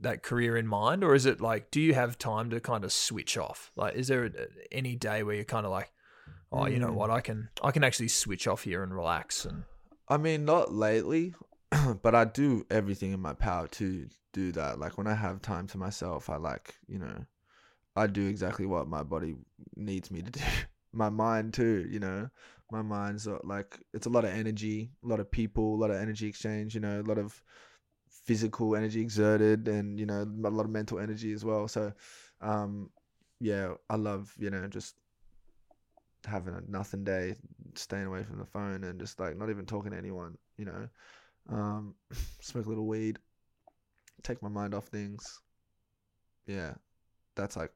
that 0.00 0.22
career 0.22 0.56
in 0.56 0.66
mind, 0.66 1.02
or 1.04 1.14
is 1.14 1.26
it 1.26 1.40
like 1.40 1.70
do 1.70 1.80
you 1.80 1.94
have 1.94 2.18
time 2.18 2.50
to 2.50 2.60
kind 2.60 2.84
of 2.84 2.92
switch 2.92 3.38
off? 3.38 3.70
Like, 3.76 3.94
is 3.94 4.08
there 4.08 4.30
any 4.70 4.94
day 4.96 5.22
where 5.22 5.36
you're 5.36 5.44
kind 5.44 5.64
of 5.64 5.72
like, 5.72 5.90
oh, 6.50 6.66
you 6.66 6.78
know 6.78 6.88
Mm. 6.88 6.94
what, 6.94 7.10
I 7.10 7.20
can 7.20 7.48
I 7.62 7.70
can 7.70 7.82
actually 7.84 8.08
switch 8.08 8.46
off 8.46 8.64
here 8.64 8.82
and 8.82 8.94
relax 8.94 9.44
and 9.44 9.64
I 10.12 10.18
mean, 10.18 10.44
not 10.44 10.74
lately, 10.74 11.32
but 12.02 12.14
I 12.14 12.26
do 12.26 12.66
everything 12.70 13.12
in 13.12 13.20
my 13.20 13.32
power 13.32 13.66
to 13.68 14.06
do 14.34 14.52
that. 14.52 14.78
Like 14.78 14.98
when 14.98 15.06
I 15.06 15.14
have 15.14 15.40
time 15.40 15.66
to 15.68 15.78
myself, 15.78 16.28
I 16.28 16.36
like, 16.36 16.74
you 16.86 16.98
know, 16.98 17.24
I 17.96 18.08
do 18.08 18.26
exactly 18.28 18.66
what 18.66 18.86
my 18.88 19.02
body 19.04 19.36
needs 19.74 20.10
me 20.10 20.20
to 20.20 20.30
do. 20.30 20.40
My 20.94 21.08
mind 21.08 21.54
too, 21.54 21.88
you 21.90 21.98
know. 21.98 22.28
My 22.70 22.82
mind's 22.82 23.26
uh, 23.26 23.38
like 23.44 23.78
it's 23.94 24.04
a 24.04 24.10
lot 24.10 24.26
of 24.26 24.30
energy, 24.34 24.90
a 25.02 25.08
lot 25.08 25.20
of 25.20 25.30
people, 25.30 25.74
a 25.74 25.80
lot 25.80 25.90
of 25.90 25.96
energy 25.96 26.26
exchange, 26.26 26.74
you 26.74 26.82
know, 26.82 27.00
a 27.00 27.08
lot 27.08 27.16
of 27.16 27.42
physical 28.10 28.76
energy 28.76 29.00
exerted 29.00 29.68
and, 29.68 29.98
you 29.98 30.04
know, 30.04 30.20
a 30.20 30.50
lot 30.50 30.66
of 30.66 30.70
mental 30.70 30.98
energy 30.98 31.32
as 31.32 31.46
well. 31.46 31.66
So, 31.66 31.94
um 32.42 32.90
yeah, 33.40 33.72
I 33.88 33.96
love, 33.96 34.34
you 34.38 34.50
know, 34.50 34.66
just 34.68 34.96
having 36.26 36.54
a 36.54 36.60
nothing 36.68 37.04
day, 37.04 37.34
staying 37.74 38.06
away 38.06 38.22
from 38.24 38.38
the 38.38 38.44
phone 38.46 38.84
and 38.84 38.98
just 39.00 39.18
like 39.20 39.36
not 39.36 39.50
even 39.50 39.66
talking 39.66 39.92
to 39.92 39.96
anyone, 39.98 40.36
you 40.56 40.64
know. 40.64 40.88
Um, 41.50 41.94
smoke 42.40 42.66
a 42.66 42.68
little 42.68 42.86
weed, 42.86 43.18
take 44.22 44.42
my 44.42 44.48
mind 44.48 44.74
off 44.74 44.86
things. 44.86 45.40
Yeah, 46.46 46.74
that's 47.36 47.56
like 47.56 47.72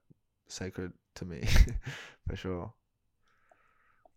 sacred 0.49 0.93
to 1.17 1.25
me 1.25 1.43
for 2.29 2.37
sure. 2.37 2.73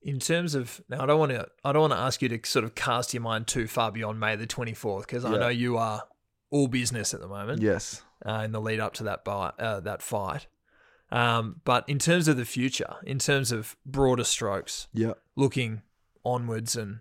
in 0.02 0.20
terms 0.20 0.56
of 0.56 0.82
now, 0.90 1.02
I 1.04 1.06
don't 1.06 1.20
want 1.20 1.32
to. 1.32 1.48
I 1.64 1.72
don't 1.72 1.82
want 1.82 1.94
to 1.94 2.00
ask 2.00 2.22
you 2.22 2.30
to 2.30 2.40
sort 2.48 2.66
of 2.66 2.76
cast 2.76 3.14
your 3.14 3.22
mind 3.22 3.48
too 3.48 3.68
far 3.68 3.92
beyond 3.92 4.20
May 4.20 4.36
the 4.36 4.48
twenty 4.48 4.74
fourth 4.74 5.06
because 5.08 5.26
I 5.26 5.38
know 5.38 5.50
you 5.50 5.78
are 5.78 6.04
all 6.52 6.68
business 6.68 7.14
at 7.14 7.20
the 7.22 7.28
moment 7.28 7.62
Yes. 7.62 8.02
uh, 8.26 8.42
in 8.44 8.52
the 8.52 8.60
lead 8.62 8.80
up 8.80 8.94
to 8.96 9.04
that 9.04 9.24
buy, 9.24 9.52
uh, 9.60 9.82
that 9.82 10.02
fight. 10.02 10.48
Um, 11.12 11.62
but 11.66 11.88
in 11.90 11.98
terms 12.00 12.28
of 12.28 12.38
the 12.38 12.46
future, 12.46 12.96
in 13.04 13.18
terms 13.20 13.52
of 13.52 13.76
broader 13.86 14.24
strokes, 14.24 14.88
Yeah. 14.94 15.14
looking 15.36 15.82
onwards 16.24 16.76
and 16.76 17.00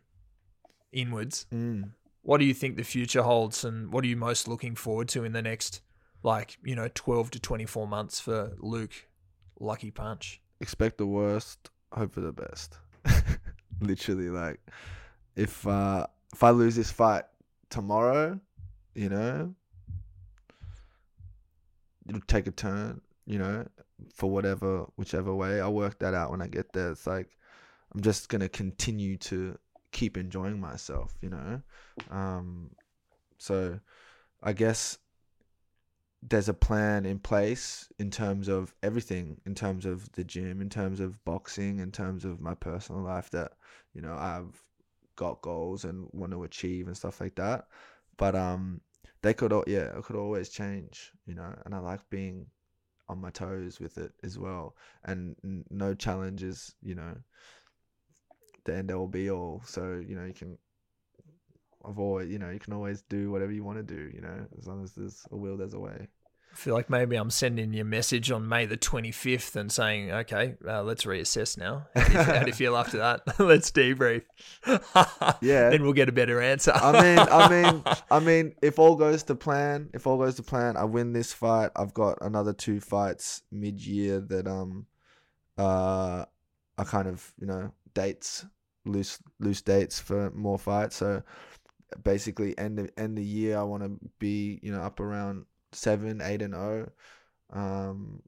inwards, 0.92 1.46
Mm. 1.52 1.92
what 2.22 2.38
do 2.38 2.44
you 2.46 2.54
think 2.54 2.76
the 2.76 2.84
future 2.84 3.22
holds, 3.22 3.64
and 3.64 3.92
what 3.92 4.04
are 4.04 4.08
you 4.08 4.16
most 4.16 4.48
looking 4.48 4.74
forward 4.74 5.08
to 5.10 5.24
in 5.24 5.32
the 5.32 5.42
next, 5.42 5.82
like 6.22 6.56
you 6.64 6.74
know, 6.74 6.88
twelve 6.94 7.30
to 7.32 7.38
twenty 7.40 7.66
four 7.66 7.86
months 7.86 8.18
for 8.20 8.54
Luke 8.58 9.06
Lucky 9.60 9.90
Punch? 9.90 10.40
Expect 10.60 10.96
the 10.98 11.06
worst, 11.06 11.70
hope 11.92 12.12
for 12.14 12.20
the 12.22 12.32
best. 12.32 12.78
Literally, 13.80 14.30
like 14.30 14.60
if 15.36 15.66
uh 15.66 16.06
if 16.32 16.42
I 16.42 16.50
lose 16.50 16.76
this 16.76 16.90
fight 16.90 17.24
tomorrow, 17.70 18.40
you 18.94 19.08
know, 19.10 19.54
it'll 22.08 22.20
take 22.22 22.46
a 22.46 22.50
turn, 22.50 23.00
you 23.26 23.38
know, 23.38 23.66
for 24.14 24.30
whatever 24.30 24.86
whichever 24.96 25.34
way. 25.34 25.60
I'll 25.60 25.74
work 25.74 25.98
that 26.00 26.14
out 26.14 26.30
when 26.30 26.42
I 26.42 26.48
get 26.48 26.72
there. 26.72 26.90
It's 26.92 27.06
like 27.06 27.36
I'm 27.94 28.00
just 28.00 28.28
gonna 28.28 28.48
continue 28.48 29.16
to 29.18 29.58
keep 29.92 30.16
enjoying 30.16 30.60
myself, 30.60 31.16
you 31.20 31.30
know. 31.30 31.62
Um, 32.10 32.70
so 33.38 33.80
I 34.42 34.52
guess 34.52 34.98
there's 36.22 36.48
a 36.48 36.54
plan 36.54 37.06
in 37.06 37.18
place 37.18 37.88
in 37.98 38.10
terms 38.10 38.48
of 38.48 38.74
everything, 38.82 39.40
in 39.46 39.54
terms 39.54 39.86
of 39.86 40.10
the 40.12 40.24
gym, 40.24 40.60
in 40.60 40.68
terms 40.68 41.00
of 41.00 41.24
boxing, 41.24 41.78
in 41.78 41.92
terms 41.92 42.24
of 42.24 42.40
my 42.40 42.54
personal 42.54 43.02
life 43.02 43.30
that, 43.30 43.52
you 43.94 44.00
know, 44.02 44.14
I've 44.14 44.60
got 45.16 45.42
goals 45.42 45.84
and 45.84 46.08
want 46.12 46.32
to 46.32 46.44
achieve 46.44 46.86
and 46.86 46.96
stuff 46.96 47.20
like 47.20 47.36
that. 47.36 47.66
But 48.16 48.34
um 48.34 48.80
they 49.22 49.34
could 49.34 49.52
al- 49.52 49.64
yeah, 49.66 49.96
it 49.96 50.04
could 50.04 50.16
always 50.16 50.48
change, 50.48 51.12
you 51.26 51.34
know, 51.34 51.54
and 51.64 51.74
I 51.74 51.78
like 51.78 52.08
being 52.10 52.46
on 53.08 53.20
my 53.20 53.30
toes 53.30 53.80
with 53.80 53.98
it 53.98 54.12
as 54.22 54.38
well. 54.38 54.76
And 55.04 55.36
no 55.70 55.94
challenge 55.94 56.42
is, 56.42 56.74
you 56.82 56.94
know, 56.94 57.14
the 58.64 58.76
end 58.76 58.90
all 58.90 59.08
be 59.08 59.30
all. 59.30 59.62
So, 59.64 60.02
you 60.06 60.14
know, 60.14 60.24
you 60.24 60.34
can 60.34 60.58
avoid, 61.84 62.28
you 62.28 62.38
know, 62.38 62.50
you 62.50 62.58
can 62.58 62.74
always 62.74 63.02
do 63.02 63.30
whatever 63.30 63.52
you 63.52 63.64
want 63.64 63.78
to 63.78 63.82
do, 63.82 64.10
you 64.14 64.20
know, 64.20 64.46
as 64.58 64.66
long 64.66 64.82
as 64.82 64.92
there's 64.92 65.24
a 65.30 65.36
will, 65.36 65.56
there's 65.56 65.74
a 65.74 65.80
way. 65.80 66.08
I 66.52 66.56
feel 66.56 66.74
like 66.74 66.90
maybe 66.90 67.16
I'm 67.16 67.30
sending 67.30 67.72
you 67.72 67.82
a 67.82 67.84
message 67.84 68.30
on 68.30 68.48
May 68.48 68.66
the 68.66 68.76
25th 68.76 69.54
and 69.54 69.70
saying, 69.70 70.10
okay, 70.10 70.54
uh, 70.66 70.82
let's 70.82 71.04
reassess 71.04 71.56
now. 71.56 71.86
How 71.94 72.04
do, 72.04 72.12
you, 72.12 72.18
how 72.18 72.40
do 72.40 72.46
you 72.46 72.52
feel 72.52 72.76
after 72.76 72.98
that? 72.98 73.20
let's 73.38 73.70
debrief. 73.70 74.22
Yeah. 75.40 75.70
Then 75.70 75.82
we'll 75.82 75.92
get 75.92 76.08
a 76.08 76.12
better 76.12 76.40
answer. 76.40 76.72
I 76.74 76.92
mean, 76.92 77.18
I 77.18 77.48
mean, 77.72 77.82
I 78.10 78.18
mean, 78.18 78.54
if 78.62 78.78
all 78.78 78.96
goes 78.96 79.22
to 79.24 79.34
plan, 79.34 79.90
if 79.94 80.06
all 80.06 80.18
goes 80.18 80.34
to 80.36 80.42
plan, 80.42 80.76
I 80.76 80.84
win 80.84 81.12
this 81.12 81.32
fight. 81.32 81.70
I've 81.76 81.94
got 81.94 82.18
another 82.22 82.52
two 82.52 82.80
fights 82.80 83.42
mid-year 83.52 84.20
that 84.20 84.46
um, 84.46 84.86
uh, 85.56 86.24
are 86.76 86.84
kind 86.84 87.08
of 87.08 87.32
you 87.38 87.46
know 87.46 87.72
dates, 87.94 88.46
loose 88.84 89.18
loose 89.38 89.62
dates 89.62 90.00
for 90.00 90.30
more 90.30 90.58
fights. 90.58 90.96
So 90.96 91.22
basically, 92.02 92.56
end 92.58 92.78
of 92.78 92.90
end 92.96 93.16
the 93.16 93.24
year, 93.24 93.58
I 93.58 93.62
want 93.62 93.82
to 93.82 93.98
be 94.18 94.58
you 94.62 94.72
know 94.72 94.80
up 94.80 95.00
around 95.00 95.44
seven, 95.72 96.20
eight, 96.22 96.42
and 96.42 96.54
zero. 96.54 96.90
Um, 97.52 98.22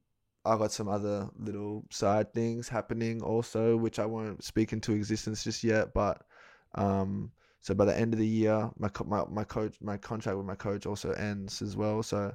I 0.44 0.56
got 0.56 0.72
some 0.72 0.88
other 0.88 1.28
little 1.38 1.84
side 1.90 2.32
things 2.32 2.68
happening 2.68 3.22
also, 3.22 3.76
which 3.76 3.98
I 3.98 4.06
won't 4.06 4.42
speak 4.42 4.72
into 4.72 4.94
existence 4.94 5.44
just 5.44 5.62
yet, 5.62 5.92
but 5.94 6.22
um 6.76 7.32
so 7.62 7.74
by 7.74 7.84
the 7.84 7.96
end 7.96 8.14
of 8.14 8.18
the 8.18 8.26
year, 8.26 8.70
my 8.78 8.88
co- 8.88 9.04
my 9.04 9.24
my 9.28 9.44
coach 9.44 9.76
my 9.82 9.98
contract 9.98 10.38
with 10.38 10.46
my 10.46 10.54
coach 10.54 10.86
also 10.86 11.12
ends 11.12 11.60
as 11.60 11.76
well. 11.76 12.02
So 12.02 12.34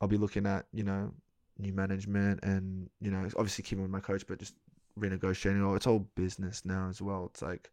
I'll 0.00 0.08
be 0.08 0.16
looking 0.16 0.46
at 0.46 0.66
you 0.72 0.84
know 0.84 1.12
new 1.58 1.72
management 1.72 2.40
and 2.44 2.88
you 3.00 3.10
know 3.10 3.24
obviously 3.36 3.64
keeping 3.64 3.82
with 3.82 3.90
my 3.90 4.00
coach, 4.00 4.26
but 4.26 4.38
just 4.38 4.54
renegotiating. 4.98 5.66
All 5.66 5.74
it's 5.74 5.86
all 5.86 6.08
business 6.14 6.64
now 6.64 6.88
as 6.88 7.02
well. 7.02 7.26
It's 7.32 7.42
like 7.42 7.70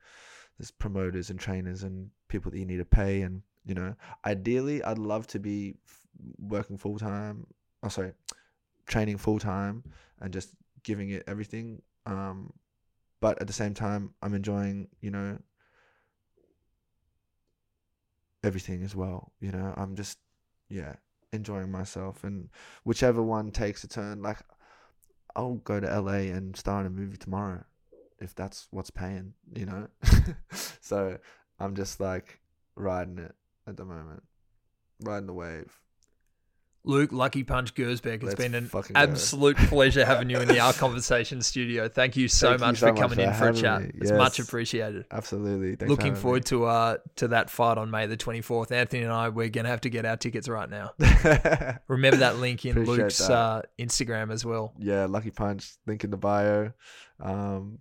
there's 0.57 0.71
promoters 0.71 1.29
and 1.29 1.39
trainers 1.39 1.83
and 1.83 2.09
people 2.27 2.51
that 2.51 2.57
you 2.59 2.65
need 2.65 2.77
to 2.77 2.85
pay, 2.85 3.21
and 3.21 3.43
you 3.65 3.75
know 3.75 3.95
ideally 4.25 4.83
I'd 4.83 4.97
love 4.97 5.27
to 5.27 5.39
be 5.39 5.75
working 6.37 6.77
full 6.77 6.97
time. 6.97 7.47
Oh 7.83 7.89
sorry, 7.89 8.13
training 8.87 9.17
full 9.17 9.39
time 9.39 9.83
and 10.19 10.33
just 10.33 10.53
giving 10.83 11.09
it 11.09 11.23
everything. 11.27 11.81
Um, 12.05 12.53
but 13.21 13.41
at 13.41 13.47
the 13.47 13.53
same 13.53 13.73
time, 13.73 14.13
I'm 14.21 14.33
enjoying 14.33 14.87
you 15.01 15.11
know 15.11 15.39
everything 18.43 18.83
as 18.83 18.95
well. 18.95 19.31
You 19.39 19.51
know, 19.51 19.73
I'm 19.77 19.95
just 19.95 20.17
yeah 20.69 20.95
enjoying 21.31 21.71
myself, 21.71 22.23
and 22.23 22.49
whichever 22.83 23.21
one 23.21 23.51
takes 23.51 23.83
a 23.83 23.87
turn, 23.87 24.21
like 24.21 24.39
I'll 25.35 25.55
go 25.55 25.79
to 25.79 26.01
LA 26.01 26.31
and 26.33 26.55
star 26.55 26.81
in 26.81 26.87
a 26.87 26.89
movie 26.89 27.17
tomorrow 27.17 27.63
if 28.19 28.35
that's 28.35 28.67
what's 28.71 28.89
paying. 28.89 29.33
You 29.55 29.65
know, 29.65 29.87
so 30.81 31.17
I'm 31.59 31.75
just 31.75 31.99
like 31.99 32.39
riding 32.75 33.17
it 33.17 33.35
at 33.67 33.77
the 33.77 33.85
moment, 33.85 34.23
riding 35.01 35.27
the 35.27 35.33
wave. 35.33 35.79
Luke 36.89 37.11
Lucky 37.13 37.43
Punch 37.43 37.75
Gersbeck, 37.75 38.15
it's 38.15 38.23
Let's 38.23 38.35
been 38.35 38.55
an 38.55 38.67
go. 38.71 38.81
absolute 38.95 39.55
pleasure 39.57 40.03
having 40.03 40.29
you 40.29 40.39
in 40.39 40.47
the 40.47 40.59
R 40.59 40.73
Conversation 40.73 41.41
studio. 41.43 41.87
Thank 41.87 42.17
you 42.17 42.27
so 42.27 42.49
Thank 42.57 42.59
you 42.61 42.65
much 42.65 42.77
so 42.79 42.87
for 42.87 42.93
much 42.93 43.01
coming 43.01 43.17
for 43.17 43.23
in 43.25 43.33
for 43.35 43.49
a 43.49 43.53
chat. 43.53 43.81
me. 43.83 43.91
It's 43.95 44.11
much 44.11 44.39
appreciated. 44.39 45.05
Absolutely. 45.11 45.75
Thanks 45.75 45.89
Looking 45.89 46.15
forward 46.15 46.45
to 46.47 46.65
uh 46.65 46.97
to 47.17 47.27
that 47.29 47.51
fight 47.51 47.77
on 47.77 47.91
May 47.91 48.07
the 48.07 48.17
24th. 48.17 48.71
Anthony 48.71 49.03
and 49.03 49.13
I, 49.13 49.29
we're 49.29 49.49
going 49.49 49.65
to 49.65 49.69
have 49.69 49.81
to 49.81 49.89
get 49.89 50.05
our 50.05 50.17
tickets 50.17 50.49
right 50.49 50.67
now. 50.69 50.91
Remember 51.87 52.17
that 52.17 52.37
link 52.37 52.65
in 52.65 52.71
Appreciate 52.71 52.97
Luke's 52.97 53.29
uh, 53.29 53.61
Instagram 53.77 54.31
as 54.33 54.43
well. 54.43 54.73
yeah, 54.79 55.05
Lucky 55.05 55.29
Punch, 55.31 55.73
link 55.85 56.03
in 56.03 56.09
the 56.09 56.17
bio. 56.17 56.73
Um, 57.19 57.77